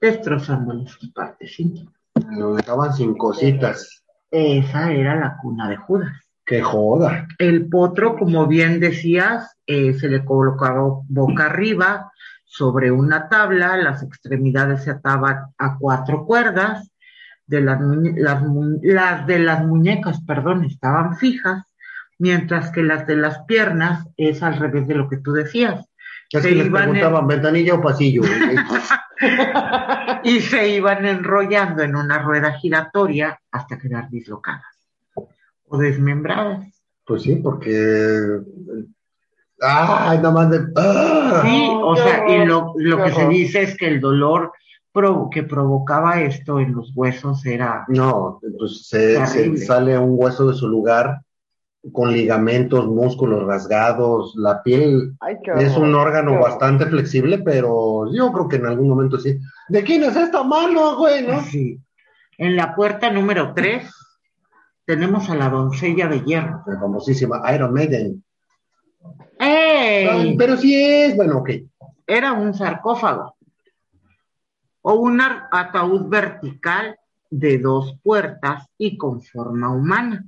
destrozándole 0.00 0.86
sus 0.86 1.10
partes 1.12 1.58
íntimas. 1.60 1.94
Lo 2.30 2.54
dejaban 2.54 2.94
sin 2.94 3.16
cositas. 3.16 4.02
Esa 4.30 4.92
era 4.92 5.16
la 5.16 5.36
cuna 5.40 5.68
de 5.68 5.76
Judas. 5.76 6.12
¡Qué 6.44 6.62
joda! 6.62 7.28
El 7.38 7.68
potro, 7.68 8.16
como 8.16 8.46
bien 8.46 8.80
decías, 8.80 9.54
eh, 9.66 9.92
se 9.92 10.08
le 10.08 10.24
colocaba 10.24 11.02
boca 11.06 11.44
arriba 11.44 12.10
sobre 12.46 12.90
una 12.90 13.28
tabla, 13.28 13.76
las 13.76 14.02
extremidades 14.02 14.84
se 14.84 14.92
ataban 14.92 15.52
a 15.58 15.76
cuatro 15.78 16.24
cuerdas, 16.24 16.90
de 17.48 17.60
las, 17.62 17.80
las, 18.16 18.42
las 18.82 19.26
de 19.26 19.38
las 19.40 19.64
muñecas, 19.66 20.20
perdón, 20.26 20.64
estaban 20.64 21.16
fijas, 21.16 21.64
mientras 22.18 22.70
que 22.70 22.82
las 22.82 23.06
de 23.06 23.16
las 23.16 23.38
piernas 23.44 24.06
es 24.16 24.42
al 24.42 24.56
revés 24.58 24.86
de 24.86 24.94
lo 24.94 25.08
que 25.08 25.16
tú 25.18 25.32
decías. 25.32 25.84
Es 26.30 26.42
Se 26.42 26.48
que 26.50 26.54
les 26.54 26.66
iban 26.66 26.84
en- 26.84 26.90
preguntaban, 26.90 27.26
¿ventanilla 27.26 27.74
o 27.74 27.80
pasillo? 27.82 28.22
y 30.24 30.40
se 30.40 30.68
iban 30.68 31.04
enrollando 31.06 31.82
en 31.82 31.96
una 31.96 32.18
rueda 32.20 32.52
giratoria 32.52 33.38
hasta 33.50 33.78
quedar 33.78 34.08
dislocadas 34.10 34.64
o 35.70 35.76
desmembradas. 35.78 36.66
pues 37.04 37.22
sí, 37.22 37.36
porque... 37.36 38.38
¡Ay, 39.60 40.18
nada 40.18 40.30
más 40.30 40.50
de... 40.50 40.60
¡Ah! 40.76 41.42
Sí, 41.44 41.68
o 41.72 41.96
sea, 41.96 42.28
y 42.28 42.46
lo, 42.46 42.74
lo 42.76 43.02
que 43.04 43.10
se 43.12 43.26
dice 43.26 43.62
es 43.62 43.76
que 43.76 43.88
el 43.88 44.00
dolor 44.00 44.52
provo- 44.92 45.30
que 45.30 45.42
provocaba 45.42 46.20
esto 46.20 46.60
en 46.60 46.74
los 46.74 46.92
huesos 46.94 47.44
era 47.46 47.84
No, 47.88 48.40
pues 48.58 48.86
se, 48.88 49.56
sale 49.56 49.98
un 49.98 50.14
hueso 50.18 50.48
de 50.48 50.54
su 50.54 50.68
lugar 50.68 51.20
con 51.92 52.12
ligamentos, 52.12 52.86
músculos 52.86 53.46
rasgados, 53.46 54.34
la 54.36 54.62
piel 54.62 55.14
ay, 55.20 55.36
es 55.58 55.76
un 55.76 55.94
órgano 55.94 56.38
bastante 56.40 56.86
flexible, 56.86 57.38
pero 57.38 58.12
yo 58.12 58.32
creo 58.32 58.48
que 58.48 58.56
en 58.56 58.66
algún 58.66 58.88
momento 58.88 59.18
sí. 59.18 59.38
¿De 59.68 59.82
quién 59.84 60.02
es 60.02 60.16
esta 60.16 60.42
mano, 60.42 60.96
güey? 60.96 61.26
no? 61.26 61.34
así. 61.34 61.80
En 62.36 62.56
la 62.56 62.74
puerta 62.74 63.10
número 63.10 63.52
3 63.54 63.88
tenemos 64.84 65.30
a 65.30 65.36
la 65.36 65.48
doncella 65.48 66.08
de 66.08 66.20
hierro. 66.20 66.62
La 66.66 66.80
famosísima 66.80 67.42
Iron 67.54 67.72
Maiden. 67.72 68.24
¡Ey! 69.38 70.06
Ay, 70.06 70.36
pero 70.36 70.56
sí 70.56 70.74
es, 70.74 71.14
bueno, 71.16 71.38
ok. 71.38 71.50
Era 72.06 72.32
un 72.32 72.54
sarcófago 72.54 73.37
o 74.90 74.94
un 74.94 75.20
ataúd 75.20 76.08
vertical 76.08 76.98
de 77.30 77.58
dos 77.58 77.98
puertas 78.02 78.66
y 78.78 78.96
con 78.96 79.20
forma 79.20 79.68
humana, 79.70 80.24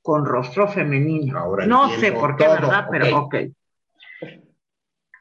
con 0.00 0.24
rostro 0.24 0.68
femenino. 0.68 1.36
Ahora 1.36 1.66
no 1.66 1.90
sé 1.90 2.12
por 2.12 2.36
qué, 2.36 2.44
todo, 2.44 2.54
¿verdad? 2.54 2.86
Pero 2.88 3.18
ok. 3.18 3.34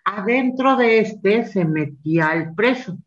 Adentro 0.06 0.76
de 0.76 1.00
este 1.00 1.46
se 1.46 1.66
metía 1.66 2.34
el 2.34 2.54
preso. 2.54 3.00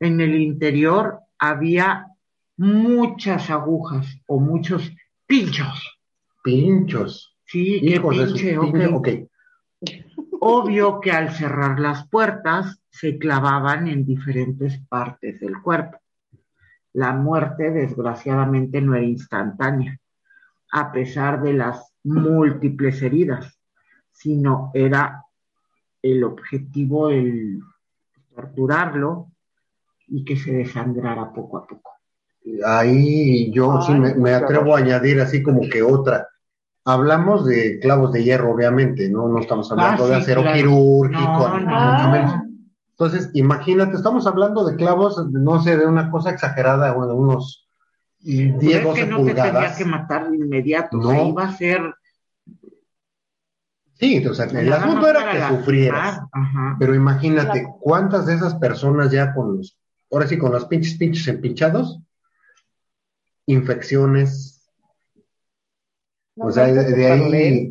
En 0.00 0.20
el 0.20 0.34
interior 0.34 1.20
había 1.38 2.08
muchas 2.56 3.50
agujas 3.50 4.06
o 4.26 4.40
muchos 4.40 4.90
pinchos. 5.24 6.00
Pinchos. 6.42 7.36
Sí, 7.44 7.80
qué 7.80 8.00
pinche, 8.00 8.58
ok. 8.58 8.72
pinche- 8.74 8.92
ok. 8.92 9.08
Obvio 10.40 11.00
que 11.00 11.12
al 11.12 11.30
cerrar 11.30 11.78
las 11.78 12.08
puertas 12.08 12.80
se 12.90 13.18
clavaban 13.18 13.86
en 13.88 14.04
diferentes 14.04 14.78
partes 14.88 15.40
del 15.40 15.60
cuerpo. 15.62 15.98
La 16.94 17.12
muerte, 17.12 17.70
desgraciadamente, 17.70 18.80
no 18.80 18.94
era 18.94 19.04
instantánea, 19.04 19.98
a 20.72 20.90
pesar 20.92 21.42
de 21.42 21.52
las 21.52 21.92
múltiples 22.04 23.00
heridas, 23.02 23.58
sino 24.10 24.70
era 24.74 25.24
el 26.02 26.24
objetivo 26.24 27.10
el 27.10 27.60
torturarlo 28.34 29.28
y 30.08 30.24
que 30.24 30.36
se 30.36 30.52
desangrara 30.52 31.32
poco 31.32 31.58
a 31.58 31.66
poco. 31.66 31.92
Ahí 32.64 33.52
yo 33.52 33.78
Ay, 33.78 33.86
sí 33.86 33.92
me, 33.94 34.32
atrevo 34.32 34.74
a 34.74 34.78
añadir 34.78 35.20
así 35.20 35.42
como 35.42 35.60
que 35.68 35.82
otra. 35.82 36.26
Hablamos 36.84 37.44
de 37.44 37.78
clavos 37.80 38.12
de 38.12 38.24
hierro, 38.24 38.52
obviamente, 38.54 39.10
¿no? 39.10 39.28
No 39.28 39.38
estamos 39.40 39.70
hablando 39.70 40.04
Ah, 40.04 40.08
de 40.08 40.14
acero 40.16 40.40
claro. 40.40 40.56
quirúrgico, 40.56 41.48
No, 41.48 41.58
ni 41.58 41.64
no, 41.66 41.92
mucho 41.92 42.04
no. 42.06 42.10
menos. 42.12 42.47
Entonces, 42.98 43.30
imagínate, 43.34 43.94
estamos 43.96 44.26
hablando 44.26 44.64
de 44.64 44.74
clavos, 44.74 45.24
no 45.30 45.62
sé, 45.62 45.76
de 45.76 45.86
una 45.86 46.10
cosa 46.10 46.30
exagerada, 46.30 46.92
bueno, 46.94 47.14
unos 47.14 47.68
10, 48.20 48.56
Pero 48.58 48.70
es 48.78 48.84
12 48.84 49.00
que 49.00 49.06
no 49.06 49.18
te 49.18 49.24
tenía 49.26 49.44
pulgadas. 49.44 49.78
que 49.78 49.84
matar 49.84 50.30
de 50.30 50.36
inmediato, 50.36 50.96
No. 50.96 51.08
o 51.08 51.10
sea, 51.12 51.24
iba 51.24 51.44
a 51.44 51.52
ser... 51.56 51.94
Sí, 53.94 54.24
o 54.26 54.34
sea, 54.34 54.46
el 54.46 54.72
asunto 54.72 55.08
era 55.08 55.30
que 55.30 55.56
sufrieras. 55.56 56.20
Ajá. 56.32 56.76
Pero 56.78 56.94
imagínate, 56.94 57.60
Claro. 57.62 57.76
¿cuántas 57.80 58.26
de 58.26 58.34
esas 58.34 58.54
personas 58.56 59.10
ya 59.12 59.32
con 59.34 59.56
los, 59.58 59.76
ahora 60.10 60.26
sí, 60.26 60.36
con 60.38 60.50
los 60.52 60.64
pinches 60.66 60.94
pinches 60.98 61.26
empinchados? 61.28 62.00
Infecciones, 63.46 64.54
No, 66.36 66.46
O 66.46 66.52
sea, 66.52 66.68
no, 66.68 66.74
de- 66.74 66.92
de 66.92 67.10
ahí- 67.10 67.70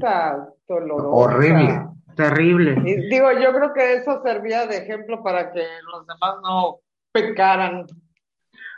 dolorosa. 0.67 1.07
Horrible. 1.09 1.86
Terrible. 2.17 2.75
Y 2.83 3.09
digo, 3.09 3.31
yo 3.31 3.53
creo 3.53 3.73
que 3.73 3.93
eso 3.93 4.21
servía 4.23 4.65
de 4.67 4.77
ejemplo 4.77 5.23
para 5.23 5.51
que 5.53 5.61
los 5.91 6.05
demás 6.05 6.35
no 6.43 6.79
pecaran. 7.11 7.85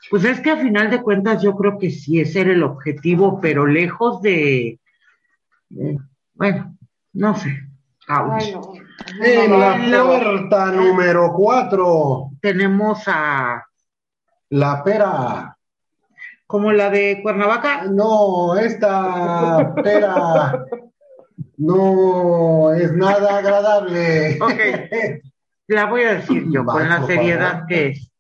Pues 0.09 0.23
es 0.25 0.39
que 0.41 0.51
a 0.51 0.57
final 0.57 0.91
de 0.91 1.01
cuentas 1.01 1.41
yo 1.41 1.55
creo 1.55 1.77
que 1.79 1.89
sí, 1.89 2.19
ese 2.19 2.41
era 2.41 2.51
el 2.51 2.63
objetivo, 2.63 3.39
pero 3.41 3.65
lejos 3.65 4.21
de, 4.21 4.79
de- 5.69 5.97
bueno, 6.33 6.75
no 7.13 7.35
sé. 7.35 7.49
Ouch. 8.09 8.43
Ay, 8.43 8.53
no. 8.53 8.73
En 9.23 9.49
No, 9.51 9.57
la 9.57 10.07
puerta 10.07 10.71
número 10.71 11.31
cuatro, 11.33 12.31
Tenemos 12.41 13.03
a, 13.07 13.65
la 14.49 14.83
pera. 14.83 15.57
como 16.45 16.71
la 16.73 16.89
de 16.89 17.19
Cuernavaca, 17.23 17.83
No, 17.85 18.57
esta 18.57 19.73
pera 19.75 20.65
no 21.59 22.73
es 22.73 22.91
nada 22.93 23.37
agradable. 23.37 24.39
Ok. 24.41 24.59
la 25.67 25.85
voy 25.85 26.01
a 26.03 26.15
decir 26.15 26.45
yo 26.49 26.65
con 26.65 26.87
la 26.87 27.05
seriedad 27.05 27.65
que 27.67 27.89
es. 27.89 28.11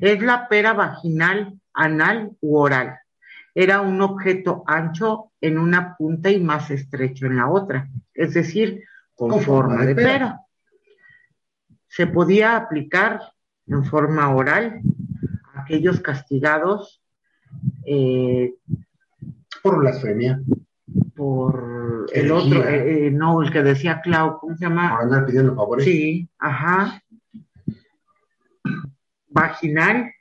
Es 0.00 0.20
la 0.22 0.48
pera 0.48 0.72
vaginal, 0.72 1.60
anal 1.74 2.32
u 2.40 2.56
oral. 2.56 2.98
Era 3.54 3.80
un 3.80 4.00
objeto 4.00 4.64
ancho 4.66 5.32
en 5.40 5.58
una 5.58 5.96
punta 5.96 6.30
y 6.30 6.40
más 6.40 6.70
estrecho 6.70 7.26
en 7.26 7.36
la 7.36 7.48
otra, 7.48 7.88
es 8.12 8.34
decir, 8.34 8.82
con, 9.14 9.30
Con 9.30 9.42
forma, 9.42 9.84
de 9.84 9.94
pera. 9.94 10.12
pera. 10.12 10.40
Se 11.88 12.06
podía 12.06 12.56
aplicar 12.56 13.20
en 13.66 13.84
forma 13.84 14.34
oral 14.34 14.80
a 15.54 15.62
aquellos 15.62 16.00
castigados 16.00 17.02
eh, 17.86 18.54
Por 19.62 19.78
blasfemia, 19.78 20.40
por 21.16 22.06
el 22.12 22.30
otro, 22.30 22.62
eh, 22.68 23.06
eh, 23.06 23.10
no, 23.10 23.42
el 23.42 23.50
que 23.50 23.62
decía 23.62 24.00
Clau, 24.02 24.38
¿cómo 24.38 24.56
se 24.56 24.66
llama? 24.66 24.90
por 24.90 25.04
andar 25.04 25.26
pidiendo 25.26 25.56
favores. 25.56 25.84
Sí, 25.84 26.28
ajá. 26.38 27.02
Vaginal 29.28 30.12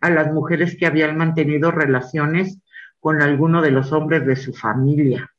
a 0.00 0.10
las 0.10 0.32
mujeres 0.32 0.76
que 0.76 0.86
habían 0.86 1.16
mantenido 1.16 1.70
relaciones 1.70 2.58
con 2.98 3.20
alguno 3.20 3.62
de 3.62 3.70
los 3.70 3.92
hombres 3.92 4.26
de 4.26 4.36
su 4.36 4.52
familia. 4.52 5.30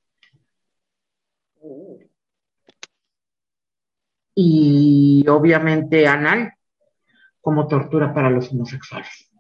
Y 4.36 5.26
obviamente 5.28 6.08
anal 6.08 6.54
como 7.42 7.68
tortura 7.68 8.14
para 8.14 8.30
los 8.30 8.52
homosexuales. 8.52 9.33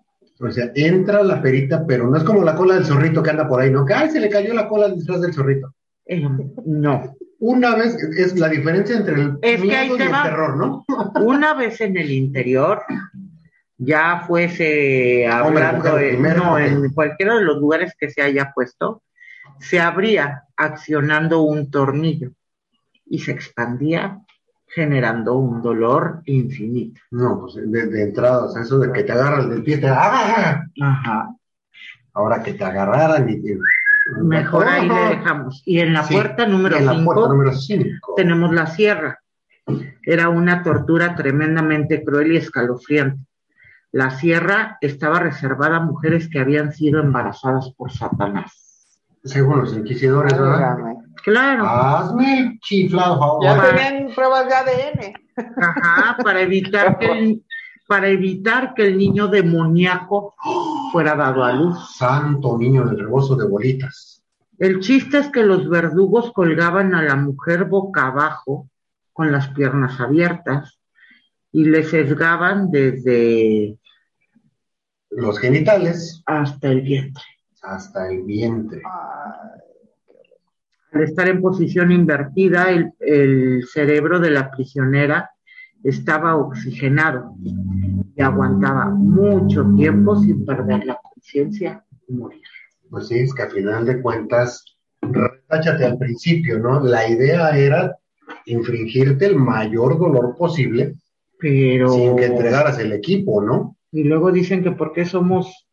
O 0.43 0.51
sea, 0.51 0.71
entra 0.75 1.23
la 1.23 1.41
perita, 1.41 1.85
pero 1.87 2.09
no 2.09 2.17
es 2.17 2.23
como 2.23 2.43
la 2.43 2.55
cola 2.55 2.75
del 2.75 2.85
zorrito 2.85 3.23
que 3.23 3.29
anda 3.29 3.47
por 3.47 3.61
ahí, 3.61 3.71
¿no? 3.71 3.85
Que 3.85 3.93
ay, 3.93 4.09
se 4.09 4.19
le 4.19 4.29
cayó 4.29 4.53
la 4.53 4.67
cola 4.67 4.89
detrás 4.89 5.21
del 5.21 5.33
zorrito. 5.33 5.73
Eh, 6.05 6.21
no. 6.65 7.15
Una 7.39 7.75
vez, 7.75 7.95
es 8.17 8.37
la 8.37 8.49
diferencia 8.49 8.97
entre 8.97 9.15
el 9.15 9.37
Es 9.41 9.61
que 9.61 9.75
ahí 9.75 9.89
y 9.89 10.01
el 10.01 10.11
terror, 10.11 10.57
¿no? 10.57 10.85
Una 11.23 11.53
vez 11.53 11.79
en 11.81 11.97
el 11.97 12.11
interior, 12.11 12.81
ya 13.77 14.23
fuese 14.27 15.27
hablando 15.27 15.89
mujer, 15.89 15.95
de- 15.95 16.09
primero, 16.09 16.43
no, 16.43 16.53
ok. 16.53 16.59
en 16.59 16.93
cualquiera 16.93 17.35
de 17.35 17.43
los 17.43 17.57
lugares 17.57 17.93
que 17.97 18.09
se 18.09 18.21
haya 18.21 18.51
puesto, 18.53 19.01
se 19.59 19.79
abría 19.79 20.43
accionando 20.57 21.41
un 21.41 21.69
tornillo 21.71 22.31
y 23.05 23.19
se 23.19 23.31
expandía 23.31 24.19
generando 24.73 25.35
un 25.35 25.61
dolor 25.61 26.21
infinito. 26.25 26.99
No, 27.11 27.39
pues 27.41 27.55
de, 27.55 27.87
de 27.87 28.03
entrada, 28.03 28.45
o 28.45 28.49
sea, 28.49 28.61
eso 28.63 28.79
de 28.79 28.91
que 28.91 29.03
te 29.03 29.11
agarran 29.11 29.49
del 29.49 29.63
pie, 29.63 29.77
te 29.77 29.87
¡ah! 29.87 30.63
Ajá. 30.81 31.29
Ahora 32.13 32.41
que 32.43 32.53
te 32.53 32.63
agarraran 32.63 33.29
y... 33.29 33.33
y- 33.33 33.57
Mejor 34.21 34.67
ahí 34.67 34.85
le 34.87 34.93
Ajá. 34.93 35.09
dejamos. 35.11 35.63
Y 35.65 35.79
en 35.79 35.93
la 35.93 36.03
Sí, 36.03 36.13
puerta 36.15 36.45
número 36.45 36.75
y 36.75 36.79
en 36.79 36.85
la 36.87 36.91
puerta 37.05 37.21
5 37.23 37.27
número 37.33 37.53
5. 37.53 38.13
tenemos 38.17 38.51
la 38.53 38.65
sierra. 38.67 39.19
Era 40.05 40.27
una 40.27 40.61
tortura 40.61 41.15
tremendamente 41.15 42.03
cruel 42.03 42.33
y 42.33 42.37
escalofriante. 42.37 43.23
La 43.93 44.09
sierra 44.09 44.77
estaba 44.81 45.19
reservada 45.19 45.77
a 45.77 45.85
mujeres 45.85 46.27
que 46.29 46.39
habían 46.39 46.73
sido 46.73 46.99
embarazadas 46.99 47.71
por 47.77 47.91
Satanás. 47.93 48.99
Según 49.23 49.59
los 49.61 49.73
inquisidores, 49.73 50.37
¿verdad? 50.37 50.75
Claro, 51.23 51.65
Hazme 51.67 52.39
el 52.39 52.59
chiflado, 52.59 53.17
favor. 53.17 53.43
Ya 53.43 53.61
tenían 53.61 54.13
pruebas 54.13 54.45
de 54.47 54.53
ADN. 54.55 55.13
ajá, 55.57 56.17
para 56.23 56.41
evitar 56.41 56.99
que 56.99 57.05
el, 57.11 57.43
para 57.87 58.07
evitar 58.09 58.73
que 58.73 58.85
el 58.87 58.97
niño 58.97 59.27
demoníaco 59.27 60.35
fuera 60.91 61.15
dado 61.15 61.43
a 61.43 61.53
luz. 61.53 61.95
Santo 61.97 62.57
niño 62.57 62.85
del 62.85 62.99
rebozo 62.99 63.35
de 63.35 63.47
bolitas. 63.47 64.21
El 64.59 64.79
chiste 64.81 65.17
es 65.17 65.29
que 65.29 65.43
los 65.43 65.67
verdugos 65.69 66.31
colgaban 66.33 66.93
a 66.93 67.01
la 67.01 67.15
mujer 67.15 67.65
boca 67.65 68.07
abajo, 68.07 68.69
con 69.11 69.31
las 69.31 69.47
piernas 69.49 69.99
abiertas, 69.99 70.79
y 71.51 71.65
le 71.65 71.83
sesgaban 71.83 72.69
desde 72.71 73.77
Los 75.09 75.39
genitales 75.39 76.21
hasta 76.25 76.67
el 76.69 76.81
vientre. 76.81 77.23
hasta 77.61 78.09
el 78.09 78.23
vientre. 78.23 78.81
Ay, 78.85 79.59
Al 80.93 81.03
estar 81.03 81.27
en 81.27 81.41
posición 81.41 81.91
invertida, 81.91 82.69
el, 82.71 82.91
el 82.99 83.63
cerebro 83.71 84.19
de 84.19 84.31
la 84.31 84.51
prisionera 84.51 85.31
estaba 85.83 86.35
oxigenado 86.35 87.35
y 88.15 88.21
aguantaba 88.21 88.89
mucho 88.89 89.65
tiempo 89.75 90.15
sin 90.15 90.45
perder 90.45 90.85
la 90.85 90.99
conciencia 91.01 91.83
y 92.07 92.13
morir. 92.13 92.41
Pues 92.89 93.07
sí, 93.07 93.19
es 93.19 93.33
que 93.33 93.43
al 93.43 93.51
final 93.51 93.85
de 93.85 94.01
cuentas, 94.01 94.63
retáchate 95.01 95.83
al 95.83 95.97
principio, 95.97 96.59
¿no? 96.59 96.79
La 96.79 97.09
idea 97.09 97.57
era 97.57 97.97
infringirte 98.45 99.25
el 99.25 99.35
mayor 99.35 99.97
dolor 99.97 100.35
posible 100.37 100.95
Pero 101.39 101.89
sin 101.89 102.15
que 102.15 102.25
entregaras 102.25 102.79
el 102.79 102.93
equipo, 102.93 103.41
¿no? 103.41 103.75
y 103.93 104.03
luego 104.03 104.31
dicen 104.31 104.63
que 104.63 104.71
por 104.71 104.91
qué 104.91 105.05
somos 105.05 105.67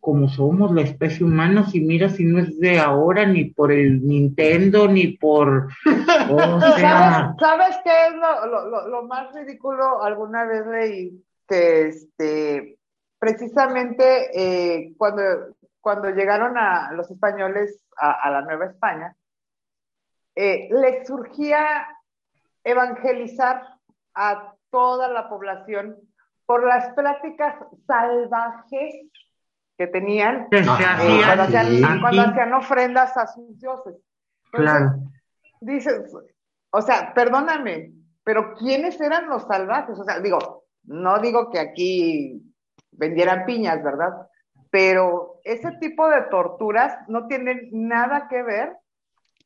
como 0.00 0.28
somos 0.28 0.72
la 0.72 0.80
especie 0.82 1.24
humana, 1.26 1.66
si 1.66 1.80
mira 1.80 2.08
si 2.08 2.24
no 2.24 2.38
es 2.38 2.58
de 2.58 2.78
ahora 2.78 3.26
ni 3.26 3.44
por 3.46 3.70
el 3.70 4.06
Nintendo 4.06 4.88
ni 4.88 5.08
por 5.18 5.68
o 6.30 6.38
¿Sabes, 6.60 6.74
sea, 6.76 7.34
¿Sabes 7.38 7.76
qué 7.84 7.90
es 8.08 8.14
lo, 8.14 8.46
lo- 8.46 8.66
lo- 8.70 8.88
lo 8.88 9.02
más 9.04 9.32
ridículo? 9.34 10.02
Alguna 10.02 10.44
vez 10.44 10.66
leí 10.66 11.24
que 11.46 11.88
este, 11.88 12.78
precisamente 13.18 14.30
eh, 14.34 14.94
cuando, 14.96 15.22
cuando 15.80 16.08
llegaron 16.10 16.56
a 16.56 16.92
los 16.92 17.10
españoles 17.10 17.84
a, 17.98 18.12
a 18.12 18.30
la 18.30 18.40
Nueva 18.42 18.66
España, 18.66 19.14
eh, 20.34 20.68
les 20.70 21.06
surgía 21.06 21.86
evangelizar 22.64 23.62
a 24.14 24.54
toda 24.70 25.08
la 25.08 25.28
población 25.28 25.96
por 26.46 26.64
las 26.66 26.92
prácticas 26.94 27.56
salvajes 27.86 28.94
que 29.80 29.86
tenían 29.86 30.46
se 30.50 30.58
eh, 30.58 30.60
hacían 30.68 31.24
cuando, 31.24 31.42
hacían, 31.42 32.00
cuando 32.34 32.56
ofrendas 32.58 33.16
a 33.16 33.26
sus 33.26 33.58
dioses. 33.58 33.94
Entonces, 34.52 34.76
Claro. 34.78 34.92
dices, 35.62 36.12
o 36.70 36.82
sea, 36.82 37.14
perdóname, 37.14 37.92
pero 38.22 38.52
¿quiénes 38.56 39.00
eran 39.00 39.26
los 39.30 39.44
salvajes? 39.46 39.98
O 39.98 40.04
sea, 40.04 40.20
digo, 40.20 40.64
no 40.84 41.18
digo 41.20 41.48
que 41.48 41.58
aquí 41.60 42.42
vendieran 42.92 43.46
piñas, 43.46 43.82
¿verdad? 43.82 44.10
Pero 44.70 45.40
ese 45.44 45.72
tipo 45.80 46.06
de 46.10 46.24
torturas 46.30 46.94
no 47.08 47.26
tienen 47.26 47.70
nada 47.72 48.28
que 48.28 48.42
ver 48.42 48.74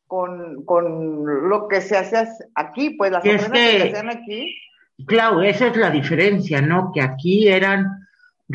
con, 0.09 0.65
con 0.65 1.49
lo 1.49 1.69
que 1.69 1.81
se 1.81 1.97
hace 1.97 2.27
aquí, 2.57 2.91
pues 2.91 3.13
las 3.13 3.21
ofrendas 3.25 3.51
que 3.53 3.71
que- 3.71 3.79
se 3.83 3.89
hacían 3.89 4.11
aquí. 4.11 4.57
Claro, 5.07 5.43
esa 5.43 5.69
es 5.69 5.77
la 5.77 5.91
diferencia, 5.91 6.61
¿no? 6.61 6.91
Que 6.93 7.03
aquí 7.03 7.47
eran 7.47 8.04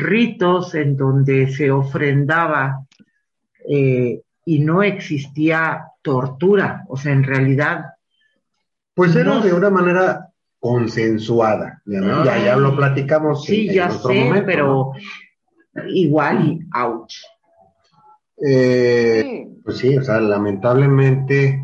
ritos 0.00 0.74
en 0.74 0.96
donde 0.96 1.48
se 1.52 1.70
ofrendaba 1.70 2.86
eh, 3.68 4.22
y 4.44 4.58
no 4.60 4.82
existía 4.82 5.84
tortura. 6.02 6.84
O 6.88 6.96
sea, 6.96 7.12
en 7.12 7.22
realidad, 7.24 7.84
Pues 8.94 9.14
era 9.14 9.34
No. 9.34 9.40
de 9.40 9.52
una 9.52 9.70
manera 9.70 10.28
consensuada. 10.58 11.80
Ya, 11.86 12.00
¿no? 12.00 12.24
ya, 12.24 12.44
ya 12.44 12.56
lo 12.56 12.74
platicamos 12.76 13.44
sí, 13.44 13.62
en, 13.64 13.68
en 13.70 13.74
ya 13.76 13.86
otro 13.88 14.10
sé, 14.10 14.24
momento, 14.24 14.46
pero 14.46 14.92
igual 15.88 16.42
y 16.44 16.60
ouch. 16.76 17.14
Eh, 18.42 19.22
Sí. 19.24 19.46
Pues 19.62 19.76
sí, 19.78 19.96
o 19.96 20.02
sea, 20.02 20.20
lamentablemente 20.20 21.62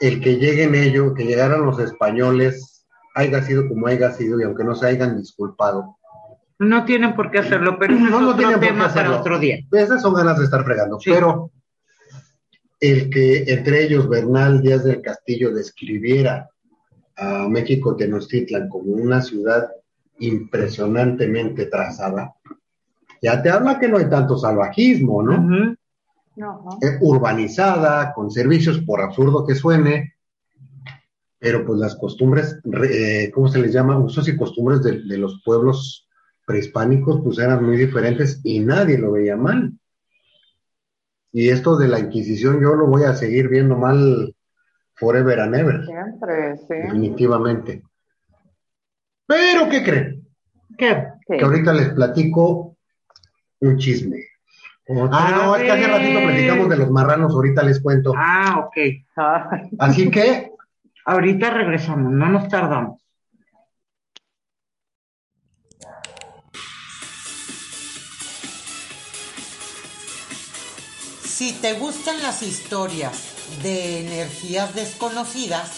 el 0.00 0.20
que 0.20 0.36
lleguen 0.36 0.74
ellos, 0.74 1.14
que 1.16 1.24
llegaran 1.24 1.64
los 1.64 1.78
españoles, 1.78 2.84
haya 3.14 3.42
sido 3.42 3.68
como 3.68 3.86
haya 3.86 4.10
sido, 4.12 4.40
y 4.40 4.42
aunque 4.44 4.64
no 4.64 4.74
se 4.74 4.88
hayan 4.88 5.16
disculpado, 5.16 5.98
No 6.58 6.84
tienen 6.84 7.14
por 7.16 7.30
qué 7.30 7.38
hacerlo, 7.38 7.76
pero 7.78 7.94
No, 7.94 8.04
es 8.04 8.10
no 8.10 8.16
otro 8.18 8.36
tienen 8.36 8.54
por 8.54 8.60
qué 8.60 8.66
tema 8.68 8.78
para 8.88 8.90
hacerlo. 8.90 9.20
otro 9.20 9.38
día. 9.38 9.58
esas 9.72 10.00
son 10.02 10.14
ganas 10.14 10.38
de 10.38 10.44
estar 10.44 10.64
fregando, 10.64 10.98
Sí. 11.00 11.10
pero 11.10 11.50
el 12.80 13.10
que 13.10 13.44
entre 13.52 13.84
ellos 13.84 14.08
Bernal 14.08 14.60
Díaz 14.62 14.84
del 14.84 15.00
Castillo 15.02 15.52
describiera 15.52 16.48
a 17.16 17.46
México 17.48 17.94
Tenochtitlan 17.96 18.68
como 18.68 18.92
una 18.94 19.20
ciudad 19.22 19.70
impresionantemente 20.18 21.66
trazada, 21.66 22.34
ya 23.20 23.40
te 23.42 23.50
habla 23.50 23.78
que 23.78 23.88
no 23.88 23.98
hay 23.98 24.08
tanto 24.08 24.36
salvajismo, 24.36 25.22
¿no? 25.22 25.34
Ujú. 25.40 25.76
Ajá. 26.40 26.78
eh, 26.80 26.96
urbanizada, 27.02 28.12
con 28.14 28.30
servicios, 28.30 28.78
por 28.80 29.02
absurdo 29.02 29.46
que 29.46 29.54
suene, 29.54 30.14
pero 31.38 31.64
pues 31.66 31.78
las 31.78 31.94
costumbres, 31.96 32.58
re- 32.64 33.24
eh, 33.26 33.30
¿cómo 33.30 33.48
se 33.48 33.58
les 33.58 33.70
llama? 33.72 33.98
Usos 33.98 34.26
y 34.28 34.36
costumbres 34.36 34.82
de, 34.82 35.02
de 35.02 35.18
los 35.18 35.42
pueblos 35.44 36.08
prehispánicos, 36.46 37.20
pues 37.22 37.38
eran 37.38 37.64
muy 37.64 37.76
diferentes 37.76 38.40
y 38.44 38.60
nadie 38.60 38.98
lo 38.98 39.12
veía 39.12 39.36
mal. 39.36 39.72
Y 41.32 41.48
esto 41.48 41.76
de 41.76 41.88
la 41.88 41.98
Inquisición 41.98 42.60
yo 42.60 42.74
lo 42.74 42.86
voy 42.86 43.04
a 43.04 43.14
seguir 43.14 43.48
viendo 43.48 43.76
mal 43.76 44.34
forever 44.94 45.40
and 45.40 45.54
ever, 45.54 45.86
Siempre, 45.86 46.56
sí. 46.58 46.74
definitivamente. 46.74 47.82
Pero, 49.26 49.68
¿qué 49.68 49.82
creen? 49.82 50.28
¿Qué? 50.76 51.06
Sí. 51.26 51.38
Que 51.38 51.44
ahorita 51.44 51.72
les 51.72 51.88
platico 51.90 52.76
un 53.60 53.78
chisme. 53.78 54.18
Ah, 55.10 55.32
no, 55.34 55.56
es 55.56 55.62
que 55.62 55.70
hace 55.70 55.86
ratito 55.86 56.20
platicamos 56.20 56.68
de 56.68 56.76
los 56.76 56.90
marranos, 56.90 57.32
ahorita 57.32 57.62
les 57.62 57.80
cuento. 57.80 58.12
Ah, 58.16 58.66
ok. 58.66 58.76
Ay, 59.16 59.70
Así 59.78 60.10
que 60.10 60.52
Ahorita 61.04 61.50
regresamos, 61.50 62.12
no 62.12 62.28
nos 62.28 62.48
tardamos. 62.48 63.01
Si 71.34 71.52
te 71.52 71.72
gustan 71.72 72.20
las 72.22 72.42
historias 72.42 73.12
de 73.62 74.00
energías 74.00 74.74
desconocidas, 74.74 75.70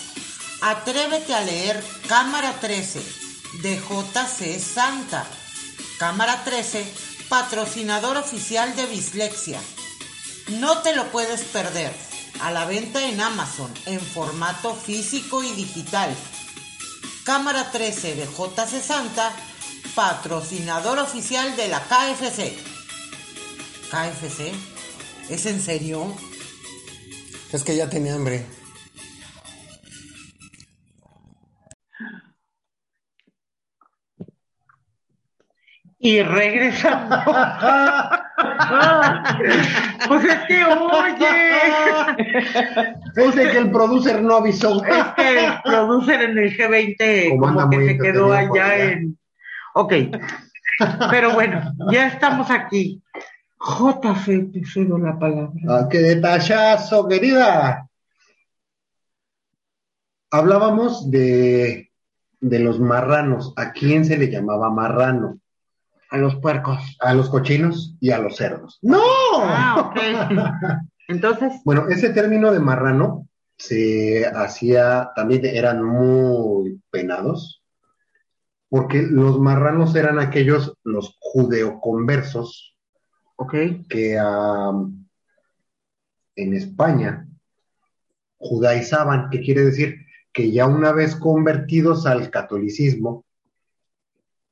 atrévete 0.60 1.32
a 1.32 1.42
leer 1.42 1.82
Cámara 2.08 2.58
13 2.60 3.00
de 3.62 3.76
JC 3.76 4.58
Santa. 4.58 5.24
Cámara 5.98 6.42
13, 6.42 6.84
patrocinador 7.28 8.16
oficial 8.16 8.74
de 8.74 8.86
Bislexia. 8.86 9.60
No 10.48 10.78
te 10.78 10.96
lo 10.96 11.12
puedes 11.12 11.42
perder. 11.42 11.94
A 12.40 12.50
la 12.50 12.64
venta 12.64 13.06
en 13.08 13.20
Amazon 13.20 13.72
en 13.86 14.00
formato 14.00 14.74
físico 14.74 15.44
y 15.44 15.52
digital. 15.52 16.12
Cámara 17.22 17.70
13 17.70 18.16
de 18.16 18.26
JC 18.26 18.82
Santa, 18.82 19.32
patrocinador 19.94 20.98
oficial 20.98 21.54
de 21.54 21.68
la 21.68 21.80
KFC. 21.84 22.58
KFC, 23.88 24.52
¿es 25.30 25.46
en 25.46 25.60
serio? 25.60 26.06
Es 27.52 27.62
que 27.62 27.76
ya 27.76 27.88
tenía 27.88 28.14
hambre. 28.14 28.44
Y 35.98 36.22
regresamos. 36.22 37.18
pues 40.08 40.24
es 40.24 40.38
que, 40.48 40.64
oye, 40.64 41.34
Dice 43.16 43.50
que 43.50 43.58
el 43.58 43.70
producer 43.70 44.22
no 44.22 44.36
avisó. 44.36 44.84
es 44.84 45.04
que 45.16 45.46
el 45.46 45.52
producer 45.62 46.22
en 46.22 46.38
el 46.38 46.54
G20 46.56 47.38
Como 47.38 47.70
que 47.70 47.86
se 47.86 47.98
quedó 47.98 48.32
allá. 48.34 48.76
en... 48.92 49.18
Ok, 49.74 49.92
pero 51.10 51.32
bueno, 51.32 51.62
ya 51.90 52.08
estamos 52.08 52.50
aquí. 52.50 53.00
JC, 53.64 54.52
te 54.52 54.62
cedo 54.64 54.98
la 54.98 55.18
palabra. 55.18 55.52
Ah, 55.68 55.88
¡Qué 55.90 55.98
detallazo, 55.98 57.08
querida! 57.08 57.88
Hablábamos 60.30 61.10
de, 61.10 61.90
de 62.40 62.58
los 62.58 62.78
marranos. 62.78 63.54
¿A 63.56 63.72
quién 63.72 64.04
se 64.04 64.18
le 64.18 64.30
llamaba 64.30 64.70
marrano? 64.70 65.38
A 66.10 66.18
los 66.18 66.36
puercos. 66.36 66.96
A 67.00 67.14
los 67.14 67.30
cochinos 67.30 67.96
y 68.00 68.10
a 68.10 68.18
los 68.18 68.36
cerdos. 68.36 68.78
¡No! 68.82 69.00
Ah, 69.36 69.90
ok. 69.90 69.96
Entonces, 71.08 71.52
Bueno, 71.64 71.88
ese 71.88 72.10
término 72.10 72.52
de 72.52 72.60
marrano 72.60 73.28
se 73.56 74.26
hacía, 74.26 75.10
también 75.14 75.44
eran 75.44 75.84
muy 75.84 76.80
penados, 76.90 77.62
porque 78.68 79.02
los 79.02 79.38
marranos 79.38 79.94
eran 79.94 80.18
aquellos, 80.18 80.76
los 80.82 81.16
judeoconversos, 81.20 82.73
que 83.88 84.16
en 86.36 86.54
España 86.54 87.26
judaizaban, 88.38 89.30
que 89.30 89.40
quiere 89.40 89.64
decir 89.64 90.06
que 90.32 90.50
ya 90.50 90.66
una 90.66 90.92
vez 90.92 91.16
convertidos 91.16 92.06
al 92.06 92.30
catolicismo, 92.30 93.24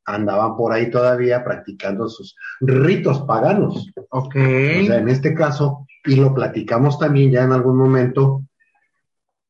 andaban 0.05 0.57
por 0.57 0.73
ahí 0.73 0.91
todavía 0.91 1.45
practicando 1.45 2.09
sus 2.09 2.37
ritos 2.61 3.23
paganos. 3.23 3.91
ok. 4.11 4.35
O 4.35 4.87
sea, 4.87 4.99
en 4.99 5.09
este 5.09 5.35
caso, 5.35 5.87
y 6.05 6.17
lo 6.17 6.35
platicamos 6.35 6.99
también 6.99 7.31
ya 7.31 7.45
en 7.45 7.53
algún 7.53 7.77
momento, 7.77 8.45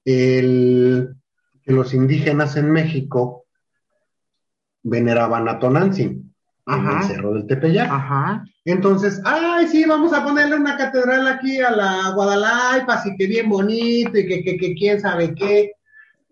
el, 0.04 1.14
que 1.62 1.72
los 1.72 1.94
indígenas 1.94 2.56
en 2.56 2.70
México 2.70 3.44
veneraban 4.82 5.48
a 5.48 5.58
Tonantzin 5.58 6.31
en 6.66 6.86
el 6.86 7.02
Cerro 7.04 7.34
del 7.34 7.46
Tepeyac. 7.46 7.90
Ajá. 7.90 8.44
Entonces, 8.64 9.20
ay, 9.24 9.66
sí, 9.66 9.84
vamos 9.84 10.12
a 10.12 10.24
ponerle 10.24 10.56
una 10.56 10.76
catedral 10.76 11.26
aquí 11.26 11.60
a 11.60 11.70
la 11.70 12.10
Guadalajara, 12.14 12.84
así 12.88 13.14
que 13.16 13.26
bien 13.26 13.48
bonito 13.48 14.16
y 14.16 14.26
que, 14.26 14.44
que, 14.44 14.56
que 14.56 14.74
quién 14.74 15.00
sabe 15.00 15.34
qué. 15.34 15.72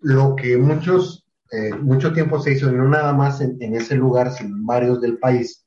Lo 0.01 0.37
que 0.37 0.57
muchos, 0.57 1.27
eh, 1.51 1.75
mucho 1.75 2.13
tiempo 2.13 2.41
se 2.41 2.53
hizo, 2.53 2.71
y 2.71 2.75
no 2.75 2.89
nada 2.89 3.13
más 3.13 3.41
en, 3.41 3.57
en 3.61 3.75
ese 3.75 3.97
lugar, 3.97 4.33
sino 4.33 4.57
en 4.57 4.67
varios 4.67 5.01
del 5.01 5.19
país, 5.19 5.67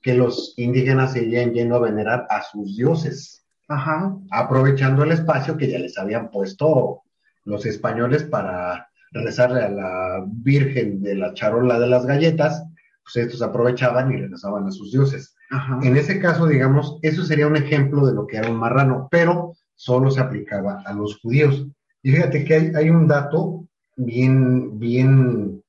que 0.00 0.14
los 0.14 0.54
indígenas 0.56 1.12
seguían 1.12 1.52
yendo 1.52 1.76
a 1.76 1.80
venerar 1.80 2.26
a 2.30 2.42
sus 2.42 2.76
dioses, 2.76 3.44
Ajá. 3.68 4.16
aprovechando 4.30 5.02
el 5.02 5.12
espacio 5.12 5.56
que 5.56 5.68
ya 5.68 5.78
les 5.78 5.98
habían 5.98 6.30
puesto 6.30 7.02
los 7.44 7.66
españoles 7.66 8.22
para 8.22 8.88
rezarle 9.12 9.62
a 9.62 9.68
la 9.68 10.24
Virgen 10.26 11.02
de 11.02 11.16
la 11.16 11.34
charola 11.34 11.78
de 11.78 11.86
las 11.88 12.06
galletas, 12.06 12.64
pues 13.12 13.26
estos 13.26 13.42
aprovechaban 13.42 14.12
y 14.12 14.16
regresaban 14.16 14.66
a 14.66 14.70
sus 14.70 14.92
dioses. 14.92 15.34
Ajá. 15.50 15.78
En 15.82 15.96
ese 15.96 16.20
caso, 16.20 16.46
digamos, 16.46 16.98
eso 17.02 17.24
sería 17.24 17.46
un 17.46 17.56
ejemplo 17.56 18.06
de 18.06 18.14
lo 18.14 18.26
que 18.26 18.36
era 18.36 18.50
un 18.50 18.56
marrano, 18.56 19.08
pero 19.10 19.54
solo 19.74 20.10
se 20.10 20.20
aplicaba 20.20 20.82
a 20.84 20.92
los 20.92 21.18
judíos. 21.20 21.66
Y 22.02 22.12
fíjate 22.12 22.44
que 22.44 22.54
hay, 22.54 22.72
hay 22.74 22.90
un 22.90 23.06
dato 23.08 23.66
bien, 23.96 24.78
bien... 24.78 25.62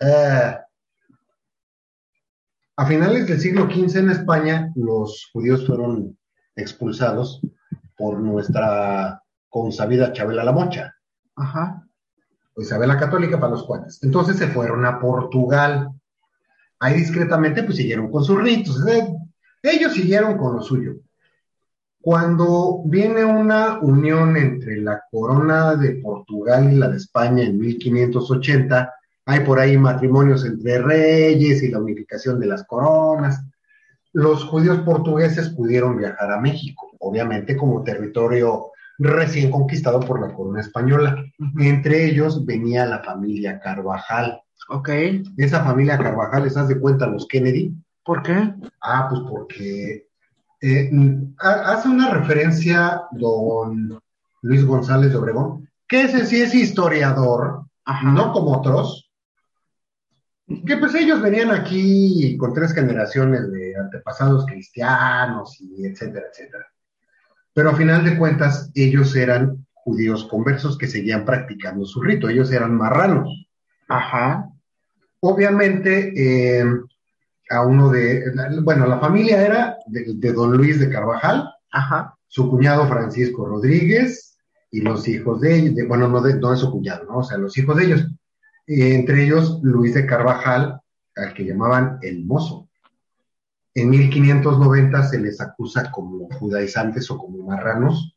eh, 0.00 0.56
a 2.76 2.86
finales 2.86 3.28
del 3.28 3.40
siglo 3.40 3.64
XV 3.70 3.96
en 3.98 4.10
España, 4.10 4.72
los 4.74 5.30
judíos 5.32 5.64
fueron 5.66 6.18
expulsados 6.56 7.40
por 7.96 8.18
nuestra 8.18 9.22
consabida 9.48 10.12
Chabela 10.12 10.42
la 10.42 10.50
Mocha, 10.52 10.92
Ajá. 11.36 11.86
o 12.56 12.62
Isabela 12.62 12.98
Católica 12.98 13.38
para 13.38 13.52
los 13.52 13.64
cuates. 13.64 14.02
Entonces 14.02 14.36
se 14.36 14.48
fueron 14.48 14.84
a 14.84 14.98
Portugal. 14.98 15.90
Ahí 16.84 16.98
discretamente 16.98 17.62
pues 17.62 17.78
siguieron 17.78 18.10
con 18.10 18.22
sus 18.22 18.42
ritos. 18.42 18.78
Ellos 19.62 19.94
siguieron 19.94 20.36
con 20.36 20.56
lo 20.56 20.60
suyo. 20.60 20.96
Cuando 21.98 22.82
viene 22.84 23.24
una 23.24 23.78
unión 23.78 24.36
entre 24.36 24.76
la 24.76 25.02
corona 25.10 25.76
de 25.76 25.92
Portugal 25.94 26.70
y 26.70 26.76
la 26.76 26.88
de 26.88 26.98
España 26.98 27.42
en 27.42 27.58
1580, 27.58 28.92
hay 29.24 29.40
por 29.40 29.58
ahí 29.58 29.78
matrimonios 29.78 30.44
entre 30.44 30.82
reyes 30.82 31.62
y 31.62 31.70
la 31.70 31.78
unificación 31.78 32.38
de 32.38 32.48
las 32.48 32.64
coronas. 32.64 33.42
Los 34.12 34.44
judíos 34.44 34.80
portugueses 34.80 35.48
pudieron 35.48 35.96
viajar 35.96 36.32
a 36.32 36.38
México, 36.38 36.90
obviamente 36.98 37.56
como 37.56 37.82
territorio 37.82 38.72
recién 38.98 39.50
conquistado 39.50 40.00
por 40.00 40.20
la 40.20 40.34
corona 40.34 40.60
española. 40.60 41.16
Entre 41.58 42.04
ellos 42.04 42.44
venía 42.44 42.84
la 42.84 43.02
familia 43.02 43.58
Carvajal. 43.58 44.42
Ok. 44.68 44.88
Esa 45.36 45.64
familia 45.64 45.98
Carvajal, 45.98 46.44
¿les 46.44 46.54
de 46.68 46.78
cuenta 46.80 47.06
los 47.06 47.26
Kennedy? 47.26 47.72
¿Por 48.04 48.22
qué? 48.22 48.54
Ah, 48.80 49.06
pues 49.08 49.22
porque 49.28 50.08
eh, 50.60 50.90
ha- 51.40 51.72
hace 51.72 51.88
una 51.88 52.10
referencia 52.10 53.02
don 53.12 53.98
Luis 54.42 54.64
González 54.64 55.10
de 55.10 55.16
Obregón, 55.16 55.68
que 55.88 56.02
ese 56.02 56.26
sí 56.26 56.40
es 56.42 56.54
historiador, 56.54 57.64
Ajá. 57.84 58.10
no 58.10 58.32
como 58.32 58.58
otros, 58.58 59.10
que 60.66 60.76
pues 60.76 60.94
ellos 60.94 61.22
venían 61.22 61.50
aquí 61.50 62.36
con 62.38 62.52
tres 62.52 62.74
generaciones 62.74 63.50
de 63.50 63.76
antepasados 63.76 64.44
cristianos 64.46 65.58
y 65.60 65.86
etcétera, 65.86 66.26
etcétera. 66.30 66.66
Pero 67.54 67.70
a 67.70 67.74
final 67.76 68.04
de 68.04 68.18
cuentas, 68.18 68.70
ellos 68.74 69.14
eran 69.16 69.66
judíos 69.72 70.24
conversos 70.24 70.76
que 70.76 70.86
seguían 70.86 71.24
practicando 71.24 71.84
su 71.86 72.02
rito, 72.02 72.28
ellos 72.28 72.50
eran 72.52 72.74
marranos. 72.76 73.46
Ajá. 73.88 74.50
Obviamente, 75.26 76.12
eh, 76.14 76.64
a 77.48 77.62
uno 77.64 77.88
de, 77.90 78.24
bueno, 78.62 78.86
la 78.86 78.98
familia 78.98 79.40
era 79.46 79.76
de, 79.86 80.04
de 80.16 80.32
don 80.34 80.54
Luis 80.54 80.78
de 80.78 80.90
Carvajal, 80.90 81.48
Ajá. 81.72 82.14
su 82.28 82.50
cuñado 82.50 82.86
Francisco 82.86 83.46
Rodríguez 83.46 84.36
y 84.70 84.82
los 84.82 85.08
hijos 85.08 85.40
de 85.40 85.56
ellos, 85.56 85.74
de- 85.76 85.86
bueno, 85.86 86.08
no, 86.08 86.20
de, 86.20 86.34
no 86.38 86.50
de 86.50 86.58
su 86.58 86.70
cuñado, 86.70 87.04
¿no? 87.04 87.18
O 87.18 87.24
sea, 87.24 87.38
los 87.38 87.56
hijos 87.56 87.74
de 87.76 87.84
ellos. 87.84 88.06
Eh, 88.66 88.94
entre 88.94 89.24
ellos, 89.24 89.60
Luis 89.62 89.94
de 89.94 90.04
Carvajal, 90.04 90.78
al 91.16 91.32
que 91.32 91.44
llamaban 91.46 91.98
el 92.02 92.26
mozo. 92.26 92.68
En 93.74 93.88
1590 93.88 95.04
se 95.04 95.18
les 95.20 95.40
acusa 95.40 95.90
como 95.90 96.28
judaizantes 96.38 97.10
o 97.10 97.16
como 97.16 97.46
marranos 97.46 98.14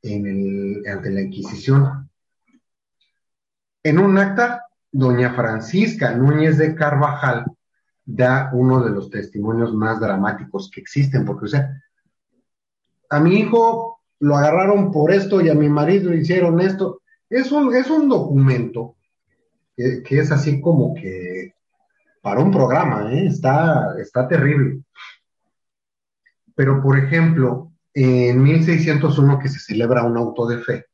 en 0.00 0.26
el, 0.26 0.86
ante 0.90 1.10
la 1.10 1.20
Inquisición. 1.20 2.08
En 3.82 3.98
un 3.98 4.16
acta, 4.18 4.65
doña 4.96 5.34
Francisca 5.34 6.14
Núñez 6.14 6.56
de 6.56 6.74
Carvajal 6.74 7.44
da 8.04 8.50
uno 8.54 8.82
de 8.82 8.90
los 8.90 9.10
testimonios 9.10 9.74
más 9.74 10.00
dramáticos 10.00 10.70
que 10.70 10.80
existen, 10.80 11.24
porque, 11.24 11.44
o 11.44 11.48
sea, 11.48 11.82
a 13.10 13.20
mi 13.20 13.40
hijo 13.40 14.00
lo 14.20 14.36
agarraron 14.36 14.90
por 14.90 15.12
esto 15.12 15.40
y 15.40 15.50
a 15.50 15.54
mi 15.54 15.68
marido 15.68 16.10
le 16.10 16.18
hicieron 16.18 16.60
esto. 16.60 17.02
Es 17.28 17.52
un, 17.52 17.74
es 17.74 17.90
un 17.90 18.08
documento 18.08 18.96
que, 19.76 20.02
es 20.08 20.32
así 20.32 20.60
como 20.60 20.94
que 20.94 21.52
para 22.22 22.40
un 22.40 22.50
programa, 22.50 23.12
¿eh? 23.12 23.26
está, 23.26 23.96
está 24.00 24.26
terrible. 24.26 24.80
Pero, 26.54 26.82
por 26.82 26.98
ejemplo, 26.98 27.70
en 27.92 28.42
1601 28.42 29.38
que 29.40 29.48
se 29.48 29.60
celebra 29.60 30.04
un 30.04 30.16
auto 30.16 30.46
de 30.46 30.58
fe, 30.58 30.86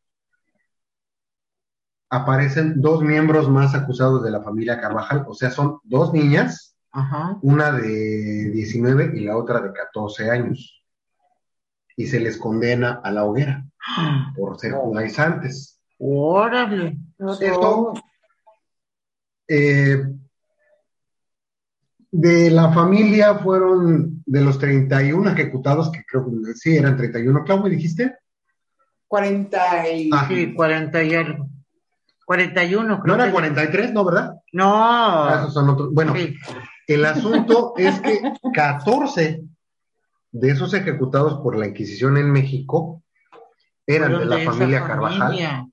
aparecen 2.13 2.79
dos 2.83 3.03
miembros 3.03 3.49
más 3.49 3.75
acusados 3.75 4.23
de 4.23 4.31
la 4.31 4.43
familia 4.43 4.79
Carvajal, 4.79 5.25
o 5.27 5.33
sea, 5.33 5.51
son 5.51 5.79
dos 5.83 6.13
niñas, 6.13 6.77
Ajá. 6.91 7.39
una 7.41 7.73
de 7.73 8.51
19 8.53 9.13
y 9.15 9.21
la 9.21 9.39
otra 9.39 9.61
de 9.61 9.73
14 9.73 10.31
años, 10.31 10.85
y 11.97 12.07
se 12.07 12.21
les 12.21 12.37
condena 12.37 13.01
a 13.03 13.11
la 13.11 13.25
hoguera 13.25 13.65
por 14.37 14.61
ser 14.61 14.73
judaizantes. 14.73 15.81
Órale. 15.99 16.99
Esto, 17.41 17.95
eh, 19.49 20.05
de 22.11 22.51
la 22.51 22.73
familia 22.75 23.37
fueron 23.37 24.23
de 24.27 24.41
los 24.43 24.59
31 24.59 25.31
ejecutados, 25.31 25.91
que 25.91 26.05
creo 26.05 26.27
que 26.27 26.53
sí 26.53 26.77
eran 26.77 26.99
31. 26.99 27.43
¿Cómo 27.47 27.63
me 27.65 27.71
dijiste? 27.71 28.19
40 29.09 29.89
y... 29.89 30.11
Ah, 30.13 30.27
Sí, 30.29 30.53
40 30.53 31.03
y 31.05 31.15
algo. 31.15 31.52
41, 32.33 32.89
¿No 32.97 33.01
creo. 33.03 33.15
era 33.15 33.27
que- 33.27 33.33
43, 33.33 33.93
no, 33.93 34.05
verdad? 34.05 34.31
Ah, 34.59 35.29
No. 35.31 35.35
esos 35.41 35.55
son 35.55 35.69
otros. 35.69 35.93
Bueno, 35.93 36.15
Sí. 36.17 36.35
el 36.87 37.05
asunto 37.05 37.75
es 37.77 38.01
que 38.01 38.21
14 38.55 39.43
de 40.31 40.51
esos 40.51 40.73
ejecutados 40.73 41.41
por 41.43 41.59
la 41.59 41.67
Inquisición 41.67 42.17
en 42.17 42.31
México 42.31 43.03
eran 43.87 44.19
de 44.19 44.25
la 44.25 44.39
familia 44.39 44.87
Carvajal. 44.87 45.19
familia. 45.19 45.67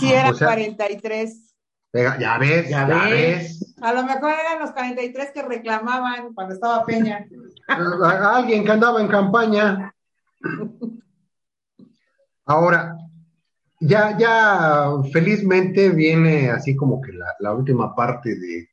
Sí, 0.00 0.12
eran 0.12 0.32
O 0.34 0.36
sea- 0.36 0.48
43. 0.48 1.54
Venga, 1.92 2.18
ya 2.18 2.36
ves, 2.38 2.68
Ya 2.68 2.86
ya, 2.86 3.04
ves. 3.04 3.10
ves. 3.10 3.74
A 3.82 3.92
lo 3.94 4.04
mejor 4.04 4.32
eran 4.32 4.60
los 4.60 4.72
43 4.72 5.30
que 5.32 5.42
reclamaban 5.42 6.34
cuando 6.34 6.54
estaba 6.54 6.84
Peña. 6.84 7.24
Alguien 7.68 8.64
que 8.64 8.70
andaba 8.70 9.00
en 9.00 9.08
campaña. 9.08 9.94
Ahora, 12.44 12.96
ya, 13.80 14.16
ya 14.18 14.90
felizmente 15.12 15.88
viene 15.90 16.50
así 16.50 16.76
como 16.76 17.00
que 17.00 17.12
la, 17.12 17.52
última 17.52 17.94
parte 17.94 18.38
de, 18.38 18.68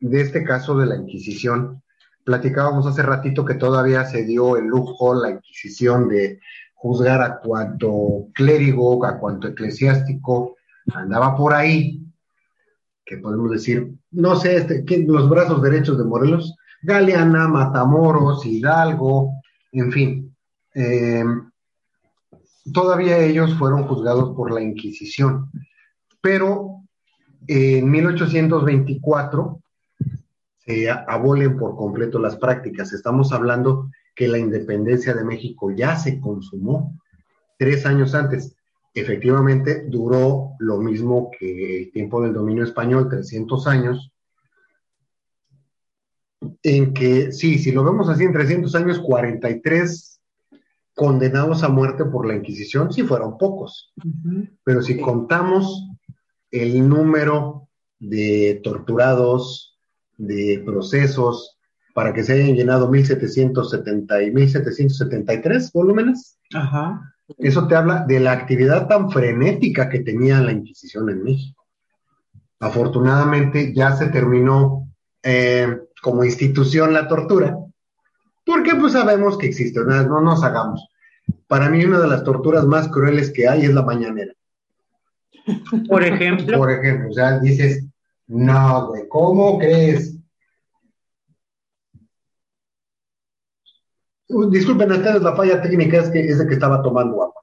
de 0.00 0.20
este 0.20 0.44
caso 0.44 0.76
de 0.76 0.86
la 0.86 0.96
Inquisición. 0.96 1.82
Platicábamos 2.24 2.86
hace 2.86 3.02
ratito 3.02 3.44
que 3.44 3.54
todavía 3.54 4.04
se 4.04 4.24
dio 4.24 4.56
el 4.56 4.66
lujo 4.66 5.14
la 5.14 5.30
Inquisición 5.30 6.08
de 6.08 6.40
juzgar 6.74 7.22
a 7.22 7.38
cuanto 7.38 8.28
clérigo, 8.34 9.04
a 9.06 9.18
cuanto 9.18 9.48
eclesiástico 9.48 10.56
andaba 10.92 11.36
por 11.36 11.54
ahí, 11.54 12.02
que 13.04 13.18
podemos 13.18 13.50
decir, 13.50 13.92
no 14.10 14.36
sé, 14.36 14.56
este, 14.56 14.84
¿quién- 14.84 15.06
los 15.06 15.28
brazos 15.28 15.62
derechos 15.62 15.96
de 15.98 16.04
Morelos, 16.04 16.56
Galeana, 16.82 17.48
Matamoros, 17.48 18.44
Hidalgo, 18.44 19.32
en 19.72 19.92
fin. 19.92 20.36
eh, 20.74 21.24
todavía 22.72 23.18
ellos 23.18 23.54
fueron 23.54 23.84
juzgados 23.84 24.34
por 24.34 24.52
la 24.52 24.60
Inquisición, 24.60 25.50
pero 26.20 26.82
en 27.46 27.90
1824 27.90 29.60
se 30.58 30.90
abolen 30.90 31.56
por 31.56 31.76
completo 31.76 32.18
las 32.18 32.36
prácticas. 32.36 32.92
Estamos 32.92 33.32
hablando 33.32 33.90
que 34.14 34.26
la 34.28 34.38
independencia 34.38 35.14
de 35.14 35.24
México 35.24 35.70
ya 35.70 35.96
se 35.96 36.18
consumó 36.20 36.98
tres 37.58 37.86
años 37.86 38.14
antes. 38.14 38.56
Efectivamente, 38.94 39.84
duró 39.88 40.52
lo 40.58 40.78
mismo 40.78 41.30
que 41.38 41.82
el 41.82 41.92
tiempo 41.92 42.22
del 42.22 42.32
dominio 42.32 42.64
español, 42.64 43.08
300 43.08 43.66
años, 43.66 44.10
en 46.62 46.94
que, 46.94 47.30
sí, 47.30 47.58
si 47.58 47.72
lo 47.72 47.84
vemos 47.84 48.08
así, 48.08 48.24
en 48.24 48.32
300 48.32 48.74
años, 48.74 48.98
43 49.00 50.15
condenados 50.96 51.62
a 51.62 51.68
muerte 51.68 52.06
por 52.06 52.26
la 52.26 52.34
Inquisición, 52.34 52.90
sí 52.90 53.02
fueron 53.02 53.36
pocos, 53.36 53.92
pero 54.64 54.80
si 54.80 54.98
contamos 54.98 55.86
el 56.50 56.88
número 56.88 57.68
de 57.98 58.62
torturados, 58.64 59.78
de 60.16 60.62
procesos, 60.64 61.58
para 61.94 62.14
que 62.14 62.24
se 62.24 62.32
hayan 62.32 62.56
llenado 62.56 62.90
1770 62.90 64.22
y 64.22 64.30
1773 64.30 65.70
volúmenes, 65.72 66.38
Ajá. 66.54 67.14
eso 67.38 67.68
te 67.68 67.76
habla 67.76 68.06
de 68.08 68.18
la 68.18 68.32
actividad 68.32 68.88
tan 68.88 69.10
frenética 69.10 69.90
que 69.90 70.00
tenía 70.00 70.40
la 70.40 70.52
Inquisición 70.52 71.10
en 71.10 71.22
México. 71.22 71.62
Afortunadamente 72.58 73.74
ya 73.74 73.94
se 73.96 74.06
terminó 74.06 74.88
eh, 75.22 75.78
como 76.00 76.24
institución 76.24 76.94
la 76.94 77.06
tortura, 77.06 77.54
porque 78.46 78.76
pues 78.76 78.92
sabemos 78.92 79.36
que 79.36 79.46
existe, 79.46 79.80
no, 79.80 80.02
no 80.04 80.20
nos 80.20 80.42
hagamos. 80.44 80.88
Para 81.48 81.68
mí 81.68 81.84
una 81.84 81.98
de 81.98 82.06
las 82.06 82.22
torturas 82.22 82.64
más 82.64 82.88
crueles 82.88 83.32
que 83.32 83.48
hay 83.48 83.64
es 83.64 83.74
la 83.74 83.82
mañanera. 83.82 84.32
Por 85.88 86.04
ejemplo. 86.04 86.56
Por 86.56 86.70
ejemplo, 86.70 87.10
o 87.10 87.12
sea, 87.12 87.40
dices, 87.40 87.84
no, 88.28 88.88
güey, 88.88 89.08
¿cómo 89.08 89.58
crees? 89.58 90.16
Uh, 94.28 94.48
Disculpen 94.48 94.92
ustedes, 94.92 95.22
la 95.22 95.34
falla 95.34 95.60
técnica 95.60 95.98
es 95.98 96.10
que 96.10 96.20
es 96.20 96.38
de 96.38 96.46
que 96.46 96.54
estaba 96.54 96.82
tomando 96.82 97.22
agua. 97.22 97.42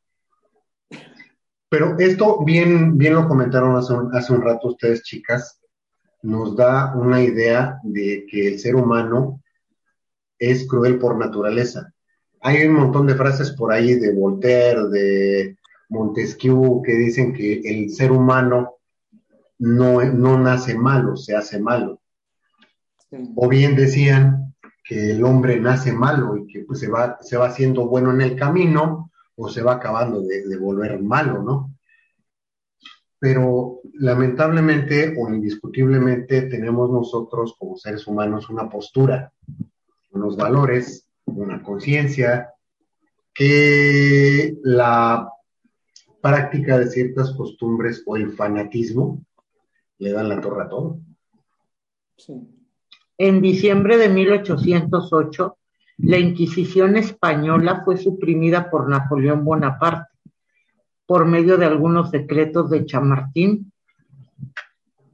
Pero 1.68 1.98
esto 2.00 2.44
bien, 2.46 2.98
bien 2.98 3.16
lo 3.16 3.28
comentaron 3.28 3.76
hace 3.76 3.94
un, 3.94 4.16
hace 4.16 4.32
un 4.32 4.42
rato 4.42 4.70
ustedes, 4.70 5.04
chicas, 5.04 5.60
nos 6.22 6.56
da 6.56 6.94
una 6.96 7.22
idea 7.22 7.80
de 7.84 8.26
que 8.30 8.48
el 8.48 8.60
ser 8.60 8.76
humano 8.76 9.43
es 10.52 10.68
cruel 10.68 11.00
por 11.00 11.18
naturaleza. 11.18 11.94
Hay 12.42 12.66
un 12.66 12.74
montón 12.74 13.08
de 13.08 13.16
frases 13.16 13.52
por 13.52 13.72
ahí 13.72 13.96
de 13.96 14.14
Voltaire, 14.14 14.90
de 14.90 15.58
Montesquieu, 15.90 16.82
que 16.84 16.94
dicen 16.94 17.34
que 17.34 17.62
el 17.64 17.90
ser 17.90 18.12
humano 18.12 18.76
no, 19.60 20.04
no 20.04 20.38
nace 20.38 20.76
malo, 20.76 21.16
se 21.16 21.36
hace 21.36 21.60
malo. 21.60 22.02
O 23.36 23.48
bien 23.48 23.76
decían 23.76 24.54
que 24.84 25.12
el 25.12 25.24
hombre 25.24 25.60
nace 25.60 25.94
malo 25.94 26.36
y 26.36 26.48
que 26.48 26.62
pues, 26.62 26.80
se, 26.80 26.90
va, 26.90 27.18
se 27.22 27.38
va 27.38 27.48
haciendo 27.48 27.88
bueno 27.88 28.12
en 28.12 28.22
el 28.22 28.36
camino 28.36 29.12
o 29.36 29.48
se 29.48 29.62
va 29.62 29.76
acabando 29.76 30.22
de, 30.22 30.46
de 30.46 30.58
volver 30.58 31.02
malo, 31.02 31.42
¿no? 31.42 31.74
Pero 33.20 33.80
lamentablemente 33.94 35.16
o 35.18 35.30
indiscutiblemente 35.30 36.42
tenemos 36.44 36.92
nosotros 36.92 37.56
como 37.58 37.78
seres 37.78 38.06
humanos 38.06 38.50
una 38.50 38.70
postura, 38.70 39.32
unos 40.14 40.38
valores, 40.38 41.10
una 41.26 41.62
conciencia, 41.62 42.54
que 43.34 44.58
la 44.64 45.30
práctica 46.22 46.80
de 46.80 46.88
ciertas 46.88 47.34
costumbres 47.34 48.04
o 48.06 48.16
el 48.16 48.32
fanatismo 48.32 49.26
le 49.98 50.12
dan 50.12 50.30
la 50.30 50.40
torre 50.40 50.64
a 50.64 50.70
todo. 50.70 51.00
Sí. 52.18 52.34
En 53.18 53.42
diciembre 53.42 53.98
de 53.98 54.10
1808, 54.10 55.58
la 55.98 56.18
Inquisición 56.18 56.98
española 56.98 57.82
fue 57.86 57.98
suprimida 57.98 58.70
por 58.70 58.90
Napoleón 58.90 59.46
Bonaparte 59.46 60.14
por 61.06 61.26
medio 61.26 61.58
de 61.58 61.66
algunos 61.66 62.12
decretos 62.12 62.70
de 62.70 62.86
Chamartín 62.86 63.72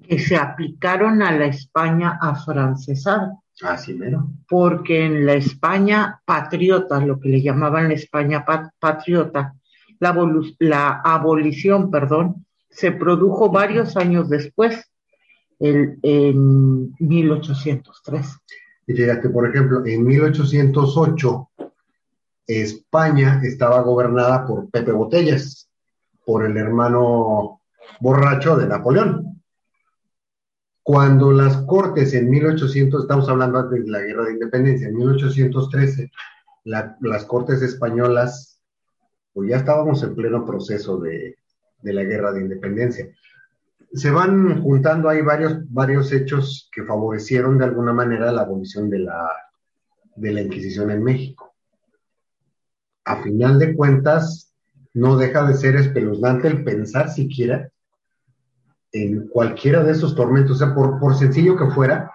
que 0.08 0.20
se 0.20 0.36
aplicaron 0.36 1.22
a 1.22 1.32
la 1.32 1.45
España 1.45 2.18
afrancesada, 2.22 3.38
Así 3.62 3.93
mero. 3.93 4.28
porque 4.47 5.05
en 5.05 5.26
la 5.26 5.34
España 5.34 6.22
patriota, 6.26 6.99
lo 7.05 7.20
que 7.20 7.30
le 7.30 7.41
llamaban 7.41 7.89
la 7.89 7.93
España 7.95 8.45
pat- 8.45 8.72
patriota, 8.80 9.53
la, 9.99 10.16
la 10.60 11.01
abolición, 11.03 11.91
perdón, 11.91 12.45
se 12.70 12.91
produjo 12.91 13.49
varios 13.49 13.97
años 13.97 14.30
después, 14.30 14.89
el- 15.60 15.99
en 16.03 16.93
1803. 16.99 18.38
Y 18.88 18.93
fíjate, 18.93 19.30
por 19.30 19.47
ejemplo, 19.49 19.86
en 19.86 20.05
1808, 20.05 21.49
España 22.47 23.41
estaba 23.43 23.82
gobernada 23.82 24.45
por 24.45 24.70
Pepe 24.70 24.91
Botellas, 24.91 25.70
por 26.26 26.45
el 26.45 26.57
hermano 26.57 27.62
borracho 27.99 28.55
de 28.55 28.68
Napoleón. 28.68 29.39
Cuando 30.90 31.32
las 31.32 31.56
cortes 31.68 32.16
en 32.16 32.32
1800, 32.32 33.04
estamos 33.04 33.30
hablando 33.30 33.60
antes 33.60 33.86
de 33.86 33.92
la 33.92 34.00
guerra 34.00 34.26
de 34.26 34.34
independencia, 34.34 34.88
en 34.88 34.98
1813, 34.98 36.12
la- 36.64 36.98
las 37.02 37.26
cortes 37.26 37.62
españolas, 37.62 38.60
pues 39.32 39.52
ya 39.52 39.58
estábamos 39.58 40.02
en 40.02 40.16
pleno 40.16 40.44
proceso 40.44 40.98
de, 40.98 41.36
de 41.84 41.94
la 41.94 42.04
guerra 42.04 42.32
de 42.34 42.42
independencia 42.42 43.08
se 43.94 44.10
van 44.10 44.64
juntando 44.64 45.10
ahí 45.10 45.22
varios, 45.22 45.60
varios 45.72 46.12
hechos 46.12 46.70
que 46.74 46.84
favorecieron 46.84 47.60
de 47.60 47.66
alguna 47.66 47.94
manera 47.94 48.32
la 48.32 48.42
abolición 48.42 48.90
de 48.90 49.00
la, 49.00 49.30
de 50.16 50.32
la 50.32 50.42
Inquisición 50.42 50.90
en 50.90 51.04
México. 51.04 51.54
A 53.06 53.22
final 53.22 53.60
de 53.60 53.76
cuentas, 53.76 54.56
no 54.96 55.18
deja 55.18 55.48
de 55.48 55.54
ser 55.54 55.76
espeluznante 55.76 56.48
el 56.48 56.64
pensar 56.64 57.10
siquiera 57.10 57.72
en 58.92 59.28
cualquiera 59.28 59.84
de 59.84 59.92
esos 59.92 60.16
tormentos, 60.16 60.56
o 60.62 60.66
sea, 60.66 60.74
por, 60.74 61.00
por 61.00 61.16
sencillo 61.16 61.56
que 61.56 61.68
fuera, 61.68 62.12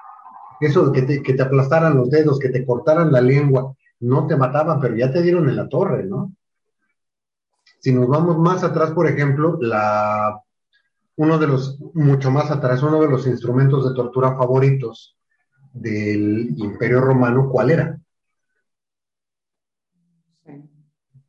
eso 0.61 0.91
de 0.91 1.01
que 1.01 1.07
te, 1.07 1.22
que 1.22 1.35
te 1.35 1.43
aplastaran 1.43 1.97
los 1.97 2.11
dedos, 2.11 2.39
que 2.39 2.49
te 2.49 2.64
cortaran 2.64 3.12
la 3.12 3.20
lengua, 3.20 3.75
no 4.01 4.27
te 4.27 4.37
mataban, 4.37 4.81
pero 4.81 4.97
ya 4.97 5.12
te 5.12 5.22
dieron 5.22 5.49
en 5.49 5.57
la 5.57 5.68
torre, 5.68 6.05
¿no? 6.05 6.33
Si 7.81 7.93
nos 7.93 8.09
vamos 8.09 8.39
más 8.39 8.64
atrás, 8.64 8.93
por 8.93 9.07
ejemplo, 9.07 9.59
la 9.61 10.41
uno 11.16 11.39
de 11.39 11.47
los, 11.47 11.79
mucho 11.95 12.31
más 12.31 12.51
atrás, 12.51 12.83
uno 12.83 13.01
de 13.01 13.09
los 13.09 13.27
instrumentos 13.27 13.89
de 13.89 13.95
tortura 13.95 14.37
favoritos 14.37 15.16
del 15.72 16.55
Imperio 16.57 17.01
Romano, 17.01 17.49
¿cuál 17.51 17.70
era? 17.70 18.01
Sí. 20.45 20.53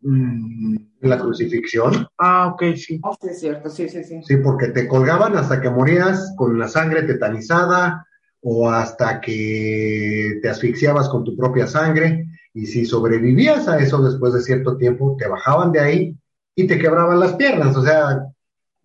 Mm, 0.02 0.76
La 1.06 1.20
crucifixión. 1.20 2.08
Ah, 2.18 2.48
ok, 2.48 2.64
sí. 2.76 3.00
Oh, 3.04 3.16
sí, 3.22 3.28
es 3.30 3.40
cierto, 3.40 3.70
sí, 3.70 3.88
sí, 3.90 4.04
sí. 4.04 4.22
Sí, 4.24 4.38
porque 4.38 4.70
te 4.70 4.88
colgaban 4.88 5.38
hasta 5.38 5.62
que 5.62 5.70
morías 5.70 6.34
con 6.36 6.58
la 6.58 6.68
sangre 6.68 7.04
tetanizada 7.04 8.06
o 8.42 8.70
hasta 8.70 9.22
que 9.22 10.40
te 10.42 10.50
asfixiabas 10.50 11.08
con 11.10 11.24
tu 11.24 11.36
propia 11.38 11.68
sangre. 11.68 12.26
Y 12.54 12.66
si 12.66 12.86
sobrevivías 12.86 13.68
a 13.68 13.78
eso 13.80 14.02
después 14.02 14.34
de 14.34 14.42
cierto 14.42 14.78
tiempo, 14.78 15.16
te 15.20 15.28
bajaban 15.28 15.72
de 15.72 15.80
ahí 15.80 16.18
y 16.56 16.66
te 16.68 16.80
quebraban 16.80 17.20
las 17.20 17.34
piernas. 17.34 17.76
O 17.76 17.84
sea, 17.84 18.26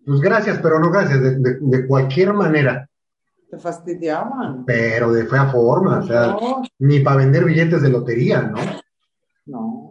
pues 0.05 0.19
gracias, 0.19 0.59
pero 0.61 0.79
no 0.79 0.91
gracias, 0.91 1.21
de, 1.21 1.35
de- 1.39 1.57
de 1.59 1.87
cualquier 1.87 2.33
manera, 2.33 2.87
Te 3.49 3.57
fastidiaban. 3.57 4.63
pero 4.65 5.11
de 5.11 5.25
fea 5.25 5.45
forma. 5.47 5.99
O 5.99 6.03
sea, 6.07 6.35
ni 6.79 6.99
para 6.99 7.17
vender 7.17 7.45
billetes 7.45 7.81
de 7.81 7.89
lotería, 7.89 8.41
¿no? 8.43 8.57
no. 9.45 9.87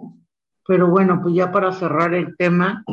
Pero 0.66 0.88
bueno, 0.88 1.20
pues 1.22 1.34
ya 1.34 1.50
para 1.50 1.72
cerrar 1.72 2.14
el 2.14 2.36
tema, 2.36 2.84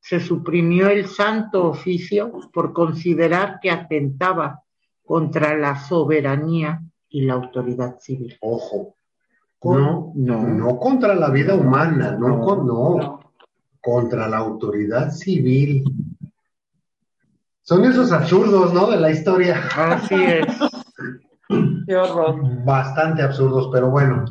se 0.00 0.18
suprimió 0.20 0.88
el 0.88 1.06
santo 1.06 1.68
oficio 1.68 2.32
por 2.52 2.72
considerar 2.72 3.58
que 3.60 3.70
atentaba 3.70 4.62
contra 5.04 5.56
la 5.56 5.78
soberanía 5.78 6.82
y 7.08 7.22
la 7.22 7.34
autoridad 7.34 7.98
civil. 8.00 8.36
Ojo. 8.40 8.96
No, 9.64 10.12
No. 10.16 10.42
no 10.42 10.78
contra 10.78 11.14
la 11.14 11.30
vida 11.30 11.54
humana, 11.54 12.16
no, 12.18 12.28
no, 12.28 12.64
no. 12.64 13.20
contra 13.80 14.26
la 14.28 14.38
autoridad 14.38 15.10
civil. 15.12 15.84
Son 17.62 17.84
esos 17.84 18.10
absurdos, 18.10 18.72
¿no? 18.74 18.90
De 18.90 18.98
la 18.98 19.10
historia. 19.12 19.62
Así 19.76 20.16
es. 20.16 20.46
Qué 21.86 21.96
horror. 21.96 22.64
Bastante 22.64 23.22
absurdos, 23.22 23.68
pero 23.72 23.90
bueno. 23.90 24.24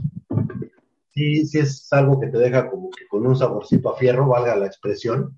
Sí, 1.14 1.46
sí 1.46 1.60
es 1.60 1.92
algo 1.92 2.20
que 2.20 2.28
te 2.28 2.38
deja 2.38 2.70
como 2.70 2.90
que 2.90 3.08
con 3.08 3.26
un 3.26 3.36
saborcito 3.36 3.94
a 3.94 3.98
fierro, 3.98 4.28
valga 4.28 4.56
la 4.56 4.66
expresión. 4.66 5.38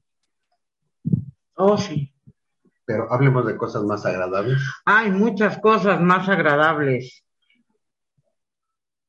Oh, 1.56 1.78
sí. 1.78 2.14
Pero 2.86 3.12
hablemos 3.12 3.46
de 3.46 3.58
cosas 3.58 3.84
más 3.84 4.06
agradables. 4.06 4.60
Hay 4.86 5.12
muchas 5.12 5.58
cosas 5.60 6.00
más 6.02 6.28
agradables. 6.30 7.24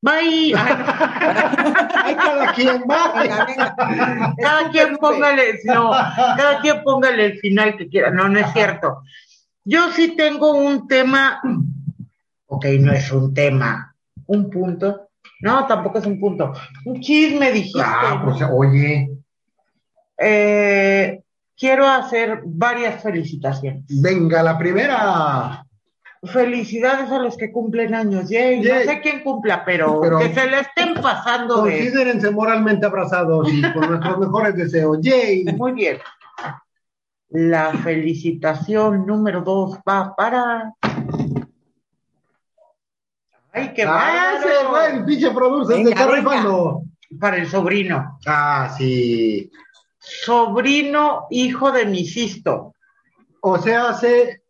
Bye. 0.01 0.53
¡Ay, 0.57 2.15
cada 2.15 2.53
quien 2.53 2.83
va! 2.83 3.23
Venga, 3.23 3.45
venga. 3.47 4.35
Cada 4.39 4.71
quien 4.71 4.97
póngale, 4.99 5.61
no, 5.65 5.91
cada 5.91 6.61
quien 6.61 6.83
póngale 6.83 7.25
el 7.25 7.39
final 7.39 7.77
que 7.79 7.89
quiera. 7.89 8.11
No, 8.11 8.29
no 8.29 8.39
es 8.39 8.53
cierto. 8.53 9.03
Yo 9.65 9.91
sí 9.93 10.15
tengo 10.15 10.53
un 10.53 10.87
tema, 10.87 11.41
ok, 12.47 12.67
no 12.81 12.93
es 12.93 13.11
un 13.11 13.33
tema, 13.33 13.97
un 14.27 14.51
punto. 14.51 15.04
No, 15.45 15.67
tampoco 15.67 15.99
es 15.99 16.07
un 16.07 16.19
punto. 16.19 16.53
Un 16.87 17.01
chisme, 17.03 17.53
dijiste. 17.53 17.83
Ah, 17.85 18.23
pues 18.25 18.41
oye, 18.51 19.11
Eh, 20.17 21.21
quiero 21.57 21.87
hacer 21.87 22.41
varias 22.47 23.03
felicitaciones. 23.03 23.85
venga 24.01 24.43
la 24.43 24.57
primera. 24.57 25.67
Felicidades 26.23 27.11
a 27.11 27.19
los 27.19 27.37
que 27.37 27.53
cumplen 27.53 27.95
años. 27.95 28.31
Yay. 28.31 28.63
No 28.63 28.75
sé 28.91 29.01
quién 29.03 29.23
cumpla, 29.23 29.63
pero, 29.67 30.01
Pero- 30.01 30.19
que 30.21 30.33
se 30.33 30.49
le 30.49 30.61
estén 30.61 30.95
pasando 30.95 31.63
de... 31.65 31.73
Considérense 31.73 32.31
moralmente 32.31 32.87
abrazados 32.87 33.53
y 33.53 33.61
con 33.75 33.87
nuestros 33.91 34.19
mejores 34.19 34.55
deseos. 34.57 34.99
¡Yay! 35.03 35.45
Muy 35.59 35.73
bien. 35.73 35.99
La 37.29 37.73
felicitación 37.73 39.05
número 39.07 39.43
dos 39.43 39.79
va 39.87 40.15
para. 40.17 40.73
¡Ay, 43.55 43.73
qué 43.73 43.85
¡Ah, 43.85 44.41
bárbaro! 44.43 44.71
güey, 44.71 44.97
el 44.99 45.05
pinche 45.05 45.31
producer 45.31 45.77
se 45.77 45.91
está 45.91 46.07
rifando! 46.09 46.83
Para 47.21 47.37
el 47.37 47.47
sobrino. 47.49 48.19
Ah, 48.27 48.75
sí. 48.77 49.51
Sobrino, 49.99 51.27
hijo 51.31 51.71
de 51.71 51.87
mi 51.87 52.05
Sisto. 52.05 52.75
O 53.41 53.59
sea, 53.59 53.93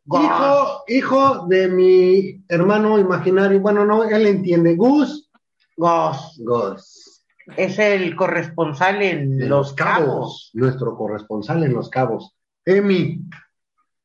Gus. 0.07 0.21
hijo, 0.23 0.85
hijo 0.89 1.47
de 1.47 1.69
mi 1.69 2.45
hermano 2.49 2.99
imaginario. 2.99 3.61
Bueno, 3.61 3.85
no, 3.85 4.05
él 4.05 4.27
entiende. 4.27 4.77
Gus. 4.77 5.31
Gos. 5.77 6.41
Gus. 6.43 7.25
Es 7.57 7.79
el 7.79 8.17
corresponsal 8.17 9.03
en 9.03 9.37
De 9.37 9.47
Los 9.47 9.75
Cabos. 9.75 10.51
Nuestro 10.55 10.97
corresponsal 10.97 11.63
en 11.65 11.75
Los 11.75 11.91
Cabos. 11.91 12.35
Emi, 12.65 13.21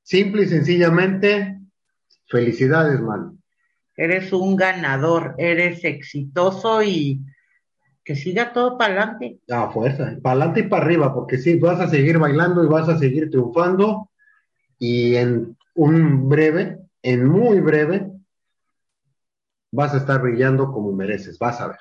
simple 0.03 0.43
y 0.43 0.47
sencillamente, 0.47 1.61
felicidades, 2.27 2.99
man. 2.99 3.38
Eres 4.01 4.31
un 4.31 4.55
ganador, 4.55 5.35
eres 5.37 5.83
exitoso 5.83 6.81
y 6.81 7.19
que 8.01 8.15
siga 8.15 8.53
todo 8.53 8.77
para 8.77 8.93
adelante. 8.93 9.39
A 9.49 9.69
fuerza, 9.71 10.15
para 10.23 10.37
adelante 10.37 10.61
y 10.61 10.63
para 10.69 10.85
arriba, 10.85 11.13
porque 11.13 11.37
sí, 11.37 11.59
vas 11.59 11.81
a 11.81 11.89
seguir 11.89 12.17
bailando 12.17 12.63
y 12.63 12.67
vas 12.67 12.87
a 12.87 12.97
seguir 12.97 13.29
triunfando. 13.29 14.09
Y 14.77 15.17
en 15.17 15.57
un 15.75 16.29
breve, 16.29 16.79
en 17.03 17.27
muy 17.27 17.59
breve, 17.59 18.09
vas 19.73 19.93
a 19.93 19.97
estar 19.97 20.21
brillando 20.21 20.71
como 20.71 20.93
mereces, 20.93 21.37
vas 21.37 21.59
a 21.59 21.67
ver. 21.67 21.79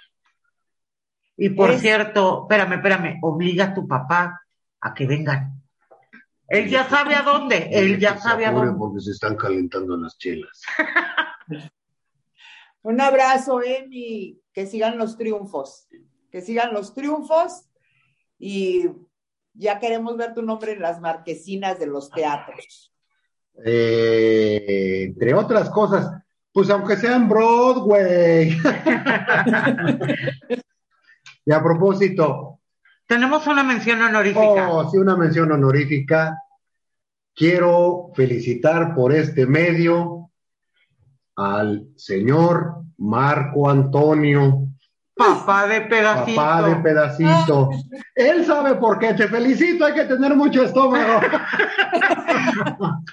Y 1.37 1.51
por 1.51 1.71
Es- 1.71 1.81
cierto, 1.81 2.43
espérame, 2.43 2.75
espérame, 2.79 3.19
obliga 3.23 3.67
a 3.67 3.75
tu 3.75 3.87
papá 3.87 4.41
a 4.81 4.93
que 4.93 5.07
vengan. 5.07 5.53
Él 6.49 6.69
ya 6.69 6.89
sabe 6.89 7.15
a 7.15 7.23
dónde, 7.23 7.69
él 7.71 8.01
ya 8.01 8.19
sabe 8.19 8.45
a 8.45 8.51
dónde. 8.51 8.77
Porque 8.77 8.99
se 9.03 9.13
están 9.13 9.37
calentando 9.37 9.97
las 9.97 10.19
chelas. 10.19 10.63
Un 12.83 13.01
abrazo, 13.01 13.63
Emi. 13.63 14.41
que 14.53 14.67
sigan 14.67 14.99
los 14.99 15.17
triunfos, 15.17 15.89
que 16.31 16.41
sigan 16.41 16.73
los 16.73 16.95
triunfos 16.95 17.69
y 18.39 18.87
ya 19.55 19.79
queremos 19.79 20.17
ver 20.17 20.35
tu 20.35 20.43
nombre 20.43 20.73
en 20.73 20.81
las 20.81 21.01
marquesinas 21.01 21.79
de 21.79 21.87
los 21.87 22.11
teatros. 22.11 22.93
Eh, 23.65 25.05
entre 25.09 25.35
otras 25.35 25.69
cosas, 25.71 26.11
pues 26.53 26.71
aunque 26.71 26.97
sea 26.97 27.17
en 27.17 27.29
Broadway. 27.29 28.51
y 31.45 31.53
a 31.53 31.63
propósito, 31.63 32.61
Tenemos 33.07 33.47
una 33.47 33.65
mención 33.65 34.01
honorífica. 34.03 34.71
oh, 34.71 34.91
sí, 34.91 34.99
una 34.99 35.17
mención 35.17 35.51
honorífica. 35.51 36.37
Quiero 37.35 38.11
felicitar 38.15 38.95
por 38.95 39.15
este 39.15 39.47
medio 39.47 40.18
al 41.39 41.87
señor 41.97 42.83
Marco 42.99 43.71
Antonio, 43.71 44.65
Papá 45.17 45.67
de 45.67 45.81
pedacito. 45.83 46.37
papá 46.37 46.69
de 46.69 46.77
pedacito. 46.77 47.71
Él 48.15 48.45
sabe 48.45 48.75
por 48.77 48.99
qué. 49.01 49.15
Te 49.15 49.27
felicito, 49.29 49.85
hay 49.85 49.95
que 49.95 50.05
tener 50.05 50.37
mucho 50.37 50.63
estómago. 50.63 51.21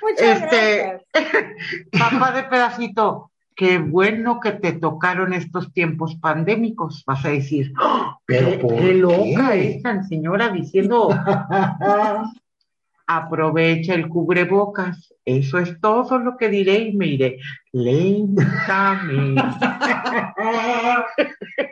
Muchas 0.01 0.41
Este- 0.41 1.01
gracias. 1.13 1.39
Papá 1.99 2.31
de 2.31 2.43
pedacito. 2.43 3.31
Qué 3.55 3.77
bueno 3.79 4.39
que 4.39 4.51
te 4.51 4.73
tocaron 4.73 5.33
estos 5.33 5.71
tiempos 5.71 6.15
pandémicos, 6.17 7.03
vas 7.07 7.23
a 7.25 7.29
decir. 7.29 7.71
¡Oh! 7.81 8.17
Pero 8.25 8.51
qué, 8.51 8.57
¿por 8.57 8.75
qué 8.75 8.93
loca 8.95 9.51
qué? 9.51 9.75
esta 9.77 10.03
señora 10.03 10.49
diciendo, 10.49 11.09
aprovecha 13.07 13.93
el 13.93 14.07
cubrebocas. 14.07 15.13
Eso 15.25 15.57
es 15.59 15.79
todo 15.81 16.17
lo 16.19 16.37
que 16.37 16.49
diré 16.49 16.77
y 16.79 16.93
me 16.95 17.07
iré 17.07 17.37
lentamente. 17.71 19.41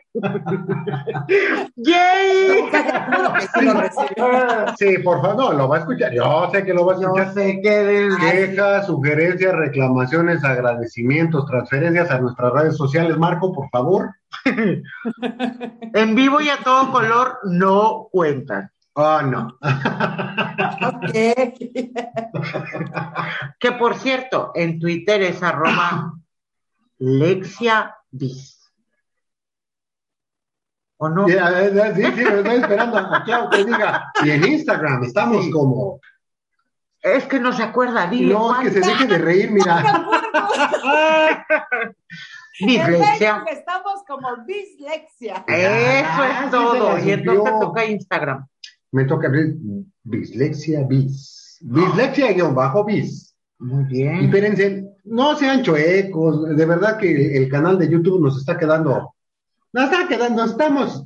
¡Yay! 1.75 2.69
Sí 4.77 4.97
por 5.03 5.21
favor, 5.21 5.35
no, 5.37 5.53
lo 5.53 5.67
va 5.67 5.77
a 5.77 5.79
escuchar. 5.79 6.13
Yo 6.13 6.49
sé 6.51 6.63
que 6.65 6.73
lo 6.73 6.85
va 6.85 6.93
a 6.93 6.99
Yo 6.99 7.07
escuchar. 7.15 7.33
sé 7.33 7.59
que 7.61 7.69
del- 7.69 8.17
Quejas, 8.17 8.87
sugerencias, 8.87 9.53
reclamaciones, 9.55 10.43
agradecimientos, 10.43 11.45
transferencias 11.45 12.09
a 12.11 12.19
nuestras 12.19 12.51
redes 12.53 12.77
sociales. 12.77 13.17
Marco, 13.17 13.51
por 13.53 13.69
favor. 13.69 14.09
en 14.45 16.15
vivo 16.15 16.41
y 16.41 16.49
a 16.49 16.57
todo 16.63 16.91
color 16.91 17.37
no 17.45 18.07
cuentan. 18.11 18.69
Ah, 18.95 19.21
no. 19.25 19.57
Ok. 20.87 21.13
Que 23.59 23.71
por 23.71 23.95
cierto, 23.95 24.51
en 24.55 24.79
Twitter 24.79 25.21
es 25.23 25.41
arroba 25.41 26.13
Lexia 26.99 27.95
Bis. 28.11 28.59
¿O 30.97 31.09
no? 31.09 31.27
Sí, 31.27 31.33
sí, 31.33 32.03
sí, 32.03 32.23
me 32.23 32.37
estoy 32.39 32.55
esperando 32.57 32.97
a 32.97 33.49
que 33.51 33.65
diga. 33.65 34.11
Y 34.23 34.31
en 34.31 34.45
Instagram 34.45 35.03
estamos 35.03 35.45
Sí. 35.45 35.51
como. 35.51 35.99
Es 37.01 37.25
que 37.25 37.39
no 37.39 37.51
se 37.51 37.63
acuerda, 37.63 38.07
dile 38.07 38.33
No, 38.33 38.47
cuál. 38.47 38.63
que 38.63 38.71
se 38.71 38.79
deje 38.79 39.05
de 39.07 39.17
reír, 39.17 39.51
mira. 39.51 39.83
En 42.59 42.67
Dislexia. 42.87 43.43
Estamos 43.49 44.03
como 44.07 44.35
dislexia. 44.45 45.43
Eso 45.47 46.21
Ah, 46.21 46.41
es 46.45 46.51
todo. 46.51 46.95
se 46.95 46.99
la 46.99 47.05
Y 47.05 47.11
entonces 47.11 47.59
toca 47.59 47.85
Instagram. 47.85 48.47
Me 48.93 49.05
toca 49.05 49.27
abrir 49.27 49.55
Bislexia 50.03 50.83
Bis. 50.87 51.57
Bislexia 51.61 52.31
guion 52.33 52.53
bajo 52.55 52.85
bis. 52.85 53.35
Muy 53.59 53.83
Y 53.89 54.03
bien. 54.03 54.15
espérense, 54.25 54.85
no 55.05 55.35
sean 55.35 55.63
chuecos, 55.63 56.55
de 56.55 56.65
verdad 56.65 56.97
que 56.97 57.37
el 57.37 57.49
canal 57.49 57.77
de 57.79 57.89
YouTube 57.89 58.21
nos 58.21 58.37
está 58.37 58.57
quedando, 58.57 59.13
nos 59.73 59.83
está 59.91 60.07
quedando, 60.07 60.43
estamos, 60.43 61.05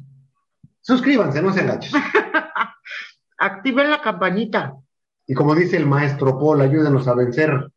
suscríbanse, 0.82 1.42
no 1.42 1.54
sean 1.54 1.68
gachos. 1.68 1.94
Activen 3.40 3.90
la 3.92 4.02
campanita. 4.02 4.74
Y 5.28 5.34
como 5.34 5.54
dice 5.56 5.78
el 5.78 5.86
maestro 5.86 6.38
Paul, 6.40 6.62
ayúdenos 6.62 7.08
a 7.08 7.14
vencer. 7.14 7.70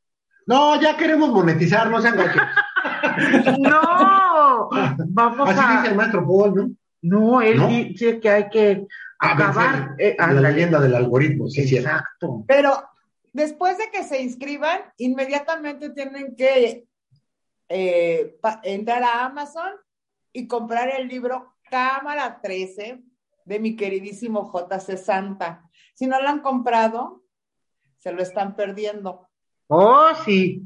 No, 0.47 0.81
ya 0.81 0.97
queremos 0.97 1.31
monetizar, 1.31 1.91
no 1.91 2.01
sean 2.01 2.17
gachos. 2.17 2.43
¡No! 3.59 4.69
Vamos 5.09 5.49
Así 5.49 5.61
dice 5.77 5.87
a. 5.89 5.91
el 5.91 5.97
maestro 5.97 6.27
Paul, 6.27 6.55
¿no? 6.55 6.71
No, 7.03 7.41
él 7.43 7.57
¿No? 7.59 7.69
dice 7.69 8.21
que 8.21 8.29
hay 8.31 8.49
que 8.51 8.87
acabar. 9.21 9.89
vencer 9.89 9.95
eh, 9.99 10.17
la 10.19 10.25
ándale. 10.25 10.53
leyenda 10.53 10.81
del 10.81 10.95
algoritmo, 10.95 11.49
sí, 11.49 11.67
sí. 11.67 11.77
Exacto. 11.77 12.45
Pero 12.47 12.83
después 13.33 13.79
de 13.79 13.91
que 13.91 14.05
se 14.05 14.23
inscriban, 14.23 14.81
inmediatamente 14.99 15.91
tienen 15.91 16.35
que 16.37 16.87
eh, 17.69 18.37
entrar 18.65 19.03
a 19.05 19.27
Amazon 19.27 19.73
y 20.33 20.47
comprar 20.47 20.89
el 20.91 21.09
libro 21.09 21.55
Cámara 21.71 22.41
13 22.43 23.01
de 23.45 23.59
mi 23.61 23.77
queridísimo 23.77 24.51
JC 24.53 24.97
Santa. 24.97 25.63
Si 25.95 26.07
no 26.07 26.21
lo 26.21 26.29
han 26.29 26.41
comprado, 26.41 27.23
se 27.99 28.13
lo 28.13 28.23
están 28.23 28.57
perdiendo. 28.57 29.29
Oh, 29.69 30.09
sí. 30.25 30.63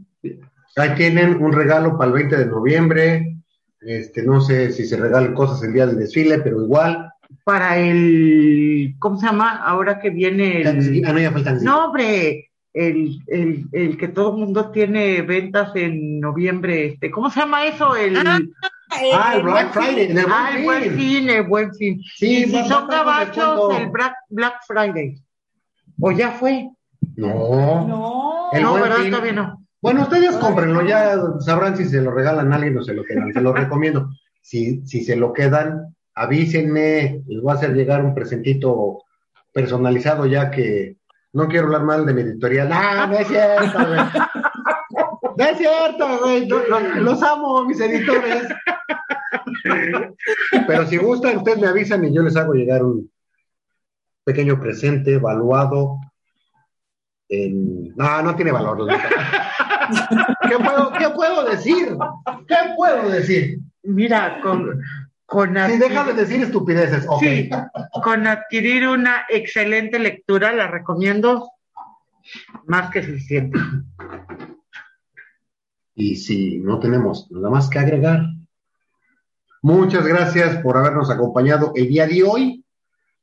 Ahí 0.77 0.95
tienen 0.95 1.43
un 1.43 1.53
regalo 1.53 1.97
para 1.99 2.09
el 2.09 2.15
20 2.15 2.37
de 2.37 2.47
noviembre. 2.47 3.37
Este, 3.81 4.23
no 4.23 4.41
sé 4.41 4.73
si 4.73 4.87
se 4.87 4.97
regalen 4.97 5.35
cosas 5.35 5.63
el 5.63 5.73
día 5.73 5.87
del 5.87 5.99
desfile, 5.99 6.39
pero 6.39 6.63
igual. 6.63 7.13
Para 7.45 7.79
el. 7.79 8.95
¿Cómo 8.99 9.17
se 9.19 9.27
llama? 9.27 9.57
Ahora 9.65 9.99
que 10.01 10.11
viene 10.11 10.63
el. 10.63 11.05
Ah, 11.07 11.13
no, 11.13 11.19
ya 11.19 11.31
faltan. 11.33 11.63
No, 11.63 11.87
hombre. 11.87 12.51
El, 12.73 13.21
el, 13.29 13.67
el 13.71 13.97
que 13.97 14.09
todo 14.09 14.33
el 14.33 14.39
mundo 14.41 14.71
tiene 14.73 15.23
ventas 15.23 15.71
en 15.77 16.19
noviembre. 16.19 16.87
Este, 16.87 17.11
¿Cómo 17.11 17.31
se 17.31 17.39
llama 17.41 17.65
eso? 17.67 17.95
El. 17.95 18.17
Ah, 18.17 19.35
el 19.37 19.43
Black 19.43 19.73
Friday. 19.73 20.11
el 20.11 20.19
Ah, 20.29 20.51
el 20.57 20.65
buen 20.65 20.81
Buen 20.81 20.83
Fin. 20.95 20.99
fin, 20.99 21.31
el 21.31 21.43
buen 21.47 21.75
fin. 21.75 22.01
Sí, 22.17 22.39
y 22.39 22.45
si 22.47 22.53
va- 22.53 22.65
son 22.69 22.89
gabachos, 22.89 23.79
el 23.79 23.91
Black, 23.91 24.15
Black 24.29 24.55
Friday. 24.67 25.21
¿O 26.01 26.11
ya 26.13 26.33
fue? 26.33 26.69
No. 27.17 27.87
No. 27.87 28.49
El 28.53 28.63
no, 28.63 28.71
Buen 28.73 28.83
¿verdad? 28.83 28.97
Fin. 28.99 29.11
Todavía 29.11 29.33
no. 29.33 29.67
Bueno, 29.81 30.03
ustedes 30.03 30.35
cómprenlo, 30.37 30.83
ya 30.87 31.17
sabrán 31.41 31.77
si 31.77 31.85
se 31.85 32.01
lo 32.01 32.11
regalan 32.11 32.53
a 32.53 32.57
alguien 32.57 32.77
o 32.79 32.83
se 32.83 32.95
lo 32.95 33.05
quedan. 33.05 33.33
Se 33.33 33.41
lo 33.41 33.53
recomiendo. 33.55 34.11
Si, 34.41 34.85
si 34.87 35.05
se 35.05 35.15
lo 35.17 35.33
quedan, 35.33 35.94
avísenme. 36.15 37.23
Les 37.27 37.41
voy 37.43 37.53
a 37.53 37.55
hacer 37.57 37.75
llegar 37.75 38.05
un 38.05 38.15
presentito 38.15 39.03
personalizado, 39.53 40.27
ya 40.27 40.51
que 40.51 40.97
no 41.33 41.49
quiero 41.49 41.67
hablar 41.67 41.83
mal 41.85 42.07
de 42.07 42.15
mi 42.15 42.21
editorial. 42.23 42.71
Ah, 42.73 43.07
no 43.09 43.17
es 43.19 43.29
cierto, 43.29 43.79
güey. 43.87 44.01
No 45.37 45.45
es 45.45 45.59
cierto, 45.59 46.19
güey. 46.21 46.47
Los, 46.47 46.69
los- 46.69 46.97
los 46.99 47.23
amo, 47.25 47.65
mis 47.65 47.81
editores. 47.81 48.47
Pero 50.67 50.87
si 50.87 50.97
gustan, 50.97 51.39
ustedes 51.39 51.59
me 51.61 51.67
avisan 51.67 52.05
y 52.05 52.15
yo 52.15 52.23
les 52.23 52.37
hago 52.37 52.53
llegar 52.55 52.85
un 52.85 53.11
pequeño 54.25 54.61
presente 54.61 55.15
evaluado 55.15 55.99
en... 57.29 57.95
No, 57.97 58.23
no 58.23 58.37
tiene 58.37 58.53
valor. 58.53 58.79
los 58.79 58.87
dejo. 58.89 59.01
¿Qué 60.49 60.57
puedo, 60.59 60.93
¿Qué 60.93 61.09
puedo 61.11 61.45
decir? 61.45 61.97
¿Qué 62.47 62.57
puedo 62.77 63.09
decir? 63.09 63.59
Mira, 63.83 64.41
con, 64.41 64.81
con, 65.35 65.57
adquirir, 65.57 65.89
deja 65.89 66.05
de 66.05 66.13
decir 66.15 66.43
estupideces, 66.43 67.07
ok. 67.09 67.21
Sí. 67.21 67.51
con 68.05 68.27
adquirir 68.27 68.87
una 68.87 69.25
excelente 69.29 69.99
lectura, 69.99 70.53
la 70.53 70.69
recomiendo 70.69 71.51
más 72.67 72.91
que 72.91 73.03
suficiente. 73.03 73.59
Y 75.97 76.15
si 76.17 76.59
no 76.59 76.79
tenemos 76.79 77.29
nada 77.33 77.51
más 77.51 77.69
que 77.69 77.81
agregar, 77.81 78.21
muchas 79.61 80.07
gracias 80.07 80.59
por 80.59 80.77
habernos 80.77 81.11
acompañado 81.11 81.73
el 81.75 81.89
día 81.89 82.07
de 82.07 82.23
hoy. 82.23 82.65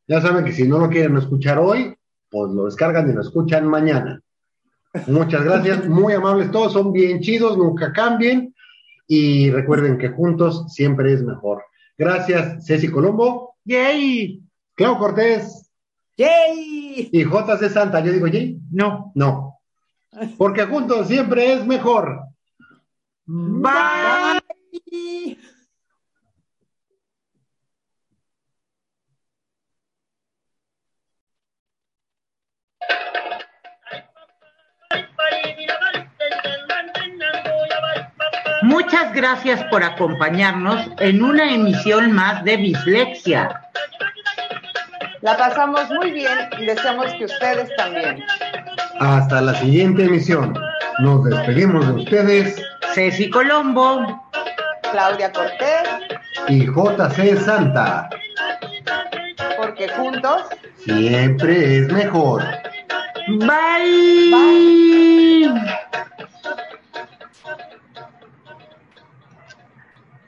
Ya 0.06 0.20
saben 0.20 0.44
que 0.44 0.52
si 0.52 0.68
no 0.68 0.80
lo 0.80 0.90
quieren 0.90 1.16
escuchar 1.16 1.60
hoy, 1.60 1.96
pues 2.30 2.52
lo 2.52 2.66
descargan 2.66 3.10
y 3.10 3.14
lo 3.14 3.22
escuchan 3.22 3.68
mañana. 3.68 4.22
Muchas 5.08 5.46
gracias, 5.46 5.88
muy 5.90 6.12
amables 6.12 6.52
todos, 6.52 6.74
son 6.74 6.92
bien 6.92 7.22
chidos, 7.22 7.58
nunca 7.58 7.94
cambien 7.94 8.54
y 9.08 9.50
recuerden 9.50 9.98
que 9.98 10.10
juntos 10.10 10.66
siempre 10.74 11.14
es 11.14 11.24
mejor. 11.24 11.64
Gracias, 11.98 12.66
Ceci 12.66 12.90
Colombo, 12.90 13.56
¡Yay! 13.66 14.42
Clau 14.76 14.98
Cortés 14.98 15.70
¡Yay! 16.18 17.10
y 17.12 17.24
JC 17.24 17.70
Santa. 17.70 18.00
Yo 18.00 18.12
digo, 18.12 18.28
¿yay? 18.28 18.60
No. 18.72 19.12
No, 19.16 19.52
porque 20.38 20.66
juntos 20.66 21.08
siempre 21.08 21.54
es 21.54 21.66
mejor. 21.66 22.22
Bye. 23.26 24.42
Bye. 24.92 25.38
Muchas 38.72 39.14
gracias 39.14 39.62
por 39.66 39.84
acompañarnos 39.84 40.88
en 41.00 41.22
una 41.22 41.54
emisión 41.54 42.14
más 42.14 42.42
de 42.46 42.56
Bislexia. 42.56 43.70
La 45.20 45.36
pasamos 45.38 45.90
muy 45.90 46.12
bien 46.12 46.38
y 46.58 46.66
deseamos 46.66 47.08
que 47.16 47.26
ustedes 47.26 47.70
también. 47.76 48.24
Hasta 49.02 49.42
la 49.42 49.54
siguiente 49.56 50.06
emisión. 50.06 50.58
Nos 51.00 51.26
despedimos 51.26 51.86
de 51.86 51.94
ustedes. 52.02 52.66
Ceci 52.94 53.30
Colombo. 53.30 54.24
Claudia 54.92 55.34
Cortés. 55.34 55.90
y 56.48 56.66
JC 56.66 57.38
Santa. 57.44 58.10
Porque 59.58 59.90
juntos. 59.90 60.44
Siempre 60.86 61.80
es 61.80 61.92
mejor. 61.92 62.42
Bye. 63.28 64.32